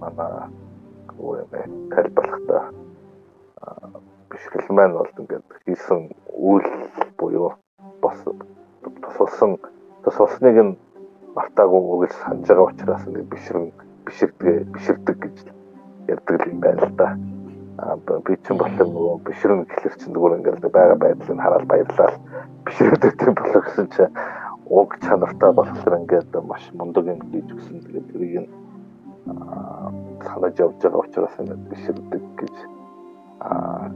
манай 0.00 0.48
юу 1.18 1.36
юм 1.42 1.48
бэ? 1.50 1.60
Тайлбарлахдаа 1.92 2.62
бишрэл 4.30 4.68
маань 4.70 4.94
бол 4.94 5.10
ингээд 5.18 5.46
хийсэн 5.66 6.10
үйл 6.32 6.68
буюу 7.18 7.54
бас 8.02 8.18
тусалсан 9.02 9.58
тусалсныг 10.04 10.56
нь 10.60 10.76
мартаагүй 11.36 11.80
үгэл 11.80 12.14
санаж 12.22 12.46
байгаа 12.48 12.70
учраас 12.70 13.04
ингээд 13.08 13.32
бишрэн 13.32 13.66
биширдэг 14.06 14.68
биширдэг 14.74 15.16
гэж 15.24 15.36
ярьдаг 16.12 16.46
юм 16.46 16.58
байна 16.60 16.86
л 16.86 16.94
да. 17.00 17.08
А 17.78 17.96
би 17.96 18.36
ч 18.38 18.46
болохоор 18.54 18.88
нөгөө 18.88 19.16
бишрэн 19.26 19.64
гэхэлэр 19.66 19.94
чинь 19.98 20.14
зүгээр 20.14 20.36
ингээл 20.38 20.76
байгаа 20.76 20.98
байдлыг 21.00 21.40
хараад 21.40 21.66
баярлал 21.66 22.16
биширдэг 22.64 23.14
юм 23.26 23.34
болох 23.34 23.64
гэсэн 23.66 23.86
чинь 23.94 24.14
уг 24.70 24.90
чанартай 25.02 25.50
болохоор 25.52 25.98
ингээд 25.98 26.32
маш 26.46 26.64
мундаг 26.78 27.04
юм 27.08 27.20
хийж 27.32 27.48
өгсөн. 27.50 27.82
Тэгээд 27.82 28.06
тэрийг 28.12 28.34
нь 28.44 28.50
санаж 30.22 30.54
явж 30.60 30.78
байгаа 30.84 31.02
учраас 31.02 31.34
ингээд 31.40 31.62
биширдэг 31.70 32.24
гэж 32.38 32.56
аа 33.40 33.90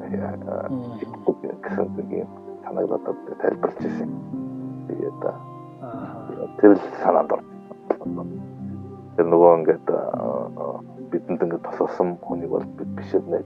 гэсэн 1.63 1.87
нэг 1.97 2.11
юм 2.25 2.31
санагдаад 2.65 3.05
тайлбарлаж 3.41 3.85
ирсэн. 3.85 4.11
Тэгээд 4.89 5.23
тэр 6.59 6.75
л 6.75 6.83
санаанд 7.03 7.33
орсон. 7.33 8.29
Тэр 9.17 9.27
нөгөө 9.31 9.53
ингээд 9.63 9.87
бидэнд 11.11 11.43
ингээд 11.43 11.67
тосолсон 11.67 12.19
хүнийг 12.23 12.51
бол 12.51 12.67
бид 12.79 12.91
биш 12.99 13.13
нэ 13.15 13.43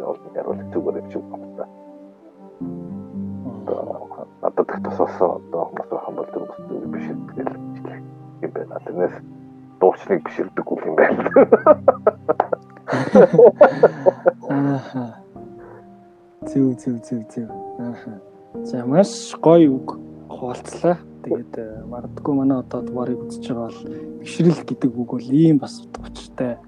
олон 0.00 0.32
яруулах 0.34 0.68
зүгээр 0.72 0.96
юм 1.00 1.08
шиг 1.12 1.24
байна. 1.28 1.66
Надад 4.42 4.68
их 4.68 4.80
тосолсон 4.84 5.30
одоо 5.38 5.62
хүмүүс 5.68 5.88
хаан 5.92 6.14
бол 6.16 6.28
тэр 6.32 6.44
бүсгүй 6.48 6.88
биш 6.92 7.06
тэгэл 7.36 7.56
юм 8.44 8.50
байна. 8.52 8.80
Тэрнээс 8.84 9.16
дуучныг 9.80 10.20
биширдэг 10.24 10.66
үг 10.72 10.82
юм 10.88 10.96
байна. 10.96 11.20
Зүг 16.48 16.76
зүг 16.80 16.96
зүг 17.04 17.22
зүг. 17.32 17.48
За 18.64 18.84
маш 18.86 19.34
гоё 19.40 19.68
үг 19.76 19.98
хуваалцлаа. 20.28 20.96
Тэгээд 21.24 21.54
э, 21.56 21.84
магадгүй 21.88 22.34
манай 22.36 22.58
одоо 22.60 22.80
дугаарыг 22.84 23.28
үзэж 23.28 23.48
байгаа 23.48 23.68
бол 23.72 24.20
бишрэл 24.20 24.60
гэдэг 24.64 24.90
үг 24.92 25.10
бол 25.16 25.28
ийм 25.32 25.56
бас 25.58 25.80
утгатай 25.84 26.60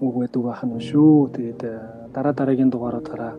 үг 0.00 0.14
байдаг 0.14 0.42
байх 0.42 0.62
нь 0.66 0.80
шүү. 0.82 1.30
Тэгээд 1.34 1.62
э, 1.62 1.74
дараа 2.10 2.34
дараагийн 2.34 2.70
дугааруудаараа 2.70 3.34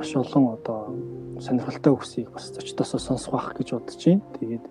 маш 0.00 0.10
олон 0.16 0.56
одоо 0.56 0.96
сонирхолтой 1.40 1.92
үгсийг 1.92 2.32
бас 2.32 2.48
зочдоосоо 2.56 3.00
сонсох 3.00 3.32
байх 3.32 3.52
гэж 3.52 3.68
бодож 3.76 4.00
байна. 4.00 4.24
Тэгээд 4.40 4.64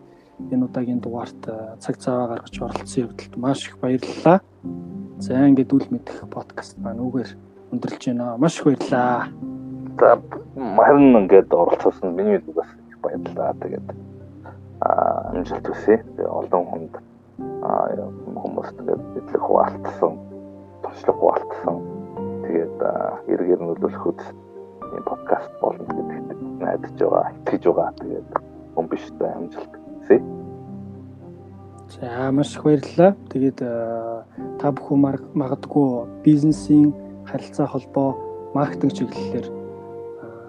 энэ 0.51 0.65
удаагийн 0.65 0.99
дугаарт 0.99 1.41
э, 1.47 1.77
цаг 1.79 1.95
цаваа 2.01 2.27
гаргаж 2.27 2.55
оролцсон 2.61 3.03
явдалд 3.05 3.33
маш 3.37 3.67
их 3.69 3.77
баярлалаа. 3.77 4.41
За 5.19 5.47
ингээд 5.47 5.73
үл 5.73 5.87
мэдэх 5.89 6.25
подкаст 6.27 6.77
маань 6.81 6.99
үгээр 6.99 7.29
өндөрлж 7.71 8.03
байна. 8.09 8.37
Маш 8.37 8.57
их 8.59 8.65
баярлалаа. 8.65 9.29
За 9.99 10.19
харин 10.57 11.13
ингээд 11.23 11.53
оролцсон 11.53 12.15
миний 12.15 12.41
бас 12.51 12.67
их 12.67 12.84
баярлалаа. 13.05 13.53
Тэгээд 13.61 13.87
аа 14.81 15.31
амжилт 15.31 15.67
хүсье. 15.69 15.97
Олон 16.25 16.63
хүнд 16.69 16.93
аа 17.61 18.09
хүмүүс 18.41 18.69
тэгээд 18.77 19.01
бидлэг 19.13 19.43
хуваалтсан, 19.45 20.13
туршлага 20.83 21.19
хуваалтсан. 21.19 21.75
Тэгээд 22.45 22.77
эргээр 23.33 23.61
нөлөөлөх 23.61 24.05
үс 24.09 24.23
энэ 24.95 25.07
подкаст 25.09 25.51
болно 25.61 25.85
гэдэгт 25.85 26.41
найдаж 26.59 26.95
байгаа, 26.99 27.31
итгэж 27.41 27.63
байгаа. 27.69 27.91
Тэгээд 28.01 28.29
хүн 28.75 28.85
биштэй 28.89 29.31
амжилт 29.31 29.73
хүсье. 29.73 30.19
За 31.95 32.31
маш 32.31 32.55
их 32.55 32.63
баярлалаа. 32.63 33.11
Тэгээд 33.29 33.59
та 34.59 34.67
бүхэн 34.71 34.99
магадгүй 35.33 35.87
бизнесийн 36.25 36.93
харилцаа 37.25 37.67
холбоо 37.67 38.17
маркетинг 38.53 38.93
чиглэлээр 38.93 39.47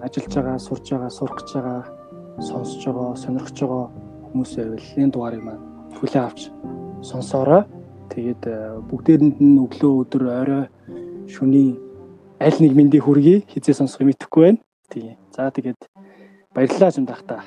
ажиллаж 0.03 0.35
байгаа, 0.35 0.59
сурж 0.59 0.87
байгаа, 0.91 1.11
сурах 1.11 1.37
гэж 1.41 1.51
байгаа, 1.55 1.81
сонсож 2.41 2.85
байгаа, 2.85 3.17
сонирхож 3.17 3.59
байгаа 3.61 3.87
хүмүүс 4.29 4.53
байвал 4.57 4.89
энэ 4.97 5.13
дугаарыг 5.13 5.43
маань 5.45 5.65
хүлээн 5.97 6.25
авч 6.25 6.41
сонсоорой. 7.03 7.65
Тэгээд 8.13 8.43
э, 8.47 8.57
бүгдээрэнд 8.89 9.39
нь 9.41 9.61
өглөө 9.65 9.93
өдөр 10.05 10.23
орой 10.31 10.65
шөнийн 11.27 11.77
аль 12.41 12.59
нэг 12.61 12.73
мэндийг 12.77 13.05
хүргэе. 13.05 13.45
Хизээ 13.51 13.75
сонсох 13.75 14.05
юм 14.05 14.13
итгэхгүй 14.13 14.43
байна. 14.45 14.61
Тийм. 14.89 15.17
За 15.35 15.51
тэгээд 15.51 15.81
баярлалаа 16.55 16.93
юм 16.95 17.07
дахта. 17.09 17.43